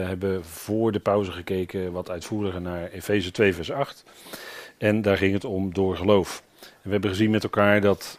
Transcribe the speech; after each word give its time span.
We 0.00 0.06
hebben 0.06 0.44
voor 0.44 0.92
de 0.92 0.98
pauze 0.98 1.32
gekeken 1.32 1.92
wat 1.92 2.10
uitvoeriger 2.10 2.60
naar 2.60 2.90
Efeze 2.90 3.30
2 3.30 3.54
vers 3.54 3.70
8. 3.70 4.04
En 4.78 5.02
daar 5.02 5.16
ging 5.16 5.32
het 5.32 5.44
om 5.44 5.74
door 5.74 5.96
geloof. 5.96 6.42
We 6.82 6.90
hebben 6.90 7.10
gezien 7.10 7.30
met 7.30 7.42
elkaar 7.42 7.80
dat, 7.80 8.18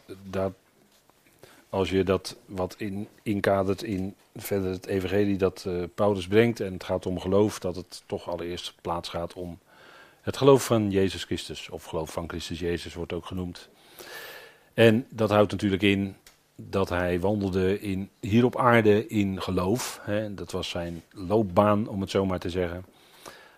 als 1.69 1.89
je 1.89 2.03
dat 2.03 2.35
wat 2.45 2.75
in, 2.77 3.07
inkadert 3.23 3.83
in 3.83 4.15
verder 4.35 4.71
het 4.71 4.85
evangelie 4.85 5.37
dat 5.37 5.65
uh, 5.67 5.83
Paulus 5.95 6.27
brengt 6.27 6.59
en 6.59 6.73
het 6.73 6.83
gaat 6.83 7.05
om 7.05 7.19
geloof, 7.19 7.59
dat 7.59 7.75
het 7.75 8.03
toch 8.05 8.29
allereerst 8.29 8.73
plaats 8.81 9.09
gaat 9.09 9.33
om 9.33 9.59
het 10.21 10.37
geloof 10.37 10.65
van 10.65 10.91
Jezus 10.91 11.23
Christus. 11.23 11.69
Of 11.69 11.83
geloof 11.83 12.11
van 12.11 12.29
Christus 12.29 12.59
Jezus 12.59 12.93
wordt 12.93 13.13
ook 13.13 13.25
genoemd. 13.25 13.69
En 14.73 15.05
dat 15.09 15.29
houdt 15.29 15.51
natuurlijk 15.51 15.81
in 15.81 16.15
dat 16.69 16.89
hij 16.89 17.19
wandelde 17.19 17.79
in, 17.79 18.09
hier 18.19 18.45
op 18.45 18.57
aarde 18.57 19.07
in 19.07 19.41
geloof. 19.41 19.99
Hè. 20.01 20.33
Dat 20.33 20.51
was 20.51 20.69
zijn 20.69 21.03
loopbaan, 21.11 21.87
om 21.87 22.01
het 22.01 22.09
zo 22.09 22.25
maar 22.25 22.39
te 22.39 22.49
zeggen. 22.49 22.85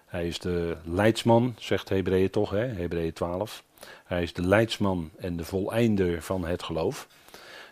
Hij 0.05 0.27
is 0.27 0.39
de 0.39 0.77
leidsman, 0.83 1.55
zegt 1.57 1.89
Hebreeën 1.89 2.29
toch? 2.29 2.49
Hebreeën 2.51 3.13
12. 3.13 3.63
Hij 4.03 4.23
is 4.23 4.33
de 4.33 4.47
leidsman 4.47 5.09
en 5.17 5.37
de 5.37 5.45
voleinder 5.45 6.21
van 6.21 6.45
het 6.45 6.63
geloof. 6.63 7.07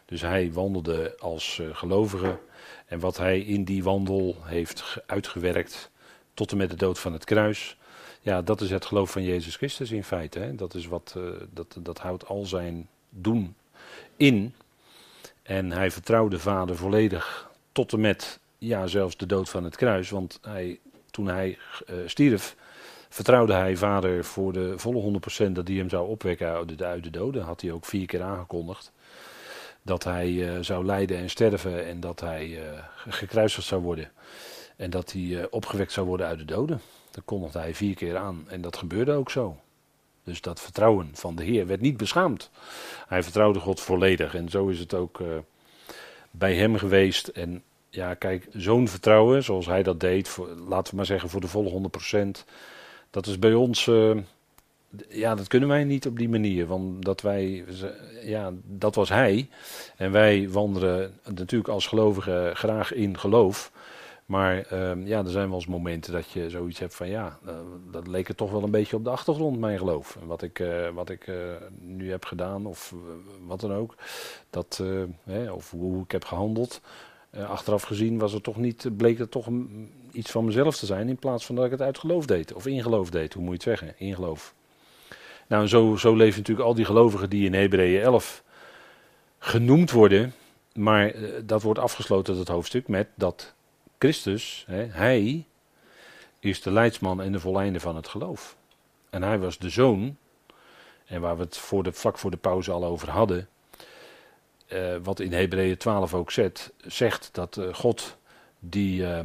Dus 0.06 0.22
hij 0.22 0.52
wandelde 0.54 1.16
als 1.20 1.58
uh, 1.62 1.68
gelovige. 1.72 2.40
En 2.86 3.00
wat 3.00 3.18
hij 3.18 3.40
in 3.40 3.64
die 3.64 3.84
wandel 3.84 4.36
heeft 4.42 4.98
uitgewerkt 5.06 5.92
tot 6.34 6.52
en 6.52 6.58
met 6.58 6.70
de 6.70 6.76
dood 6.76 7.00
van 7.00 7.14
het 7.14 7.24
kruis. 7.24 7.78
Ja, 8.22 8.42
dat 8.42 8.62
is 8.62 8.70
het 8.70 8.86
geloof 8.86 9.12
van 9.12 9.24
Jezus 9.24 9.56
Christus 9.56 9.92
in 9.92 10.04
feite. 10.04 10.40
Hè? 10.40 10.56
Dat, 10.56 10.74
is 10.74 10.88
wat, 10.88 11.16
uh, 11.18 11.24
dat, 11.50 11.78
dat 11.80 12.00
houdt 12.00 12.28
al 12.28 12.46
zijn 12.46 12.88
doen 13.10 13.56
in. 14.18 14.56
En 15.44 15.72
hij 15.72 15.92
vertrouwde 15.92 16.40
vader 16.40 16.76
volledig 16.76 17.50
tot 17.72 17.94
en 17.94 18.00
met, 18.00 18.40
ja, 18.58 18.88
zelfs 18.88 19.18
de 19.18 19.26
dood 19.26 19.50
van 19.50 19.64
het 19.64 19.76
kruis. 19.76 20.10
Want 20.10 20.40
hij, 20.42 20.80
toen 21.12 21.28
hij 21.28 21.58
uh, 21.90 21.96
stierf, 22.06 22.56
vertrouwde 23.10 23.54
hij 23.54 23.76
vader 23.76 24.26
voor 24.26 24.54
de 24.54 24.74
volle 24.78 25.20
100% 25.48 25.52
dat 25.52 25.68
hij 25.68 25.78
hem 25.78 25.90
zou 25.90 26.08
opwekken 26.08 26.48
uit 26.78 27.04
de, 27.04 27.10
doden. 27.10 27.44
Had 27.44 27.62
hij 27.62 27.72
ook 27.72 27.86
vier 27.86 28.06
keer 28.06 28.22
aangekondigd. 28.22 28.92
Dat 29.82 30.04
hij 30.04 30.30
uh, 30.30 30.58
zou 30.62 30.86
lijden 30.86 31.18
en 31.18 31.30
sterven 31.30 31.86
en 31.86 32.00
dat 32.00 32.20
hij 32.20 32.48
uh, 32.48 32.60
gekruisigd 33.08 33.68
zou 33.68 33.82
worden. 33.82 34.12
En 34.76 34.90
dat 34.90 35.12
hij 35.12 35.48
opgewekt 35.50 35.92
zou 35.92 36.08
worden 36.08 36.28
uit 36.28 36.40
de 36.40 36.46
doden. 36.46 36.82
Dat 37.12 37.26
kondigde 37.26 37.60
hij 37.60 37.76
vier 37.76 37.96
keer 37.96 38.18
aan 38.18 38.46
en 38.48 38.62
dat 38.62 38.78
gebeurde 38.78 39.12
ook 39.12 39.32
zo. 39.32 39.58
Dus 40.24 40.42
dat 40.42 40.62
vertrouwen 40.62 41.10
van 41.14 41.36
de 41.36 41.44
Heer 41.44 41.68
werd 41.68 41.82
niet 41.82 41.98
beschaamd. 41.98 42.50
Hij 43.08 43.24
vertrouwde 43.24 43.60
God 43.60 43.80
volledig. 43.80 44.36
En 44.36 44.50
zo 44.50 44.68
is 44.68 44.80
het 44.80 44.94
ook 44.94 45.20
uh, 45.20 45.28
bij 46.32 46.56
hem 46.56 46.78
geweest. 46.78 47.28
En 47.28 47.64
ja, 47.90 48.14
kijk, 48.14 48.48
zo'n 48.52 48.88
vertrouwen, 48.88 49.44
zoals 49.44 49.66
hij 49.66 49.84
dat 49.84 50.00
deed, 50.00 50.38
laten 50.68 50.92
we 50.92 50.96
maar 50.96 51.06
zeggen 51.06 51.30
voor 51.30 51.42
de 51.42 51.48
volle 51.48 51.90
100%. 52.36 52.44
Dat 53.10 53.28
is 53.28 53.40
bij 53.40 53.54
ons, 53.54 53.88
uh, 53.88 54.18
ja, 55.10 55.36
dat 55.36 55.48
kunnen 55.48 55.70
wij 55.70 55.84
niet 55.84 56.06
op 56.06 56.18
die 56.18 56.30
manier. 56.30 56.68
Want 56.68 57.06
dat 57.06 57.22
wij, 57.22 57.66
ja, 58.24 58.52
dat 58.64 58.96
was 58.96 59.10
hij. 59.10 59.50
En 59.96 60.12
wij 60.12 60.50
wandelen 60.50 61.20
natuurlijk 61.30 61.70
als 61.70 61.88
gelovigen 61.88 62.56
graag 62.56 62.94
in 62.94 63.20
geloof. 63.20 63.72
Maar 64.32 64.74
uh, 64.74 65.08
ja, 65.08 65.24
er 65.24 65.30
zijn 65.30 65.48
wel 65.48 65.58
eens 65.58 65.68
momenten 65.68 66.14
dat 66.14 66.30
je 66.30 66.50
zoiets 66.50 66.80
hebt 66.80 66.96
van 66.96 67.08
ja, 67.08 67.40
uh, 67.46 67.54
dat 67.92 68.08
leek 68.08 68.28
het 68.28 68.38
toch 68.38 68.52
wel 68.52 68.64
een 68.64 68.72
beetje 68.72 68.96
op 68.96 69.04
de 69.04 69.10
achtergrond, 69.10 69.60
mijn 69.60 69.78
geloof. 69.78 70.18
En 70.22 70.28
wat 70.28 70.42
ik, 70.42 70.60
uh, 70.60 70.90
wat 70.90 71.10
ik 71.10 71.28
uh, 71.28 71.36
nu 71.80 72.10
heb 72.10 72.26
gedaan 72.26 72.66
of 72.66 72.94
wat 73.48 73.60
dan 73.60 73.74
ook, 73.74 73.96
dat, 74.50 74.84
of 75.52 75.72
hoe 75.72 76.04
ik 76.04 76.12
heb 76.12 76.26
gehandeld. 76.26 76.82
achteraf 77.32 77.84
gezien 77.84 78.18
was 78.18 78.32
het 78.32 78.44
toch 78.44 78.58
niet, 78.58 78.98
bleek 78.98 79.18
het 79.18 79.32
toch 79.32 79.48
iets 80.12 80.32
van 80.32 80.46
mezelf 80.46 80.78
te 80.78 80.86
zijn 80.86 81.10
in 81.10 81.20
plaats 81.20 81.46
van 81.46 81.56
dat 81.56 81.66
ik 81.66 81.72
het 81.72 81.82
uit 81.82 81.98
geloof 81.98 82.26
deed. 82.26 82.54
Of 82.54 82.68
in 82.68 82.82
geloof 82.82 83.10
deed, 83.10 83.34
hoe 83.34 83.44
moet 83.44 83.64
je 83.64 83.70
het 83.70 83.80
zeggen, 83.80 84.00
in 84.00 84.16
geloof. 84.16 84.54
Nou, 85.48 85.68
zo, 85.68 85.96
zo 85.96 86.16
leven 86.16 86.40
natuurlijk 86.40 86.68
al 86.68 86.76
die 86.76 86.86
gelovigen 86.86 87.30
die 87.30 87.46
in 87.46 87.54
Hebreeën 87.54 88.02
11 88.02 88.44
genoemd 89.40 89.92
worden. 89.92 90.34
Maar 90.74 91.14
dat 91.46 91.62
wordt 91.62 91.80
afgesloten, 91.80 92.36
dat 92.36 92.48
hoofdstuk, 92.48 92.88
met 92.88 93.08
dat 93.16 93.54
Christus, 94.02 94.64
hè, 94.68 94.84
hij 94.84 95.46
is 96.40 96.62
de 96.62 96.72
leidsman 96.72 97.22
en 97.22 97.32
de 97.32 97.40
voleinde 97.40 97.80
van 97.80 97.96
het 97.96 98.08
geloof. 98.08 98.56
En 99.10 99.24
hij 99.24 99.40
was 99.40 99.58
de 99.58 99.70
zoon, 99.70 100.18
en 101.06 101.22
waar 101.22 101.38
we 101.38 101.44
het 101.44 101.58
voor 101.58 101.84
de, 101.84 101.92
vlak 101.92 102.18
voor 102.18 102.32
de 102.32 102.38
pauze 102.38 102.72
al 102.72 102.86
over 102.86 103.10
hadden, 103.10 103.50
uh, 104.68 104.96
wat 105.04 105.20
in 105.20 105.34
Hebreeën 105.34 105.78
12 105.78 106.14
ook 106.14 106.32
zet, 106.32 106.74
zegt 106.78 107.30
dat 107.32 107.58
uh, 107.58 107.74
God 107.74 108.18
die, 108.60 109.02
uh, 109.02 109.20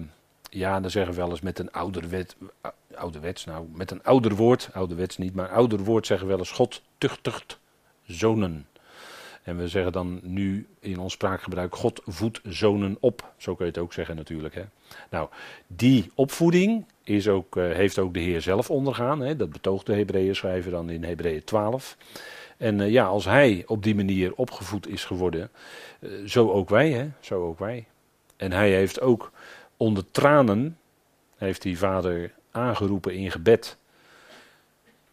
ja, 0.50 0.80
dan 0.80 0.90
zeggen 0.90 1.12
we 1.12 1.20
wel 1.20 1.30
eens 1.30 1.40
met 1.40 1.58
een 1.58 1.72
ouderwet, 1.72 2.36
ouderwets, 2.94 3.44
nou, 3.44 3.66
met 3.72 3.90
een 3.90 4.02
ouder 4.02 4.34
woord, 4.34 4.68
ouderwets 4.72 5.16
niet, 5.16 5.34
maar 5.34 5.48
ouder 5.48 5.78
woord 5.78 6.06
zeggen 6.06 6.26
we 6.26 6.32
wel 6.32 6.42
eens, 6.42 6.52
God 6.52 6.82
tuchtigt 6.98 7.58
zonen. 8.06 8.66
En 9.46 9.56
we 9.56 9.68
zeggen 9.68 9.92
dan 9.92 10.20
nu 10.22 10.66
in 10.80 10.98
ons 10.98 11.12
spraakgebruik: 11.12 11.74
God 11.74 12.00
voedt 12.04 12.40
zonen 12.44 12.96
op. 13.00 13.32
Zo 13.36 13.54
kun 13.54 13.64
je 13.64 13.70
het 13.70 13.80
ook 13.80 13.92
zeggen, 13.92 14.16
natuurlijk. 14.16 14.54
Hè. 14.54 14.62
Nou, 15.10 15.28
die 15.66 16.10
opvoeding 16.14 16.84
is 17.04 17.28
ook, 17.28 17.56
uh, 17.56 17.72
heeft 17.72 17.98
ook 17.98 18.14
de 18.14 18.20
Heer 18.20 18.40
zelf 18.40 18.70
ondergaan. 18.70 19.20
Hè. 19.20 19.36
Dat 19.36 19.50
betoogt 19.50 19.86
de 19.86 19.94
Hebreeën 19.94 20.36
schrijver 20.36 20.70
dan 20.70 20.90
in 20.90 21.04
Hebreeën 21.04 21.44
12. 21.44 21.96
En 22.56 22.78
uh, 22.78 22.90
ja, 22.90 23.06
als 23.06 23.24
hij 23.24 23.64
op 23.66 23.82
die 23.82 23.94
manier 23.94 24.34
opgevoed 24.34 24.88
is 24.88 25.04
geworden, 25.04 25.50
uh, 26.00 26.26
zo 26.26 26.50
ook 26.50 26.68
wij, 26.68 26.90
hè. 26.90 27.08
Zo 27.20 27.46
ook 27.46 27.58
wij. 27.58 27.86
En 28.36 28.52
hij 28.52 28.70
heeft 28.70 29.00
ook 29.00 29.32
onder 29.76 30.10
tranen, 30.10 30.78
heeft 31.36 31.62
die 31.62 31.78
vader 31.78 32.32
aangeroepen 32.50 33.14
in 33.14 33.30
gebed. 33.30 33.76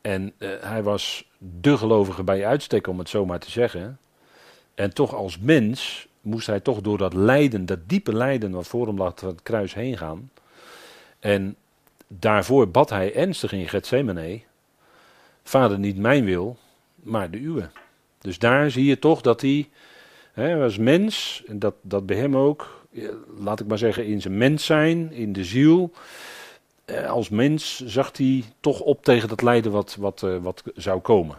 En 0.02 0.34
hij 0.62 0.84
was 0.84 1.30
de 1.38 1.78
gelovige 1.78 2.24
bij 2.24 2.46
uitstek, 2.46 2.88
om 2.88 3.00
het 3.00 3.10
zo 3.10 3.26
maar 3.26 3.40
te 3.40 3.52
zeggen. 3.52 3.98
En 4.76 4.94
toch 4.94 5.14
als 5.16 5.40
mens 5.40 6.08
moest 6.22 6.48
hij 6.48 6.60
toch 6.60 6.82
door 6.82 6.98
dat 6.98 7.14
lijden, 7.14 7.66
dat 7.66 7.80
diepe 7.88 8.14
lijden 8.14 8.52
wat 8.52 8.68
voor 8.68 8.88
hem 8.88 8.98
lag, 8.98 9.20
het 9.20 9.44
kruis 9.44 9.74
heen 9.74 9.98
gaan. 9.98 10.32
En 11.20 11.56
daarvoor 12.08 12.70
bad 12.70 12.90
hij 12.90 13.16
ernstig 13.16 13.52
in 13.52 13.70
Gethsemane, 13.70 14.42
vader 15.44 15.80
niet 15.80 15.98
mijn 15.98 16.26
wil, 16.26 16.58
maar 16.96 17.32
de 17.32 17.40
uwe. 17.40 17.70
Dus 18.22 18.40
daar 18.40 18.72
zie 18.72 18.86
je 18.86 19.00
toch 19.00 19.22
dat 19.22 19.42
hij 19.42 19.70
hè, 20.34 20.64
als 20.64 20.78
mens, 20.78 21.44
en 21.48 21.60
dat, 21.60 21.76
dat 21.82 22.06
bij 22.06 22.18
hem 22.18 22.38
ook, 22.38 22.86
laat 23.38 23.60
ik 23.60 23.68
maar 23.68 23.78
zeggen 23.78 24.06
in 24.06 24.22
zijn 24.22 24.38
mens 24.38 24.66
zijn, 24.66 25.12
in 25.12 25.34
de 25.34 25.44
ziel, 25.44 25.92
eh, 26.86 27.10
als 27.10 27.30
mens 27.30 27.86
zag 27.86 28.18
hij 28.18 28.44
toch 28.60 28.80
op 28.80 29.04
tegen 29.04 29.30
dat 29.30 29.42
lijden 29.42 29.72
wat, 29.72 29.96
wat, 30.00 30.24
eh, 30.24 30.38
wat 30.38 30.64
zou 30.76 31.00
komen. 31.00 31.38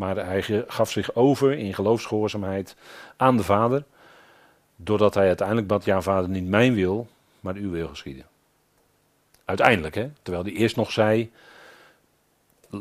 Maar 0.00 0.16
hij 0.16 0.64
gaf 0.66 0.90
zich 0.90 1.14
over 1.14 1.52
in 1.52 1.74
geloofsgehoorzaamheid 1.74 2.76
aan 3.16 3.36
de 3.36 3.42
Vader. 3.42 3.84
Doordat 4.76 5.14
hij 5.14 5.26
uiteindelijk 5.26 5.66
bad, 5.66 5.84
ja 5.84 6.00
vader, 6.00 6.28
niet 6.28 6.48
mijn 6.48 6.74
wil, 6.74 7.08
maar 7.40 7.54
uw 7.54 7.70
wil 7.70 7.88
geschieden. 7.88 8.24
Uiteindelijk, 9.44 9.94
hè. 9.94 10.10
Terwijl 10.22 10.44
hij 10.44 10.52
eerst 10.52 10.76
nog 10.76 10.92
zei, 10.92 11.30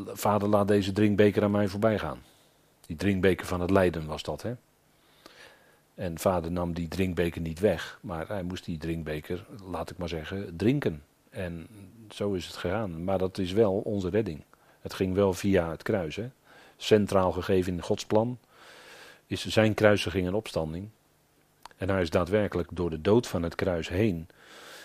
vader 0.06 0.50
laat 0.50 0.68
deze 0.68 0.91
drinkbeker 0.91 1.44
aan 1.44 1.52
mij 1.52 1.68
voorbij 1.68 2.00
gaan. 2.00 2.22
Die 2.85 2.96
drinkbeker 2.96 3.46
van 3.46 3.62
het 3.62 3.69
lijden 3.69 4.06
was 4.06 4.24
dat, 4.24 4.41
hè. 4.41 4.53
En 5.96 6.19
vader 6.19 6.52
nam 6.52 6.74
die 6.74 6.88
drinkbeker 6.88 7.41
niet 7.41 7.59
weg, 7.59 8.00
maar 8.02 8.28
hij 8.28 8.44
moest 8.44 8.66
die 8.66 8.78
drinkbeker, 8.78 9.46
laat 9.66 9.90
ik 9.90 9.97
maar 9.97 10.09
zeggen, 10.09 10.56
drinken. 10.56 11.03
En 11.29 11.68
zo 12.09 12.34
is 12.34 12.46
het 12.46 12.56
gegaan. 12.56 13.03
Maar 13.03 13.18
dat 13.18 13.38
is 13.38 13.52
wel 13.52 13.74
onze 13.74 14.09
redding. 14.09 14.44
Het 14.81 14.94
ging 14.94 15.13
wel 15.13 15.34
via 15.34 15.69
het 15.69 15.84
kruis, 15.84 16.16
hè 16.16 16.29
centraal 16.79 17.31
gegeven 17.31 17.73
in 17.73 17.81
Gods 17.81 18.06
plan, 18.06 18.40
is 19.28 19.45
zijn 19.47 19.73
kruisiging 19.73 20.28
en 20.28 20.34
opstanding. 20.34 20.90
En 21.78 21.90
hij 21.90 22.01
is 22.01 22.09
daadwerkelijk 22.09 22.69
door 22.72 22.90
de 22.90 23.01
dood 23.01 23.28
van 23.28 23.44
het 23.44 23.56
kruis 23.56 23.90
heen, 23.90 24.28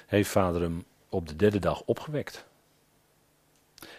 heeft 0.06 0.30
vader 0.30 0.60
hem 0.60 0.84
op 1.08 1.28
de 1.28 1.36
derde 1.36 1.58
dag 1.58 1.82
opgewekt. 1.84 2.46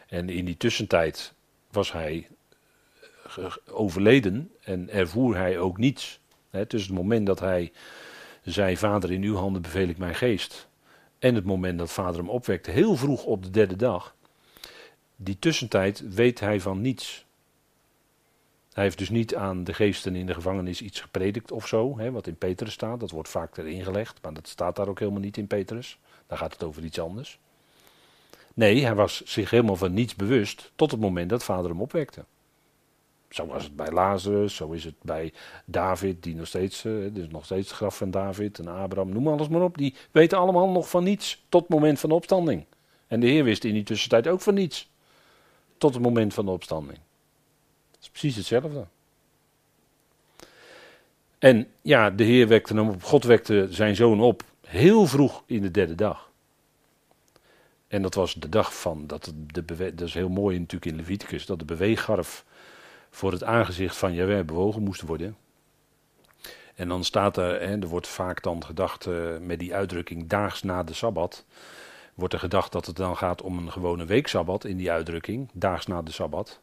En 0.07 0.29
in 0.29 0.45
die 0.45 0.57
tussentijd 0.57 1.33
was 1.71 1.91
hij 1.91 2.27
eh, 3.37 3.55
overleden 3.69 4.51
en 4.61 4.89
ervoer 4.89 5.35
hij 5.35 5.59
ook 5.59 5.77
niets. 5.77 6.19
Tussen 6.67 6.95
het 6.95 7.01
moment 7.03 7.25
dat 7.27 7.39
hij 7.39 7.71
zei, 8.43 8.77
vader 8.77 9.11
in 9.11 9.23
uw 9.23 9.35
handen 9.35 9.61
beveel 9.61 9.87
ik 9.87 9.97
mijn 9.97 10.15
geest, 10.15 10.67
en 11.19 11.35
het 11.35 11.45
moment 11.45 11.77
dat 11.77 11.91
vader 11.91 12.17
hem 12.17 12.29
opwekte, 12.29 12.71
heel 12.71 12.95
vroeg 12.95 13.23
op 13.23 13.43
de 13.43 13.49
derde 13.49 13.75
dag, 13.75 14.15
die 15.15 15.39
tussentijd 15.39 16.13
weet 16.13 16.39
hij 16.39 16.61
van 16.61 16.81
niets. 16.81 17.24
Hij 18.75 18.83
heeft 18.83 18.97
dus 18.97 19.09
niet 19.09 19.35
aan 19.35 19.63
de 19.63 19.73
geesten 19.73 20.15
in 20.15 20.25
de 20.25 20.33
gevangenis 20.33 20.81
iets 20.81 20.99
gepredikt 21.01 21.51
of 21.51 21.67
zo, 21.67 21.97
hè, 21.97 22.11
wat 22.11 22.27
in 22.27 22.35
Petrus 22.35 22.73
staat. 22.73 22.99
Dat 22.99 23.11
wordt 23.11 23.29
vaak 23.29 23.57
erin 23.57 23.83
gelegd, 23.83 24.19
maar 24.21 24.33
dat 24.33 24.47
staat 24.47 24.75
daar 24.75 24.87
ook 24.87 24.99
helemaal 24.99 25.21
niet 25.21 25.37
in 25.37 25.47
Petrus. 25.47 25.99
Daar 26.27 26.37
gaat 26.37 26.53
het 26.53 26.63
over 26.63 26.83
iets 26.83 26.99
anders. 26.99 27.39
Nee, 28.53 28.83
hij 28.83 28.95
was 28.95 29.21
zich 29.25 29.49
helemaal 29.49 29.75
van 29.75 29.93
niets 29.93 30.15
bewust 30.15 30.71
tot 30.75 30.91
het 30.91 30.99
moment 30.99 31.29
dat 31.29 31.43
vader 31.43 31.69
hem 31.69 31.81
opwekte. 31.81 32.25
Zo 33.29 33.45
was 33.45 33.63
het 33.63 33.75
bij 33.75 33.91
Lazarus, 33.91 34.55
zo 34.55 34.71
is 34.71 34.83
het 34.83 34.95
bij 35.01 35.33
David, 35.65 36.23
die 36.23 36.35
nog 36.35 36.47
steeds, 36.47 36.83
uh, 36.83 37.15
is 37.15 37.27
nog 37.27 37.45
steeds 37.45 37.67
het 37.67 37.77
graf 37.77 37.97
van 37.97 38.11
David 38.11 38.59
en 38.59 38.67
Abraham, 38.67 39.13
noem 39.13 39.27
alles 39.27 39.47
maar 39.47 39.61
op. 39.61 39.77
Die 39.77 39.95
weten 40.11 40.37
allemaal 40.37 40.69
nog 40.69 40.89
van 40.89 41.03
niets 41.03 41.43
tot 41.49 41.61
het 41.61 41.69
moment 41.69 41.99
van 41.99 42.09
de 42.09 42.15
opstanding. 42.15 42.65
En 43.07 43.19
de 43.19 43.27
Heer 43.27 43.43
wist 43.43 43.63
in 43.63 43.73
die 43.73 43.83
tussentijd 43.83 44.27
ook 44.27 44.41
van 44.41 44.53
niets. 44.53 44.89
Tot 45.77 45.93
het 45.93 46.03
moment 46.03 46.33
van 46.33 46.45
de 46.45 46.51
opstanding. 46.51 46.99
Precies 48.09 48.35
hetzelfde. 48.35 48.85
En 51.39 51.67
ja, 51.81 52.09
de 52.09 52.23
Heer 52.23 52.47
wekte 52.47 52.73
hem 52.73 52.89
op, 52.89 53.03
God 53.03 53.23
wekte 53.23 53.67
zijn 53.69 53.95
zoon 53.95 54.21
op 54.21 54.43
heel 54.61 55.05
vroeg 55.05 55.43
in 55.45 55.61
de 55.61 55.71
derde 55.71 55.95
dag. 55.95 56.29
En 57.87 58.01
dat 58.01 58.13
was 58.13 58.33
de 58.33 58.49
dag 58.49 58.79
van, 58.79 59.07
dat, 59.07 59.33
de 59.51 59.93
dat 59.95 60.07
is 60.07 60.13
heel 60.13 60.29
mooi 60.29 60.59
natuurlijk 60.59 60.91
in 60.91 60.97
Leviticus, 60.97 61.45
dat 61.45 61.59
de 61.59 61.65
beweeggarf 61.65 62.45
voor 63.09 63.31
het 63.31 63.43
aangezicht 63.43 63.97
van 63.97 64.13
Jaweh 64.13 64.45
bewogen 64.45 64.83
moest 64.83 65.01
worden. 65.01 65.37
En 66.75 66.87
dan 66.87 67.03
staat 67.03 67.37
er, 67.37 67.61
hè, 67.61 67.79
er 67.79 67.87
wordt 67.87 68.07
vaak 68.07 68.43
dan 68.43 68.63
gedacht 68.63 69.05
uh, 69.05 69.37
met 69.37 69.59
die 69.59 69.75
uitdrukking 69.75 70.27
daags 70.27 70.63
na 70.63 70.83
de 70.83 70.93
Sabbat, 70.93 71.45
wordt 72.13 72.33
er 72.33 72.39
gedacht 72.39 72.71
dat 72.71 72.85
het 72.85 72.95
dan 72.95 73.17
gaat 73.17 73.41
om 73.41 73.57
een 73.57 73.71
gewone 73.71 74.05
weeksabbat 74.05 74.65
in 74.65 74.77
die 74.77 74.91
uitdrukking, 74.91 75.49
daags 75.53 75.85
na 75.85 76.01
de 76.01 76.11
Sabbat. 76.11 76.59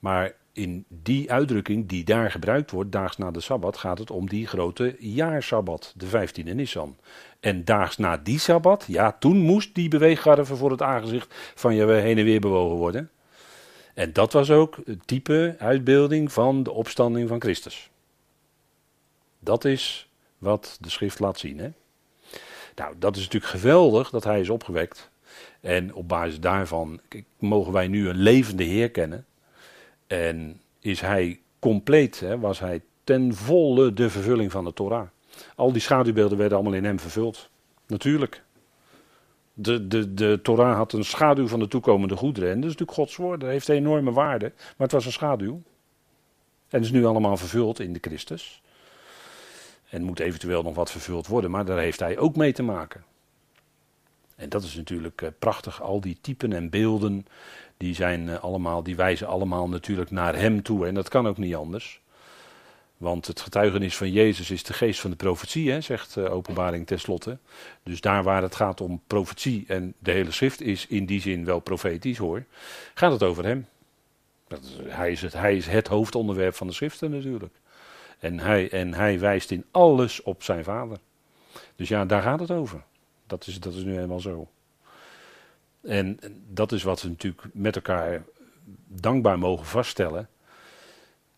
Maar 0.00 0.32
in 0.52 0.84
die 0.88 1.32
uitdrukking 1.32 1.88
die 1.88 2.04
daar 2.04 2.30
gebruikt 2.30 2.70
wordt, 2.70 2.92
daags 2.92 3.16
na 3.16 3.30
de 3.30 3.40
Sabbat, 3.40 3.76
gaat 3.76 3.98
het 3.98 4.10
om 4.10 4.28
die 4.28 4.46
grote 4.46 4.96
jaarsabbat, 4.98 5.94
de 5.96 6.06
15e 6.06 6.54
Nissan. 6.54 6.96
En 7.40 7.64
daags 7.64 7.96
na 7.96 8.16
die 8.16 8.38
Sabbat, 8.38 8.84
ja, 8.88 9.12
toen 9.12 9.36
moest 9.36 9.74
die 9.74 9.88
beweeggarven 9.88 10.56
voor 10.56 10.70
het 10.70 10.82
aangezicht 10.82 11.34
van 11.54 11.74
je 11.74 11.86
heen 11.86 12.18
en 12.18 12.24
weer 12.24 12.40
bewogen 12.40 12.76
worden. 12.76 13.10
En 13.94 14.12
dat 14.12 14.32
was 14.32 14.50
ook 14.50 14.76
het 14.84 15.06
type 15.06 15.56
uitbeelding 15.58 16.32
van 16.32 16.62
de 16.62 16.70
opstanding 16.70 17.28
van 17.28 17.40
Christus. 17.40 17.90
Dat 19.38 19.64
is 19.64 20.10
wat 20.38 20.78
de 20.80 20.90
schrift 20.90 21.18
laat 21.18 21.38
zien. 21.38 21.58
Hè? 21.58 21.70
Nou, 22.74 22.94
dat 22.98 23.16
is 23.16 23.22
natuurlijk 23.22 23.52
geweldig 23.52 24.10
dat 24.10 24.24
hij 24.24 24.40
is 24.40 24.50
opgewekt. 24.50 25.10
En 25.60 25.94
op 25.94 26.08
basis 26.08 26.40
daarvan 26.40 27.00
mogen 27.38 27.72
wij 27.72 27.88
nu 27.88 28.08
een 28.08 28.16
levende 28.16 28.64
Heer 28.64 28.90
kennen. 28.90 29.26
En 30.10 30.60
is 30.80 31.00
hij 31.00 31.40
compleet, 31.58 32.20
hè, 32.20 32.38
was 32.38 32.60
hij 32.60 32.82
ten 33.04 33.34
volle 33.34 33.92
de 33.92 34.10
vervulling 34.10 34.50
van 34.50 34.64
de 34.64 34.72
Torah. 34.72 35.08
Al 35.56 35.72
die 35.72 35.80
schaduwbeelden 35.80 36.38
werden 36.38 36.58
allemaal 36.58 36.76
in 36.76 36.84
hem 36.84 37.00
vervuld. 37.00 37.50
Natuurlijk. 37.86 38.42
De, 39.52 39.86
de, 39.86 40.14
de 40.14 40.38
Torah 40.42 40.76
had 40.76 40.92
een 40.92 41.04
schaduw 41.04 41.46
van 41.46 41.58
de 41.58 41.68
toekomende 41.68 42.16
goederen. 42.16 42.48
En 42.48 42.54
dat 42.54 42.70
is 42.70 42.76
natuurlijk 42.76 42.98
Gods 42.98 43.16
woord. 43.16 43.40
Dat 43.40 43.50
heeft 43.50 43.68
enorme 43.68 44.12
waarde. 44.12 44.52
Maar 44.56 44.74
het 44.76 44.92
was 44.92 45.06
een 45.06 45.12
schaduw. 45.12 45.62
En 46.68 46.80
is 46.80 46.90
nu 46.90 47.04
allemaal 47.04 47.36
vervuld 47.36 47.80
in 47.80 47.92
de 47.92 48.00
Christus. 48.02 48.62
En 49.88 50.02
moet 50.02 50.20
eventueel 50.20 50.62
nog 50.62 50.74
wat 50.74 50.90
vervuld 50.90 51.26
worden. 51.26 51.50
Maar 51.50 51.64
daar 51.64 51.78
heeft 51.78 52.00
hij 52.00 52.18
ook 52.18 52.36
mee 52.36 52.52
te 52.52 52.62
maken. 52.62 53.04
En 54.40 54.48
dat 54.48 54.62
is 54.62 54.74
natuurlijk 54.74 55.22
eh, 55.22 55.28
prachtig. 55.38 55.82
Al 55.82 56.00
die 56.00 56.18
typen 56.20 56.52
en 56.52 56.70
beelden. 56.70 57.26
Die, 57.76 57.94
zijn, 57.94 58.28
eh, 58.28 58.42
allemaal, 58.42 58.82
die 58.82 58.96
wijzen 58.96 59.26
allemaal 59.26 59.68
natuurlijk 59.68 60.10
naar 60.10 60.36
hem 60.36 60.62
toe. 60.62 60.86
En 60.86 60.94
dat 60.94 61.08
kan 61.08 61.28
ook 61.28 61.38
niet 61.38 61.54
anders. 61.54 62.00
Want 62.96 63.26
het 63.26 63.40
getuigenis 63.40 63.96
van 63.96 64.12
Jezus 64.12 64.50
is 64.50 64.62
de 64.62 64.72
geest 64.72 65.00
van 65.00 65.10
de 65.10 65.16
profetie, 65.16 65.70
hè, 65.70 65.80
zegt 65.80 66.16
uh, 66.16 66.32
Openbaring 66.32 66.86
tenslotte. 66.86 67.38
Dus 67.82 68.00
daar 68.00 68.22
waar 68.22 68.42
het 68.42 68.54
gaat 68.54 68.80
om 68.80 69.02
profetie 69.06 69.64
en 69.68 69.94
de 69.98 70.10
hele 70.10 70.30
schrift 70.30 70.60
is 70.60 70.86
in 70.86 71.06
die 71.06 71.20
zin 71.20 71.44
wel 71.44 71.60
profetisch 71.60 72.18
hoor, 72.18 72.44
gaat 72.94 73.12
het 73.12 73.22
over 73.22 73.44
hem. 73.44 73.66
Dat 74.48 74.60
hij, 74.86 75.12
is 75.12 75.22
het, 75.22 75.32
hij 75.32 75.56
is 75.56 75.66
het 75.66 75.86
hoofdonderwerp 75.86 76.54
van 76.54 76.66
de 76.66 76.72
schriften 76.72 77.10
natuurlijk. 77.10 77.54
En 78.18 78.38
hij, 78.38 78.70
en 78.70 78.94
hij 78.94 79.18
wijst 79.18 79.50
in 79.50 79.64
alles 79.70 80.22
op 80.22 80.42
zijn 80.42 80.64
vader. 80.64 80.98
Dus 81.76 81.88
ja, 81.88 82.04
daar 82.04 82.22
gaat 82.22 82.40
het 82.40 82.50
over. 82.50 82.82
Dat 83.30 83.46
is, 83.46 83.60
dat 83.60 83.74
is 83.74 83.84
nu 83.84 83.94
helemaal 83.94 84.20
zo. 84.20 84.48
En 85.82 86.18
dat 86.48 86.72
is 86.72 86.82
wat 86.82 87.02
we 87.02 87.08
natuurlijk 87.08 87.46
met 87.52 87.76
elkaar 87.76 88.24
dankbaar 88.86 89.38
mogen 89.38 89.66
vaststellen 89.66 90.28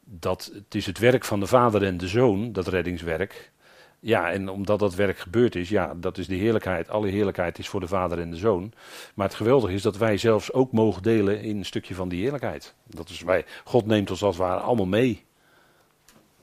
dat 0.01 0.51
het 0.55 0.75
is 0.75 0.87
het 0.87 0.99
werk 0.99 1.25
van 1.25 1.41
de 1.41 1.47
vader 1.47 1.83
en 1.83 1.97
de 1.97 2.09
zoon, 2.09 2.53
dat 2.53 2.67
reddingswerk. 2.67 3.53
Ja, 4.01 4.33
en 4.33 4.49
omdat 4.49 4.79
dat 4.79 4.95
werk 4.95 5.19
gebeurd 5.19 5.55
is, 5.55 5.69
ja, 5.69 5.95
dat 5.95 6.19
is 6.19 6.27
de 6.27 6.35
heerlijkheid. 6.35 6.89
Alle 6.89 7.09
heerlijkheid 7.09 7.59
is 7.59 7.69
voor 7.69 7.81
de 7.81 7.89
vader 7.89 8.19
en 8.19 8.31
de 8.31 8.37
zoon. 8.37 8.73
Maar 9.15 9.27
het 9.27 9.37
geweldige 9.37 9.75
is 9.75 9.83
dat 9.83 9.97
wij 9.97 10.17
zelfs 10.17 10.53
ook 10.53 10.73
mogen 10.73 11.03
delen 11.03 11.41
in 11.41 11.57
een 11.57 11.65
stukje 11.65 11.95
van 11.95 12.09
die 12.09 12.23
heerlijkheid. 12.23 12.75
Dat 12.87 13.09
is 13.09 13.23
wij, 13.23 13.45
God 13.65 13.87
neemt 13.87 14.11
ons 14.11 14.23
als 14.23 14.37
het 14.37 14.47
ware 14.47 14.61
allemaal 14.61 14.87
mee. 14.87 15.25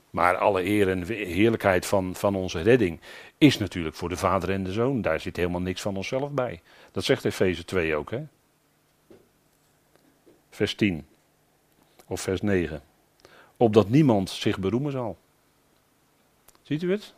Maar 0.10 0.38
alle 0.38 0.66
eer 0.66 0.90
en 0.90 1.08
heerlijkheid 1.08 1.86
van, 1.86 2.16
van 2.16 2.36
onze 2.36 2.62
redding 2.62 3.00
is 3.40 3.58
natuurlijk 3.58 3.96
voor 3.96 4.10
de 4.10 4.18
vader 4.18 4.50
en 4.50 4.64
de 4.64 4.72
zoon. 4.72 5.02
Daar 5.02 5.20
zit 5.20 5.36
helemaal 5.36 5.62
niks 5.62 5.82
van 5.82 5.96
onszelf 5.96 6.32
bij. 6.32 6.62
Dat 6.92 7.04
zegt 7.04 7.26
Efeze 7.26 7.66
2 7.66 7.96
ook, 7.96 8.12
hè? 8.12 8.24
Vers 10.50 10.76
10 10.76 11.06
of 12.08 12.22
vers 12.22 12.42
9 12.42 12.82
opdat 13.60 13.90
niemand 13.90 14.30
zich 14.30 14.60
beroemen 14.60 14.92
zal. 14.92 15.18
Ziet 16.62 16.82
u 16.82 16.92
het? 16.92 17.14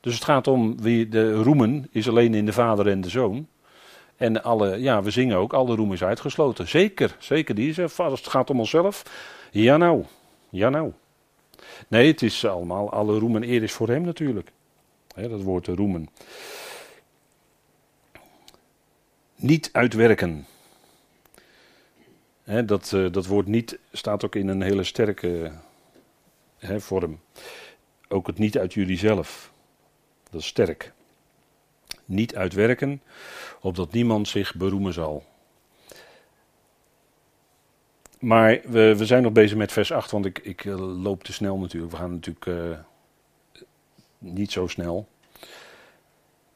Dus 0.00 0.14
het 0.14 0.24
gaat 0.24 0.46
om 0.46 0.82
wie 0.82 1.08
de 1.08 1.32
roemen 1.32 1.88
is 1.90 2.08
alleen 2.08 2.34
in 2.34 2.46
de 2.46 2.52
vader 2.52 2.88
en 2.88 3.00
de 3.00 3.08
zoon. 3.08 3.46
En 4.16 4.42
alle, 4.42 4.80
ja, 4.80 5.02
we 5.02 5.10
zingen 5.10 5.36
ook, 5.36 5.52
alle 5.52 5.74
roem 5.74 5.92
is 5.92 6.02
uitgesloten. 6.02 6.68
Zeker, 6.68 7.16
zeker 7.18 7.54
die 7.54 7.68
is 7.68 7.78
er 7.78 7.88
vast. 7.88 8.24
Het 8.24 8.32
gaat 8.32 8.50
om 8.50 8.58
onszelf. 8.58 9.02
Ja 9.50 9.76
nou, 9.76 10.04
ja 10.50 10.68
nou. 10.68 10.92
Nee, 11.88 12.06
het 12.06 12.22
is 12.22 12.44
allemaal, 12.44 12.90
alle 12.90 13.18
roem 13.18 13.36
en 13.36 13.42
eer 13.42 13.62
is 13.62 13.72
voor 13.72 13.88
hem 13.88 14.02
natuurlijk. 14.02 14.50
Dat 15.28 15.42
woord 15.42 15.66
roemen. 15.66 16.08
Niet 19.36 19.68
uitwerken 19.72 20.46
dat, 22.66 22.92
uh, 22.94 23.12
dat 23.12 23.26
woord 23.26 23.46
niet 23.46 23.78
staat 23.92 24.24
ook 24.24 24.34
in 24.34 24.48
een 24.48 24.62
hele 24.62 24.84
sterke 24.84 25.52
vorm. 26.60 27.20
Ook 28.08 28.26
het 28.26 28.38
niet 28.38 28.58
uit 28.58 28.74
jullie 28.74 28.98
zelf. 28.98 29.52
Dat 30.30 30.40
is 30.40 30.46
sterk. 30.46 30.92
Niet 32.04 32.36
uitwerken, 32.36 33.02
opdat 33.60 33.92
niemand 33.92 34.28
zich 34.28 34.54
beroemen 34.54 34.92
zal. 34.92 35.24
Maar 38.18 38.60
we, 38.64 38.96
we 38.96 39.06
zijn 39.06 39.22
nog 39.22 39.32
bezig 39.32 39.56
met 39.56 39.72
vers 39.72 39.92
8, 39.92 40.10
want 40.10 40.26
ik, 40.26 40.38
ik 40.38 40.64
eh, 40.64 41.02
loop 41.02 41.24
te 41.24 41.32
snel 41.32 41.58
natuurlijk. 41.58 41.92
We 41.92 41.98
gaan 41.98 42.12
natuurlijk 42.12 42.46
uh, 42.46 42.78
niet 44.20 44.52
zo 44.52 44.66
snel. 44.66 45.08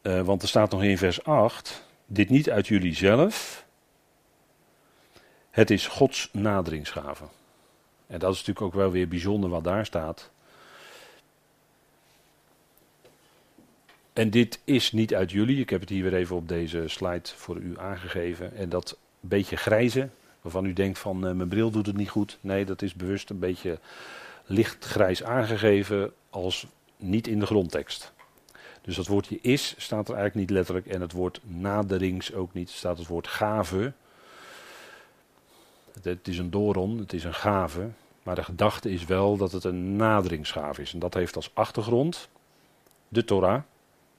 Uh, 0.03 0.21
want 0.21 0.43
er 0.43 0.49
staat 0.49 0.71
nog 0.71 0.83
in 0.83 0.99
vers 0.99 1.25
8: 1.25 1.85
Dit 2.07 2.29
niet 2.29 2.51
uit 2.51 2.69
jullie 2.69 2.95
zelf, 2.95 3.65
het 5.51 5.71
is 5.71 5.87
Gods 5.87 6.29
naderingsgave. 6.33 7.25
En 8.07 8.19
dat 8.19 8.33
is 8.33 8.39
natuurlijk 8.39 8.67
ook 8.67 8.75
wel 8.75 8.91
weer 8.91 9.09
bijzonder 9.09 9.51
wat 9.51 9.65
daar 9.65 9.87
staat. 9.87 10.31
En 14.13 14.31
dit 14.31 14.61
is 14.65 14.93
niet 14.93 15.15
uit 15.15 15.31
jullie. 15.31 15.61
Ik 15.61 15.71
heb 15.71 15.81
het 15.81 15.89
hier 15.89 16.03
weer 16.03 16.15
even 16.15 16.37
op 16.37 16.49
deze 16.49 16.85
slide 16.87 17.29
voor 17.37 17.57
u 17.57 17.79
aangegeven. 17.79 18.57
En 18.57 18.69
dat 18.69 18.99
beetje 19.21 19.57
grijze, 19.57 20.09
waarvan 20.41 20.65
u 20.65 20.73
denkt 20.73 20.99
van 20.99 21.27
uh, 21.27 21.33
mijn 21.33 21.49
bril 21.49 21.71
doet 21.71 21.87
het 21.87 21.97
niet 21.97 22.11
goed. 22.11 22.39
Nee, 22.41 22.65
dat 22.65 22.83
is 22.83 22.95
bewust 22.95 23.31
een 23.31 23.39
beetje 23.39 23.79
lichtgrijs 24.45 25.23
aangegeven 25.23 26.13
als 26.31 26.67
niet 27.05 27.27
in 27.27 27.39
de 27.39 27.47
grondtekst. 27.47 28.13
Dus 28.83 28.97
dat 28.97 29.07
woordje 29.07 29.39
is 29.41 29.75
staat 29.79 30.09
er 30.09 30.15
eigenlijk 30.15 30.35
niet 30.35 30.57
letterlijk 30.57 30.87
en 30.87 31.01
het 31.01 31.13
woord 31.13 31.41
naderings 31.43 32.35
ook 32.35 32.53
niet. 32.53 32.69
Er 32.69 32.75
staat 32.75 32.99
het 32.99 33.07
woord 33.07 33.29
gave. 33.29 33.93
Het, 36.03 36.29
is 36.29 36.39
een 36.39 36.51
doron, 36.51 36.99
het 36.99 37.13
is 37.13 37.25
een 37.25 37.35
gave. 37.35 37.91
Maar 38.23 38.35
de 38.35 38.45
gedachte 38.45 38.91
is 38.91 39.05
wel 39.05 39.37
dat 39.37 39.53
het 39.53 39.65
een 39.65 39.97
naderingsgave 39.97 40.83
is. 40.83 40.93
En 40.93 40.99
dat 40.99 41.15
heeft 41.15 41.37
als 41.37 41.51
achtergrond 41.55 42.29
de 43.09 43.25
Torah, 43.25 43.63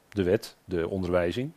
de 0.10 0.24
wet, 0.24 0.56
de 0.66 0.88
onderwijzing. 0.88 1.52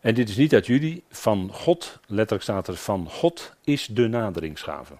En 0.00 0.14
dit 0.14 0.28
is 0.28 0.36
niet 0.36 0.54
uit 0.54 0.66
jullie, 0.66 1.02
van 1.08 1.50
God, 1.52 1.98
letterlijk 2.06 2.42
staat 2.42 2.68
er 2.68 2.76
van 2.76 3.08
God 3.10 3.54
is 3.64 3.86
de 3.86 4.08
naderingsgave. 4.08 4.94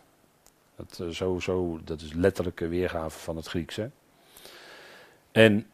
Dat, 0.76 0.98
uh, 1.02 1.08
zo, 1.08 1.38
zo, 1.38 1.80
dat 1.84 2.00
is 2.00 2.12
letterlijke 2.12 2.68
weergave 2.68 3.18
van 3.18 3.36
het 3.36 3.46
Grieks. 3.46 3.76
Hè? 3.76 3.86
En 5.32 5.66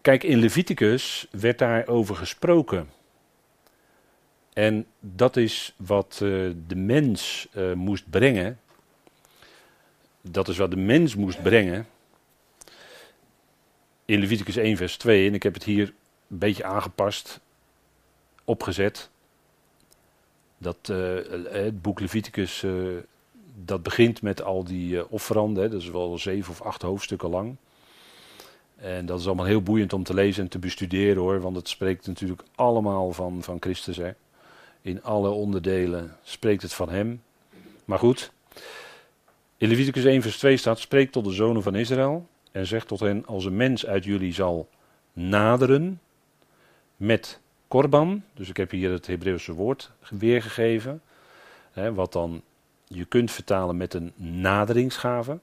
kijk, 0.00 0.22
in 0.22 0.38
Leviticus 0.38 1.26
werd 1.30 1.58
daarover 1.58 2.16
gesproken. 2.16 2.90
En 4.52 4.86
dat 5.00 5.36
is 5.36 5.74
wat 5.76 6.20
uh, 6.22 6.52
de 6.66 6.76
mens 6.76 7.48
uh, 7.56 7.72
moest 7.72 8.10
brengen. 8.10 8.60
Dat 10.20 10.48
is 10.48 10.56
wat 10.56 10.70
de 10.70 10.76
mens 10.76 11.14
moest 11.14 11.42
brengen. 11.42 11.86
In 14.04 14.20
Leviticus 14.20 14.56
1, 14.56 14.76
vers 14.76 14.96
2. 14.96 15.28
En 15.28 15.34
ik 15.34 15.42
heb 15.42 15.54
het 15.54 15.64
hier 15.64 15.94
een 16.28 16.38
beetje 16.38 16.64
aangepast, 16.64 17.40
opgezet. 18.44 19.10
Dat 20.58 20.88
uh, 20.90 21.14
het 21.50 21.82
boek 21.82 22.00
Leviticus, 22.00 22.64
dat 23.54 23.82
begint 23.82 24.22
met 24.22 24.42
al 24.42 24.64
die 24.64 25.10
offeranden, 25.10 25.70
dat 25.70 25.80
is 25.80 25.90
wel 25.90 26.18
zeven 26.18 26.52
of 26.52 26.62
acht 26.62 26.82
hoofdstukken 26.82 27.28
lang. 27.28 27.56
En 28.84 29.06
dat 29.06 29.20
is 29.20 29.26
allemaal 29.26 29.46
heel 29.46 29.62
boeiend 29.62 29.92
om 29.92 30.02
te 30.02 30.14
lezen 30.14 30.42
en 30.42 30.48
te 30.48 30.58
bestuderen 30.58 31.22
hoor, 31.22 31.40
want 31.40 31.56
het 31.56 31.68
spreekt 31.68 32.06
natuurlijk 32.06 32.42
allemaal 32.54 33.12
van, 33.12 33.42
van 33.42 33.56
Christus. 33.60 33.96
Hè. 33.96 34.10
In 34.80 35.02
alle 35.02 35.28
onderdelen 35.28 36.16
spreekt 36.22 36.62
het 36.62 36.72
van 36.72 36.88
Hem. 36.88 37.22
Maar 37.84 37.98
goed, 37.98 38.32
in 39.56 39.68
Leviticus 39.68 40.04
1 40.04 40.22
vers 40.22 40.38
2 40.38 40.56
staat, 40.56 40.78
spreek 40.78 41.12
tot 41.12 41.24
de 41.24 41.32
zonen 41.32 41.62
van 41.62 41.74
Israël 41.74 42.26
en 42.52 42.66
zeg 42.66 42.84
tot 42.84 43.00
hen, 43.00 43.26
als 43.26 43.44
een 43.44 43.56
mens 43.56 43.86
uit 43.86 44.04
jullie 44.04 44.32
zal 44.32 44.68
naderen 45.12 46.00
met 46.96 47.40
korban, 47.68 48.22
dus 48.34 48.48
ik 48.48 48.56
heb 48.56 48.70
hier 48.70 48.90
het 48.90 49.06
Hebreeuwse 49.06 49.52
woord 49.52 49.90
weergegeven, 50.10 51.02
hè, 51.72 51.94
wat 51.94 52.12
dan 52.12 52.42
je 52.86 53.04
kunt 53.04 53.30
vertalen 53.30 53.76
met 53.76 53.94
een 53.94 54.12
naderingsgave, 54.16 55.38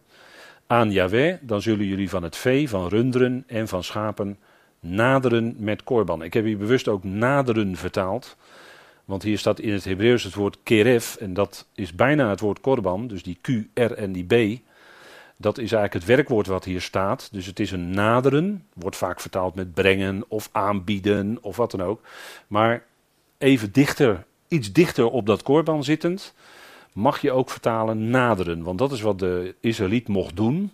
aan 0.71 0.91
Yahweh, 0.91 1.35
dan 1.41 1.61
zullen 1.61 1.85
jullie 1.85 2.09
van 2.09 2.23
het 2.23 2.37
vee, 2.37 2.69
van 2.69 2.87
runderen 2.87 3.43
en 3.47 3.67
van 3.67 3.83
schapen 3.83 4.37
naderen 4.79 5.55
met 5.57 5.83
korban. 5.83 6.23
Ik 6.23 6.33
heb 6.33 6.43
hier 6.43 6.57
bewust 6.57 6.87
ook 6.87 7.03
naderen 7.03 7.75
vertaald, 7.75 8.37
want 9.05 9.23
hier 9.23 9.37
staat 9.37 9.59
in 9.59 9.73
het 9.73 9.83
Hebreeuws 9.83 10.23
het 10.23 10.33
woord 10.33 10.57
keref 10.63 11.15
en 11.15 11.33
dat 11.33 11.67
is 11.75 11.95
bijna 11.95 12.29
het 12.29 12.39
woord 12.39 12.61
korban, 12.61 13.07
dus 13.07 13.23
die 13.23 13.37
Q, 13.41 13.47
R 13.73 13.91
en 13.91 14.11
die 14.11 14.25
B. 14.25 14.59
Dat 15.37 15.57
is 15.57 15.71
eigenlijk 15.71 15.93
het 15.93 16.15
werkwoord 16.15 16.47
wat 16.47 16.65
hier 16.65 16.81
staat. 16.81 17.29
Dus 17.31 17.45
het 17.45 17.59
is 17.59 17.71
een 17.71 17.89
naderen, 17.89 18.65
wordt 18.73 18.97
vaak 18.97 19.19
vertaald 19.19 19.55
met 19.55 19.73
brengen 19.73 20.23
of 20.27 20.49
aanbieden 20.51 21.37
of 21.41 21.55
wat 21.55 21.71
dan 21.71 21.81
ook. 21.81 22.01
Maar 22.47 22.83
even 23.37 23.71
dichter, 23.71 24.23
iets 24.47 24.71
dichter 24.71 25.05
op 25.09 25.25
dat 25.25 25.43
korban 25.43 25.83
zittend, 25.83 26.33
mag 26.93 27.21
je 27.21 27.31
ook 27.31 27.49
vertalen 27.49 28.09
naderen. 28.09 28.63
Want 28.63 28.79
dat 28.79 28.91
is 28.91 29.01
wat 29.01 29.19
de 29.19 29.55
Israëliet 29.59 30.07
mocht 30.07 30.35
doen. 30.35 30.71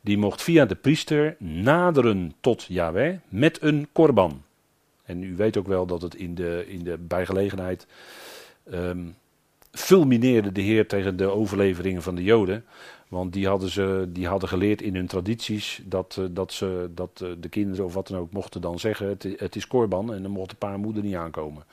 Die 0.00 0.18
mocht 0.18 0.42
via 0.42 0.64
de 0.64 0.74
priester 0.74 1.36
naderen 1.38 2.34
tot 2.40 2.64
Yahweh 2.68 3.16
met 3.28 3.62
een 3.62 3.88
korban. 3.92 4.42
En 5.04 5.22
u 5.22 5.36
weet 5.36 5.56
ook 5.56 5.66
wel 5.66 5.86
dat 5.86 6.02
het 6.02 6.14
in 6.14 6.34
de, 6.34 6.64
in 6.68 6.84
de 6.84 6.98
bijgelegenheid 6.98 7.86
um, 8.72 9.16
fulmineerde 9.72 10.52
de 10.52 10.60
Heer 10.60 10.86
tegen 10.86 11.16
de 11.16 11.26
overleveringen 11.26 12.02
van 12.02 12.14
de 12.14 12.22
Joden. 12.22 12.64
Want 13.08 13.32
die 13.32 13.46
hadden, 13.46 13.70
ze, 13.70 14.08
die 14.08 14.26
hadden 14.26 14.48
geleerd 14.48 14.82
in 14.82 14.94
hun 14.94 15.06
tradities 15.06 15.82
dat, 15.84 16.16
eh, 16.18 16.24
dat, 16.30 16.52
ze, 16.52 16.90
dat 16.94 17.20
eh, 17.22 17.28
de 17.40 17.48
kinderen 17.48 17.84
of 17.84 17.94
wat 17.94 18.08
dan 18.08 18.18
ook 18.18 18.32
mochten 18.32 18.60
dan 18.60 18.78
zeggen: 18.78 19.18
het, 19.36 19.56
is 19.56 19.66
korban 19.66 20.14
en 20.14 20.22
dan 20.22 20.30
mocht 20.30 20.50
de 20.50 20.56
paarmoeder 20.56 21.02
niet 21.02 21.14
aankomen. 21.14 21.64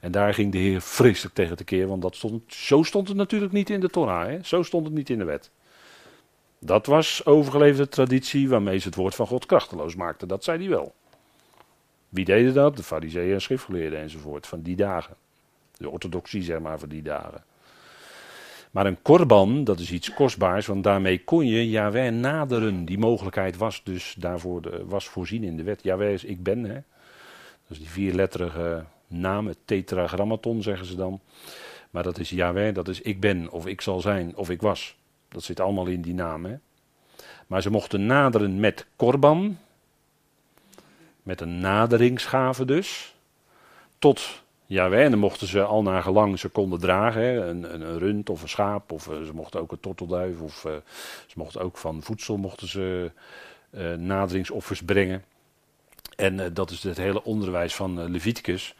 En 0.00 0.12
daar 0.12 0.34
ging 0.34 0.52
de 0.52 0.58
Heer 0.58 0.80
vreselijk 0.80 1.34
tegen 1.34 1.56
te 1.56 1.64
keer, 1.64 1.86
want 1.86 2.02
dat 2.02 2.16
stond, 2.16 2.54
zo 2.54 2.82
stond 2.82 3.08
het 3.08 3.16
natuurlijk 3.16 3.52
niet 3.52 3.70
in 3.70 3.80
de 3.80 3.88
Torah. 3.88 4.26
Hè? 4.26 4.38
Zo 4.42 4.62
stond 4.62 4.84
het 4.84 4.94
niet 4.94 5.10
in 5.10 5.18
de 5.18 5.24
wet. 5.24 5.50
Dat 6.58 6.86
was 6.86 7.24
overgeleverde 7.24 7.88
traditie 7.88 8.48
waarmee 8.48 8.78
ze 8.78 8.86
het 8.86 8.96
woord 8.96 9.14
van 9.14 9.26
God 9.26 9.46
krachteloos 9.46 9.94
maakten. 9.94 10.28
Dat 10.28 10.44
zei 10.44 10.58
hij 10.58 10.68
wel. 10.68 10.94
Wie 12.08 12.24
deden 12.24 12.54
dat? 12.54 12.76
De 12.76 12.82
fariseeën 12.82 13.32
en 13.32 13.40
schriftgeleerden 13.40 13.98
enzovoort 13.98 14.46
van 14.46 14.60
die 14.62 14.76
dagen. 14.76 15.14
De 15.76 15.90
orthodoxie 15.90 16.42
zeg 16.42 16.60
maar 16.60 16.78
van 16.78 16.88
die 16.88 17.02
dagen. 17.02 17.44
Maar 18.70 18.86
een 18.86 19.02
korban, 19.02 19.64
dat 19.64 19.78
is 19.78 19.92
iets 19.92 20.14
kostbaars, 20.14 20.66
want 20.66 20.84
daarmee 20.84 21.24
kon 21.24 21.46
je 21.46 21.70
Yahweh 21.70 22.12
naderen. 22.12 22.84
Die 22.84 22.98
mogelijkheid 22.98 23.56
was 23.56 23.80
dus 23.84 24.14
daarvoor 24.18 24.86
was 24.86 25.08
voorzien 25.08 25.44
in 25.44 25.56
de 25.56 25.62
wet. 25.62 25.82
Yahweh 25.82 26.12
is 26.12 26.24
ik 26.24 26.42
ben, 26.42 26.64
hè. 26.64 26.74
Dat 26.74 27.76
is 27.76 27.78
die 27.78 27.88
vierletterige 27.88 28.84
naam, 29.06 29.46
het 29.46 29.58
tetragrammaton 29.64 30.62
zeggen 30.62 30.86
ze 30.86 30.96
dan. 30.96 31.20
Maar 31.90 32.02
dat 32.02 32.18
is 32.18 32.30
Yahweh, 32.30 32.74
dat 32.74 32.88
is 32.88 33.00
ik 33.00 33.20
ben, 33.20 33.50
of 33.50 33.66
ik 33.66 33.80
zal 33.80 34.00
zijn, 34.00 34.36
of 34.36 34.50
ik 34.50 34.60
was. 34.60 34.96
Dat 35.28 35.42
zit 35.42 35.60
allemaal 35.60 35.86
in 35.86 36.00
die 36.00 36.14
naam, 36.14 36.44
hè. 36.44 36.56
Maar 37.46 37.62
ze 37.62 37.70
mochten 37.70 38.06
naderen 38.06 38.60
met 38.60 38.86
korban, 38.96 39.58
met 41.22 41.40
een 41.40 41.60
naderingsgave 41.60 42.64
dus, 42.64 43.14
tot 43.98 44.44
ja, 44.68 44.90
en 44.90 45.10
dan 45.10 45.18
mochten 45.18 45.46
ze 45.46 45.62
al 45.62 45.82
naar 45.82 46.02
gelang 46.02 46.38
ze 46.38 46.48
konden 46.48 46.80
dragen. 46.80 47.48
Een, 47.48 47.74
een, 47.74 47.80
een, 47.80 47.98
rund 47.98 48.30
of 48.30 48.42
een 48.42 48.48
schaap. 48.48 48.92
Of 48.92 49.06
uh, 49.06 49.22
ze 49.22 49.34
mochten 49.34 49.60
ook 49.60 49.72
een 49.72 49.80
tortelduif. 49.80 50.40
Of 50.40 50.64
uh, 50.64 50.72
ze 51.26 51.34
mochten 51.36 51.60
ook 51.60 51.76
van 51.76 52.02
voedsel 52.02 52.36
mochten 52.36 52.68
ze 52.68 53.10
uh, 53.70 53.94
naderingsoffers 53.94 54.82
brengen. 54.82 55.24
En 56.16 56.54
dat 56.54 56.70
is 56.70 56.82
het 56.82 56.96
hele 56.96 57.24
onderwijs 57.24 57.74
van 57.74 58.10
Leviticus. 58.10 58.74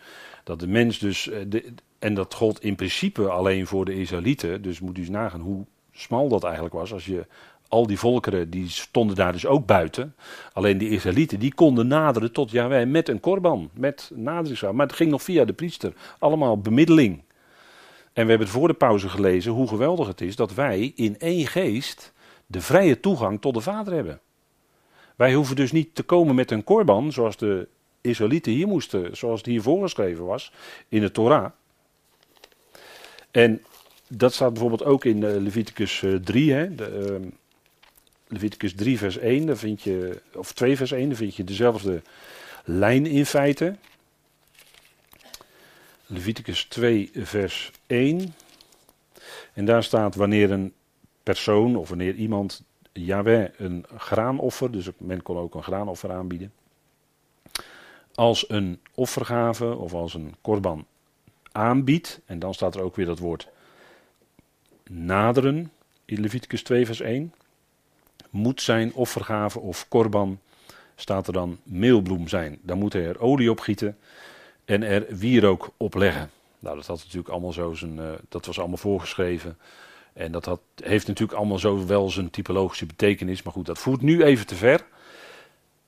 Dat 0.44 0.60
de 0.60 0.68
mens 0.68 0.98
dus. 0.98 1.30
De, 1.48 1.72
en 1.98 2.14
dat 2.14 2.34
gold 2.34 2.62
in 2.62 2.74
principe 2.74 3.28
alleen 3.28 3.66
voor 3.66 3.84
de 3.84 3.94
Israëlieten. 3.94 4.62
Dus 4.62 4.80
moet 4.80 4.96
u 4.96 5.00
eens 5.00 5.10
nagaan 5.10 5.40
hoe 5.40 5.64
smal 5.92 6.28
dat 6.28 6.44
eigenlijk 6.44 6.74
was. 6.74 6.92
Als 6.92 7.06
je 7.06 7.26
al 7.68 7.86
die 7.86 7.98
volkeren 7.98 8.50
die 8.50 8.68
stonden 8.68 9.16
daar 9.16 9.32
dus 9.32 9.46
ook 9.46 9.66
buiten. 9.66 10.14
Alleen 10.52 10.78
de 10.78 10.88
Israëlieten 10.88 11.38
die 11.38 11.54
konden 11.54 11.86
naderen 11.86 12.32
tot 12.32 12.50
Yahweh 12.50 12.88
met 12.88 13.08
een 13.08 13.20
korban, 13.20 13.70
met 13.72 14.10
naderingsraad. 14.14 14.74
Maar 14.74 14.86
het 14.86 14.96
ging 14.96 15.10
nog 15.10 15.22
via 15.22 15.44
de 15.44 15.52
priester. 15.52 15.92
Allemaal 16.18 16.60
bemiddeling. 16.60 17.22
En 18.12 18.22
we 18.24 18.30
hebben 18.30 18.46
het 18.46 18.56
voor 18.56 18.68
de 18.68 18.74
pauze 18.74 19.08
gelezen 19.08 19.52
hoe 19.52 19.68
geweldig 19.68 20.06
het 20.06 20.20
is 20.20 20.36
dat 20.36 20.54
wij 20.54 20.92
in 20.94 21.18
één 21.18 21.46
geest 21.46 22.12
de 22.46 22.60
vrije 22.60 23.00
toegang 23.00 23.40
tot 23.40 23.54
de 23.54 23.60
Vader 23.60 23.94
hebben. 23.94 24.20
Wij 25.16 25.34
hoeven 25.34 25.56
dus 25.56 25.72
niet 25.72 25.94
te 25.94 26.02
komen 26.02 26.34
met 26.34 26.50
een 26.50 26.64
korban 26.64 27.12
zoals 27.12 27.36
de 27.36 27.68
Israëlieten 28.00 28.52
hier 28.52 28.66
moesten, 28.66 29.16
zoals 29.16 29.38
het 29.38 29.48
hier 29.48 29.62
voorgeschreven 29.62 30.24
was 30.24 30.52
in 30.88 31.00
de 31.00 31.10
Torah. 31.10 31.50
En 33.30 33.62
dat 34.08 34.34
staat 34.34 34.52
bijvoorbeeld 34.52 34.84
ook 34.84 35.04
in 35.04 35.24
eh, 35.24 35.36
Leviticus 35.36 36.04
3. 36.24 36.54
Eh, 36.54 36.58
hè, 36.58 36.64
ehm, 36.64 37.28
Leviticus 38.28 38.74
3 38.74 38.98
vers 38.98 39.18
1, 39.18 39.46
daar 39.46 39.56
vind 39.56 39.82
je, 39.82 40.22
of 40.34 40.52
2 40.52 40.76
vers 40.76 40.90
1, 40.90 41.08
daar 41.08 41.16
vind 41.16 41.34
je 41.34 41.44
dezelfde 41.44 42.02
lijn 42.64 43.06
in 43.06 43.26
feite. 43.26 43.76
Leviticus 46.06 46.64
2 46.64 47.10
vers 47.14 47.70
1. 47.86 48.34
En 49.52 49.64
daar 49.64 49.84
staat 49.84 50.14
wanneer 50.14 50.50
een 50.50 50.72
persoon 51.22 51.76
of 51.76 51.88
wanneer 51.88 52.14
iemand 52.14 52.62
Yahweh 53.04 53.48
een 53.56 53.84
graanoffer, 53.96 54.70
dus 54.70 54.88
men 54.98 55.22
kon 55.22 55.36
ook 55.36 55.54
een 55.54 55.62
graanoffer 55.62 56.12
aanbieden, 56.12 56.52
als 58.14 58.50
een 58.50 58.80
offergave 58.94 59.76
of 59.76 59.94
als 59.94 60.14
een 60.14 60.34
korban 60.40 60.86
aanbiedt, 61.52 62.20
en 62.26 62.38
dan 62.38 62.54
staat 62.54 62.74
er 62.74 62.82
ook 62.82 62.96
weer 62.96 63.06
dat 63.06 63.18
woord 63.18 63.48
naderen 64.90 65.72
in 66.04 66.20
Leviticus 66.20 66.62
2 66.62 66.86
vers 66.86 67.00
1 67.00 67.32
moet 68.30 68.62
zijn 68.62 68.94
offergave 68.94 69.60
of 69.60 69.88
korban, 69.88 70.40
staat 70.94 71.26
er 71.26 71.32
dan 71.32 71.58
meelbloem 71.62 72.28
zijn. 72.28 72.58
Dan 72.62 72.78
moet 72.78 72.92
hij 72.92 73.06
er 73.06 73.20
olie 73.20 73.50
op 73.50 73.60
gieten 73.60 73.98
en 74.64 74.82
er 74.82 75.06
wierook 75.16 75.70
op 75.76 75.94
leggen. 75.94 76.30
Nou, 76.58 76.76
dat 76.76 76.86
had 76.86 76.98
natuurlijk 76.98 77.28
allemaal 77.28 77.52
zo 77.52 77.72
zijn, 77.72 77.96
uh, 77.96 78.10
dat 78.28 78.46
was 78.46 78.58
allemaal 78.58 78.76
voorgeschreven. 78.76 79.58
En 80.16 80.32
dat 80.32 80.44
had, 80.44 80.60
heeft 80.84 81.06
natuurlijk 81.06 81.38
allemaal 81.38 81.58
zo 81.58 81.86
wel 81.86 82.10
zijn 82.10 82.30
typologische 82.30 82.86
betekenis. 82.86 83.42
Maar 83.42 83.52
goed, 83.52 83.66
dat 83.66 83.78
voert 83.78 84.02
nu 84.02 84.22
even 84.22 84.46
te 84.46 84.54
ver. 84.54 84.84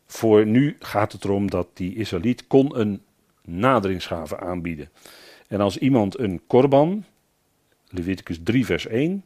Voor 0.06 0.46
nu 0.46 0.76
gaat 0.78 1.12
het 1.12 1.24
erom 1.24 1.50
dat 1.50 1.68
die 1.72 1.94
Israëliet 1.94 2.46
kon 2.46 2.78
een 2.78 3.02
naderingsgave 3.44 4.38
aanbieden. 4.38 4.90
En 5.46 5.60
als 5.60 5.78
iemand 5.78 6.18
een 6.18 6.40
korban, 6.46 7.04
Leviticus 7.88 8.38
3 8.42 8.64
vers 8.66 8.86
1, 8.86 9.24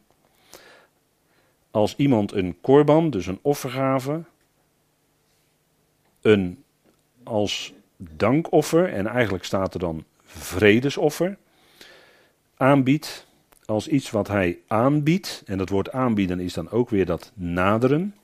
als 1.70 1.96
iemand 1.96 2.32
een 2.32 2.56
korban, 2.60 3.10
dus 3.10 3.26
een 3.26 3.38
offergave, 3.42 4.24
een 6.20 6.64
als 7.22 7.72
dankoffer, 7.96 8.92
en 8.92 9.06
eigenlijk 9.06 9.44
staat 9.44 9.74
er 9.74 9.80
dan 9.80 10.04
vredesoffer, 10.24 11.38
aanbiedt 12.56 13.26
als 13.72 13.88
iets 13.88 14.10
wat 14.10 14.28
hij 14.28 14.58
aanbiedt, 14.66 15.42
en 15.46 15.58
dat 15.58 15.68
woord 15.68 15.92
aanbieden 15.92 16.40
is 16.40 16.52
dan 16.52 16.70
ook 16.70 16.90
weer 16.90 17.06
dat 17.06 17.32
naderen, 17.34 18.14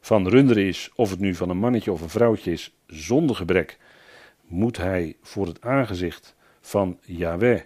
van 0.00 0.28
runderen 0.28 0.64
is, 0.64 0.90
of 0.94 1.10
het 1.10 1.18
nu 1.18 1.34
van 1.34 1.50
een 1.50 1.58
mannetje 1.58 1.92
of 1.92 2.00
een 2.00 2.08
vrouwtje 2.08 2.52
is, 2.52 2.74
zonder 2.86 3.36
gebrek, 3.36 3.78
moet 4.46 4.76
hij 4.76 5.16
voor 5.22 5.46
het 5.46 5.60
aangezicht 5.60 6.34
van 6.60 6.98
Yahweh 7.02 7.60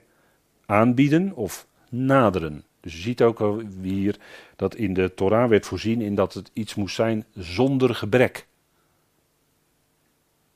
aanbieden 0.66 1.32
of 1.34 1.66
naderen. 1.88 2.64
Dus 2.80 2.92
je 2.92 3.00
ziet 3.00 3.22
ook 3.22 3.62
hier 3.82 4.16
dat 4.56 4.74
in 4.74 4.94
de 4.94 5.14
Torah 5.14 5.48
werd 5.48 5.66
voorzien 5.66 6.00
in 6.00 6.14
dat 6.14 6.34
het 6.34 6.50
iets 6.52 6.74
moest 6.74 6.94
zijn 6.94 7.24
zonder 7.34 7.94
gebrek. 7.94 8.46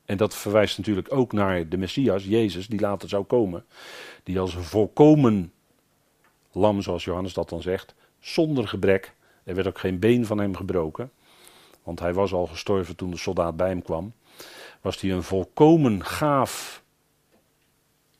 En 0.04 0.16
dat 0.16 0.36
verwijst 0.36 0.78
natuurlijk 0.78 1.12
ook 1.12 1.32
naar 1.32 1.68
de 1.68 1.76
Messias, 1.76 2.24
Jezus, 2.24 2.66
die 2.66 2.80
later 2.80 3.08
zou 3.08 3.24
komen. 3.24 3.64
Die 4.22 4.40
als 4.40 4.54
volkomen 4.54 5.52
lam, 6.52 6.82
zoals 6.82 7.04
Johannes 7.04 7.34
dat 7.34 7.48
dan 7.48 7.62
zegt, 7.62 7.94
zonder 8.18 8.68
gebrek. 8.68 9.14
Er 9.44 9.54
werd 9.54 9.66
ook 9.66 9.78
geen 9.78 9.98
been 9.98 10.26
van 10.26 10.38
hem 10.38 10.56
gebroken. 10.56 11.10
Want 11.82 12.00
hij 12.00 12.14
was 12.14 12.32
al 12.32 12.46
gestorven 12.46 12.96
toen 12.96 13.10
de 13.10 13.16
soldaat 13.16 13.56
bij 13.56 13.68
hem 13.68 13.82
kwam. 13.82 14.12
Was 14.80 15.00
hij 15.00 15.10
een 15.10 15.22
volkomen 15.22 16.04
gaaf 16.04 16.82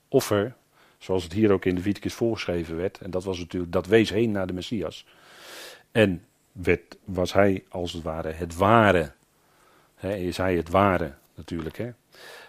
offer 0.09 0.55
Zoals 1.01 1.23
het 1.23 1.33
hier 1.33 1.53
ook 1.53 1.65
in 1.65 1.71
de 1.71 1.77
Leviticus 1.77 2.15
voorgeschreven 2.15 2.77
werd. 2.77 2.99
En 2.99 3.11
dat 3.11 3.25
was 3.25 3.39
natuurlijk, 3.39 3.73
dat 3.73 3.87
wees 3.87 4.11
heen 4.11 4.31
naar 4.31 4.47
de 4.47 4.53
Messias. 4.53 5.07
En 5.93 6.25
werd, 6.53 6.97
was 7.05 7.33
hij 7.33 7.65
als 7.69 7.93
het 7.93 8.03
ware 8.03 8.33
het 8.33 8.57
ware. 8.57 9.13
is 10.01 10.37
hij 10.37 10.57
het 10.57 10.69
ware 10.69 11.15
natuurlijk. 11.35 11.79
Hè? 11.79 11.91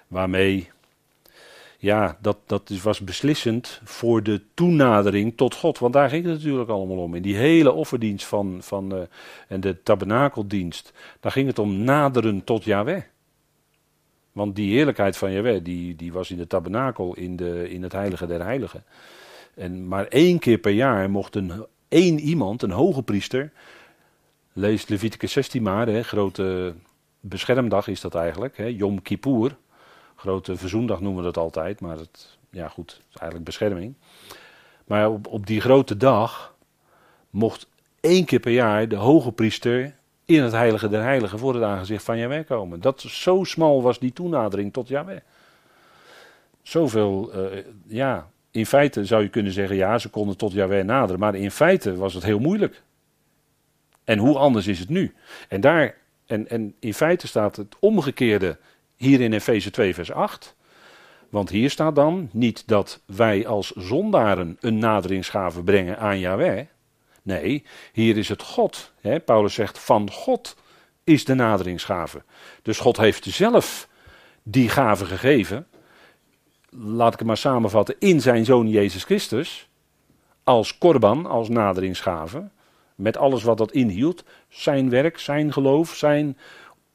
Waarmee, 0.08 0.70
ja, 1.82 2.18
dat, 2.22 2.38
dat 2.46 2.70
was 2.70 3.00
beslissend 3.00 3.82
voor 3.84 4.24
de 4.24 4.42
toenadering 4.54 5.38
tot 5.38 5.56
God. 5.56 5.80
Want 5.80 5.94
daar 5.94 6.10
ging 6.10 6.26
het 6.26 6.34
natuurlijk 6.34 6.70
allemaal 6.70 6.98
om. 6.98 7.16
In 7.16 7.22
die 7.22 7.36
hele 7.36 7.72
offerdienst 7.72 8.26
van, 8.26 8.58
van, 8.60 8.96
uh, 8.96 9.02
en 9.48 9.62
de 9.62 9.84
tabernakeldienst, 9.84 10.94
daar 11.20 11.32
ging 11.32 11.48
het 11.48 11.60
om 11.60 11.84
naderen 11.84 12.44
tot 12.44 12.64
Yahweh. 12.64 13.02
Want 14.32 14.56
die 14.56 14.74
heerlijkheid 14.74 15.18
van 15.18 15.32
Yahweh, 15.32 15.64
die, 15.64 15.96
die 15.96 16.14
was 16.14 16.32
in 16.32 16.38
de 16.38 16.48
tabernakel, 16.48 17.16
in, 17.16 17.36
de, 17.36 17.70
in 17.70 17.84
het 17.84 17.92
heilige 17.92 18.26
der 18.26 18.44
heiligen. 18.44 18.84
En 19.56 19.88
maar 19.88 20.06
één 20.06 20.40
keer 20.40 20.58
per 20.58 20.72
jaar 20.72 21.10
mocht 21.10 21.36
een, 21.36 21.66
één 21.88 22.20
iemand, 22.20 22.62
een 22.62 22.72
hoge 22.72 23.04
priester, 23.04 23.52
lees 24.54 24.88
Leviticus 24.88 25.32
16 25.32 25.64
maar, 25.64 25.88
hè, 25.88 26.04
grote 26.04 26.76
beschermdag 27.20 27.88
is 27.88 28.02
dat 28.02 28.16
eigenlijk, 28.16 28.58
hè, 28.58 28.66
Yom 28.66 29.02
Kippur. 29.02 29.56
Grote 30.22 30.58
verzoendag 30.58 31.02
noemen 31.02 31.24
we 31.24 31.32
dat 31.32 31.44
altijd, 31.44 31.82
maar 31.82 31.98
het, 31.98 32.38
ja 32.50 32.68
goed, 32.68 33.02
eigenlijk 33.10 33.44
bescherming. 33.44 33.94
Maar 34.86 35.10
op, 35.10 35.28
op 35.28 35.46
die 35.48 35.62
grote 35.62 35.98
dag 35.98 36.56
mocht 37.30 37.68
één 38.00 38.26
keer 38.26 38.40
per 38.40 38.52
jaar 38.52 38.88
de 38.88 38.96
hoge 38.96 39.32
priester 39.32 39.96
in 40.26 40.44
het 40.44 40.52
heilige 40.52 40.90
der 40.90 41.02
heiligen 41.02 41.40
voor 41.40 41.54
het 41.54 41.64
aangezicht 41.64 42.04
van 42.04 42.18
Jahweh 42.18 42.46
komen. 42.46 42.82
Dat, 42.82 43.02
zo 43.02 43.44
smal 43.44 43.82
was 43.82 44.00
die 44.00 44.14
toenadering 44.14 44.74
tot 44.74 44.88
Jahweh. 44.88 45.20
Zoveel, 46.62 47.32
uh, 47.36 47.64
ja, 47.88 48.30
in 48.52 48.66
feite 48.66 49.06
zou 49.06 49.22
je 49.22 49.30
kunnen 49.30 49.52
zeggen, 49.52 49.76
ja, 49.76 49.98
ze 49.98 50.10
konden 50.10 50.38
tot 50.38 50.52
Jahweh 50.52 50.86
naderen, 50.86 51.20
maar 51.20 51.36
in 51.36 51.52
feite 51.52 51.96
was 51.96 52.14
het 52.14 52.24
heel 52.24 52.40
moeilijk. 52.40 52.82
En 54.04 54.18
hoe 54.18 54.38
anders 54.38 54.68
is 54.68 54.80
het 54.80 54.90
nu? 54.90 55.14
En 55.48 55.62
daar, 55.62 55.96
en, 56.26 56.50
en 56.50 56.76
in 56.80 56.94
feite 56.94 57.28
staat 57.28 57.56
het 57.56 57.76
omgekeerde 57.80 58.58
hier 59.02 59.22
in 59.22 59.34
Efeze 59.34 59.72
2 59.72 59.94
vers 59.94 60.12
8. 60.12 60.56
Want 61.30 61.50
hier 61.50 61.70
staat 61.70 61.96
dan 61.96 62.30
niet 62.32 62.68
dat 62.68 63.02
wij 63.06 63.48
als 63.48 63.72
zondaren 63.72 64.58
een 64.60 64.78
naderingsgave 64.78 65.64
brengen 65.64 66.00
aan 66.00 66.20
Yahweh. 66.20 66.66
Nee, 67.22 67.64
hier 67.94 68.18
is 68.18 68.30
het 68.30 68.42
God. 68.42 68.92
Hè? 69.02 69.20
Paulus 69.20 69.54
zegt 69.54 69.80
van 69.80 70.12
God 70.12 70.58
is 71.04 71.26
de 71.26 71.34
naderingsgave. 71.34 72.24
Dus 72.62 72.80
God 72.80 72.98
heeft 72.98 73.26
zelf 73.26 73.88
die 74.44 74.70
gave 74.70 75.06
gegeven. 75.06 75.68
Laat 76.70 77.14
ik 77.14 77.20
het 77.20 77.28
maar 77.28 77.38
samenvatten. 77.38 77.96
In 78.00 78.22
zijn 78.22 78.46
zoon 78.46 78.70
Jezus 78.70 79.04
Christus. 79.04 79.70
Als 80.44 80.78
korban, 80.78 81.26
als 81.26 81.50
naderingsgave. 81.50 82.50
Met 82.96 83.18
alles 83.18 83.44
wat 83.44 83.58
dat 83.58 83.72
inhield. 83.72 84.24
Zijn 84.50 84.90
werk, 84.90 85.20
zijn 85.20 85.54
geloof, 85.54 85.96
zijn 85.96 86.38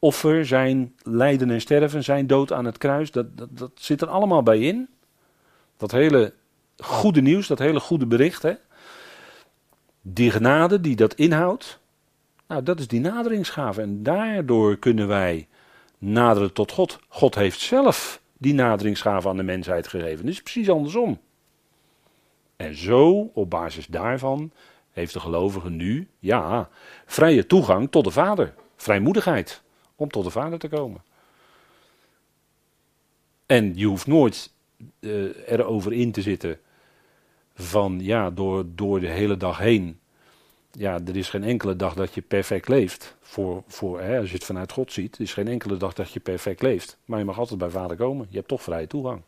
offer, 0.07 0.47
zijn 0.47 0.95
lijden 1.03 1.51
en 1.51 1.61
sterven, 1.61 2.05
zijn 2.05 2.27
dood 2.27 2.53
aan 2.53 2.65
het 2.65 2.79
kruis. 2.79 3.11
Dat, 3.11 3.37
dat, 3.37 3.49
dat 3.59 3.71
zit 3.75 4.01
er 4.01 4.09
allemaal 4.09 4.43
bij 4.43 4.61
in. 4.61 4.89
Dat 5.77 5.91
hele 5.91 6.33
goede 6.79 7.21
nieuws, 7.21 7.47
dat 7.47 7.59
hele 7.59 7.81
goede 7.81 8.07
bericht. 8.07 8.43
Hè? 8.43 8.55
Die 10.03 10.31
genade 10.31 10.81
die 10.81 10.97
dat 10.97 11.15
inhoudt, 11.15 11.79
nou, 12.49 12.63
dat 12.63 12.79
is 12.79 12.89
die 12.89 13.01
naderingsgave. 13.01 13.83
En 13.83 14.03
daardoor 14.03 14.77
kunnen 14.77 15.09
wij 15.09 15.49
naderen 15.99 16.53
tot 16.53 16.73
God. 16.73 16.99
God 17.09 17.35
heeft 17.35 17.61
zelf 17.61 18.21
die 18.39 18.55
naderingsgave 18.55 19.29
aan 19.29 19.37
de 19.37 19.43
mensheid 19.43 19.89
gegeven. 19.89 20.27
Dus 20.27 20.43
precies 20.43 20.71
andersom. 20.71 21.19
En 22.57 22.77
zo, 22.77 23.31
op 23.35 23.51
basis 23.51 23.87
daarvan, 23.87 24.51
heeft 24.93 25.13
de 25.13 25.21
gelovige 25.21 25.71
nu, 25.71 26.09
ja, 26.19 26.69
vrije 27.07 27.47
toegang 27.47 27.91
tot 27.91 28.05
de 28.05 28.11
Vader. 28.11 28.55
Vrijmoedigheid 28.77 29.63
om 29.97 30.11
tot 30.11 30.25
de 30.25 30.31
Vader 30.31 30.59
te 30.59 30.69
komen. 30.69 31.03
En 33.47 33.77
je 33.77 33.87
hoeft 33.87 34.07
nooit 34.07 34.53
uh, 35.01 35.51
erover 35.51 35.93
in 35.93 36.13
te 36.13 36.23
zitten 36.23 36.61
van 37.55 38.01
ja, 38.01 38.31
door, 38.31 38.65
door 38.75 39.01
de 39.01 39.09
hele 39.09 39.37
dag 39.37 39.59
heen. 39.59 40.01
Ja, 40.71 41.01
er 41.07 41.17
is 41.17 41.29
geen 41.29 41.45
enkele 41.45 41.77
dag 41.77 41.95
dat 41.95 42.15
je 42.15 42.23
perfect 42.23 42.69
leeft. 42.69 43.17
Voor, 43.21 43.63
voor, 43.67 44.01
hè, 44.01 44.19
als 44.19 44.29
je 44.29 44.35
het 44.35 44.45
vanuit 44.45 44.73
God 44.73 44.93
ziet, 44.93 45.21
is 45.21 45.33
geen 45.33 45.49
enkele 45.49 45.77
dag 45.77 45.93
dat 45.93 46.11
je 46.11 46.21
perfect 46.21 46.63
leeft. 46.63 46.99
Maar 47.05 47.19
je 47.19 47.25
mag 47.25 47.39
altijd 47.39 47.59
bij 47.59 47.71
vader 47.71 47.97
komen. 47.97 48.27
Je 48.31 48.37
hebt 48.37 48.49
toch 48.49 48.63
vrije 48.63 48.87
toegang. 48.87 49.23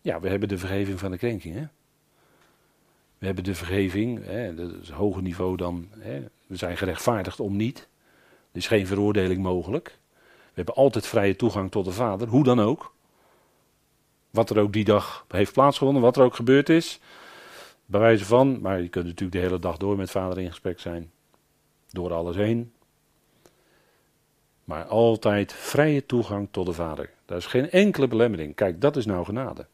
Ja, 0.00 0.20
we 0.20 0.28
hebben 0.28 0.48
de 0.48 0.58
vergeving 0.58 0.98
van 0.98 1.10
de 1.10 1.18
krenking. 1.18 1.54
Hè? 1.54 1.66
We 3.18 3.26
hebben 3.26 3.44
de 3.44 3.54
vergeving, 3.54 4.24
hè, 4.24 4.54
dat 4.54 4.72
is 4.82 4.88
een 4.88 4.94
hoger 4.94 5.22
niveau 5.22 5.56
dan. 5.56 5.88
Hè, 5.98 6.24
we 6.46 6.56
zijn 6.56 6.76
gerechtvaardigd 6.76 7.40
om 7.40 7.56
niet. 7.56 7.88
Is 8.56 8.66
geen 8.66 8.86
veroordeling 8.86 9.42
mogelijk. 9.42 9.98
We 10.24 10.52
hebben 10.54 10.74
altijd 10.74 11.06
vrije 11.06 11.36
toegang 11.36 11.70
tot 11.70 11.84
de 11.84 11.92
Vader, 11.92 12.28
hoe 12.28 12.44
dan 12.44 12.60
ook. 12.60 12.94
Wat 14.30 14.50
er 14.50 14.58
ook 14.58 14.72
die 14.72 14.84
dag 14.84 15.24
heeft 15.28 15.52
plaatsgevonden, 15.52 16.02
wat 16.02 16.16
er 16.16 16.22
ook 16.22 16.34
gebeurd 16.34 16.68
is. 16.68 17.00
Bij 17.86 18.00
wijze 18.00 18.24
van, 18.24 18.60
maar 18.60 18.80
je 18.80 18.88
kunt 18.88 19.04
natuurlijk 19.04 19.32
de 19.32 19.38
hele 19.38 19.58
dag 19.58 19.76
door 19.76 19.96
met 19.96 20.10
vader 20.10 20.38
in 20.38 20.48
gesprek 20.48 20.80
zijn. 20.80 21.10
Door 21.90 22.12
alles 22.12 22.36
heen. 22.36 22.72
Maar 24.64 24.84
altijd 24.84 25.52
vrije 25.52 26.06
toegang 26.06 26.48
tot 26.50 26.66
de 26.66 26.72
vader. 26.72 27.10
Daar 27.24 27.38
is 27.38 27.46
geen 27.46 27.70
enkele 27.70 28.08
belemmering. 28.08 28.54
Kijk, 28.54 28.80
dat 28.80 28.96
is 28.96 29.06
nou 29.06 29.24
genade. 29.24 29.66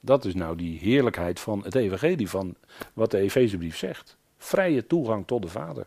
Dat 0.00 0.24
is 0.24 0.34
nou 0.34 0.56
die 0.56 0.78
heerlijkheid 0.78 1.40
van 1.40 1.64
het 1.64 1.74
evangelie, 1.74 2.28
van 2.28 2.54
wat 2.92 3.10
de 3.10 3.18
Efezebrief 3.18 3.76
zegt. 3.76 4.16
Vrije 4.36 4.86
toegang 4.86 5.26
tot 5.26 5.42
de 5.42 5.48
vader. 5.48 5.86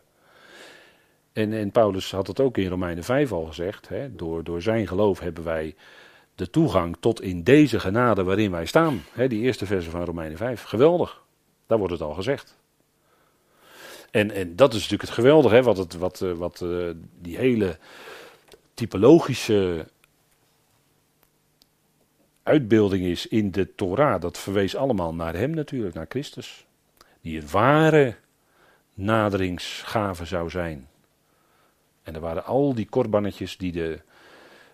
En, 1.38 1.52
en 1.52 1.70
Paulus 1.70 2.10
had 2.10 2.26
het 2.26 2.40
ook 2.40 2.56
in 2.56 2.68
Romeinen 2.68 3.04
5 3.04 3.32
al 3.32 3.44
gezegd. 3.44 3.88
Hè, 3.88 4.14
door, 4.14 4.44
door 4.44 4.62
zijn 4.62 4.86
geloof 4.86 5.20
hebben 5.20 5.44
wij 5.44 5.74
de 6.34 6.50
toegang 6.50 6.96
tot 7.00 7.20
in 7.20 7.42
deze 7.42 7.80
genade 7.80 8.22
waarin 8.22 8.50
wij 8.50 8.66
staan. 8.66 9.02
Hè, 9.12 9.28
die 9.28 9.42
eerste 9.42 9.66
verse 9.66 9.90
van 9.90 10.04
Romeinen 10.04 10.36
5. 10.36 10.62
Geweldig. 10.62 11.22
Daar 11.66 11.78
wordt 11.78 11.92
het 11.92 12.02
al 12.02 12.14
gezegd. 12.14 12.56
En, 14.10 14.30
en 14.30 14.56
dat 14.56 14.68
is 14.68 14.74
natuurlijk 14.74 15.02
het 15.02 15.18
geweldige, 15.18 15.54
hè, 15.54 15.62
wat, 15.62 15.76
het, 15.76 15.94
wat, 15.94 16.20
eh, 16.20 16.32
wat 16.32 16.60
uh, 16.60 16.90
die 17.20 17.36
hele 17.36 17.78
typologische 18.74 19.86
uitbeelding 22.42 23.04
is 23.04 23.26
in 23.26 23.50
de 23.50 23.74
Torah. 23.74 24.20
Dat 24.20 24.38
verwees 24.38 24.76
allemaal 24.76 25.14
naar 25.14 25.34
hem 25.34 25.50
natuurlijk, 25.50 25.94
naar 25.94 26.06
Christus. 26.08 26.66
Die 27.20 27.40
een 27.40 27.50
ware 27.50 28.16
naderingsgave 28.94 30.24
zou 30.24 30.50
zijn. 30.50 30.88
En 32.08 32.14
er 32.14 32.20
waren 32.20 32.44
al 32.44 32.74
die 32.74 32.88
korbannetjes 32.88 33.56
die 33.56 33.72
de 33.72 34.00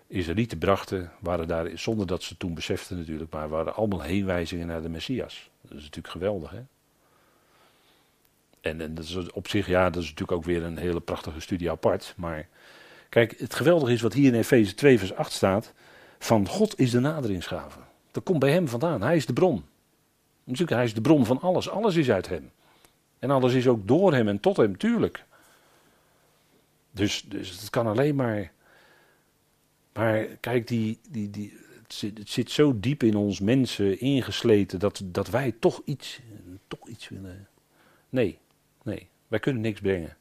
Israëlieten 0.07 0.57
brachten, 0.57 1.11
waren 1.19 1.47
daar, 1.47 1.69
zonder 1.73 2.07
dat 2.07 2.23
ze 2.23 2.37
toen 2.37 2.53
beseften 2.53 2.97
natuurlijk, 2.97 3.31
maar 3.31 3.49
waren 3.49 3.75
allemaal 3.75 4.01
heenwijzingen 4.01 4.67
naar 4.67 4.81
de 4.81 4.89
Messias. 4.89 5.49
Dat 5.61 5.77
is 5.77 5.83
natuurlijk 5.83 6.13
geweldig, 6.13 6.51
hè? 6.51 6.61
En, 8.61 8.81
en 8.81 8.93
dat 8.93 9.03
is 9.03 9.31
op 9.31 9.47
zich, 9.47 9.67
ja, 9.67 9.89
dat 9.89 10.01
is 10.01 10.09
natuurlijk 10.09 10.37
ook 10.37 10.43
weer 10.43 10.63
een 10.63 10.77
hele 10.77 10.99
prachtige 10.99 11.39
studie 11.39 11.71
apart. 11.71 12.13
Maar 12.17 12.47
kijk, 13.09 13.39
het 13.39 13.53
geweldige 13.53 13.93
is 13.93 14.01
wat 14.01 14.13
hier 14.13 14.33
in 14.33 14.39
Efeze 14.39 14.73
2 14.73 14.99
vers 14.99 15.13
8 15.13 15.31
staat. 15.31 15.73
Van 16.19 16.47
God 16.47 16.79
is 16.79 16.91
de 16.91 16.99
naderingsgave. 16.99 17.79
Dat 18.11 18.23
komt 18.23 18.39
bij 18.39 18.51
hem 18.51 18.67
vandaan. 18.67 19.01
Hij 19.01 19.15
is 19.15 19.25
de 19.25 19.33
bron. 19.33 19.65
Natuurlijk, 20.43 20.77
hij 20.77 20.83
is 20.83 20.93
de 20.93 21.01
bron 21.01 21.25
van 21.25 21.41
alles. 21.41 21.69
Alles 21.69 21.95
is 21.95 22.11
uit 22.11 22.29
hem. 22.29 22.51
En 23.19 23.31
alles 23.31 23.53
is 23.53 23.67
ook 23.67 23.87
door 23.87 24.13
hem 24.13 24.27
en 24.27 24.39
tot 24.39 24.57
hem, 24.57 24.77
tuurlijk. 24.77 25.24
Dus, 26.95 27.21
dus 27.21 27.49
het 27.49 27.69
kan 27.69 27.87
alleen 27.87 28.15
maar. 28.15 28.51
Maar 29.93 30.25
kijk, 30.25 30.67
die, 30.67 30.99
die, 31.09 31.29
die, 31.29 31.53
het, 31.81 31.93
zit, 31.93 32.17
het 32.17 32.29
zit 32.29 32.51
zo 32.51 32.79
diep 32.79 33.03
in 33.03 33.15
ons 33.15 33.39
mensen 33.39 33.99
ingesleten 33.99 34.79
dat, 34.79 35.01
dat 35.05 35.29
wij 35.29 35.55
toch 35.59 35.81
iets, 35.85 36.19
toch 36.67 36.87
iets 36.87 37.09
willen. 37.09 37.47
Nee, 38.09 38.37
nee, 38.83 39.07
wij 39.27 39.39
kunnen 39.39 39.61
niks 39.61 39.79
brengen. 39.79 40.17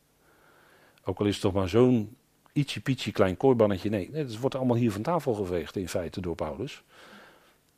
Ook 1.04 1.18
al 1.18 1.26
is 1.26 1.32
het 1.32 1.42
toch 1.42 1.52
maar 1.52 1.68
zo'n 1.68 2.16
ietsje 2.52 2.80
pietje 2.80 3.12
klein 3.12 3.36
koorbannetje. 3.36 3.90
Nee, 3.90 4.10
nee, 4.12 4.22
het 4.22 4.38
wordt 4.38 4.54
allemaal 4.54 4.76
hier 4.76 4.92
van 4.92 5.02
tafel 5.02 5.34
geveegd 5.34 5.76
in 5.76 5.88
feite 5.88 6.20
door 6.20 6.34
Paulus. 6.34 6.82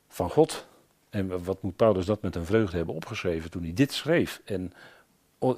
Van 0.07 0.29
God. 0.29 0.67
En 1.09 1.43
wat 1.43 1.61
moet 1.61 1.75
Paulus 1.75 2.05
dat 2.05 2.21
met 2.21 2.35
een 2.35 2.45
vreugde 2.45 2.77
hebben 2.77 2.95
opgeschreven 2.95 3.51
toen 3.51 3.63
hij 3.63 3.73
dit 3.73 3.93
schreef. 3.93 4.41
En 4.45 4.73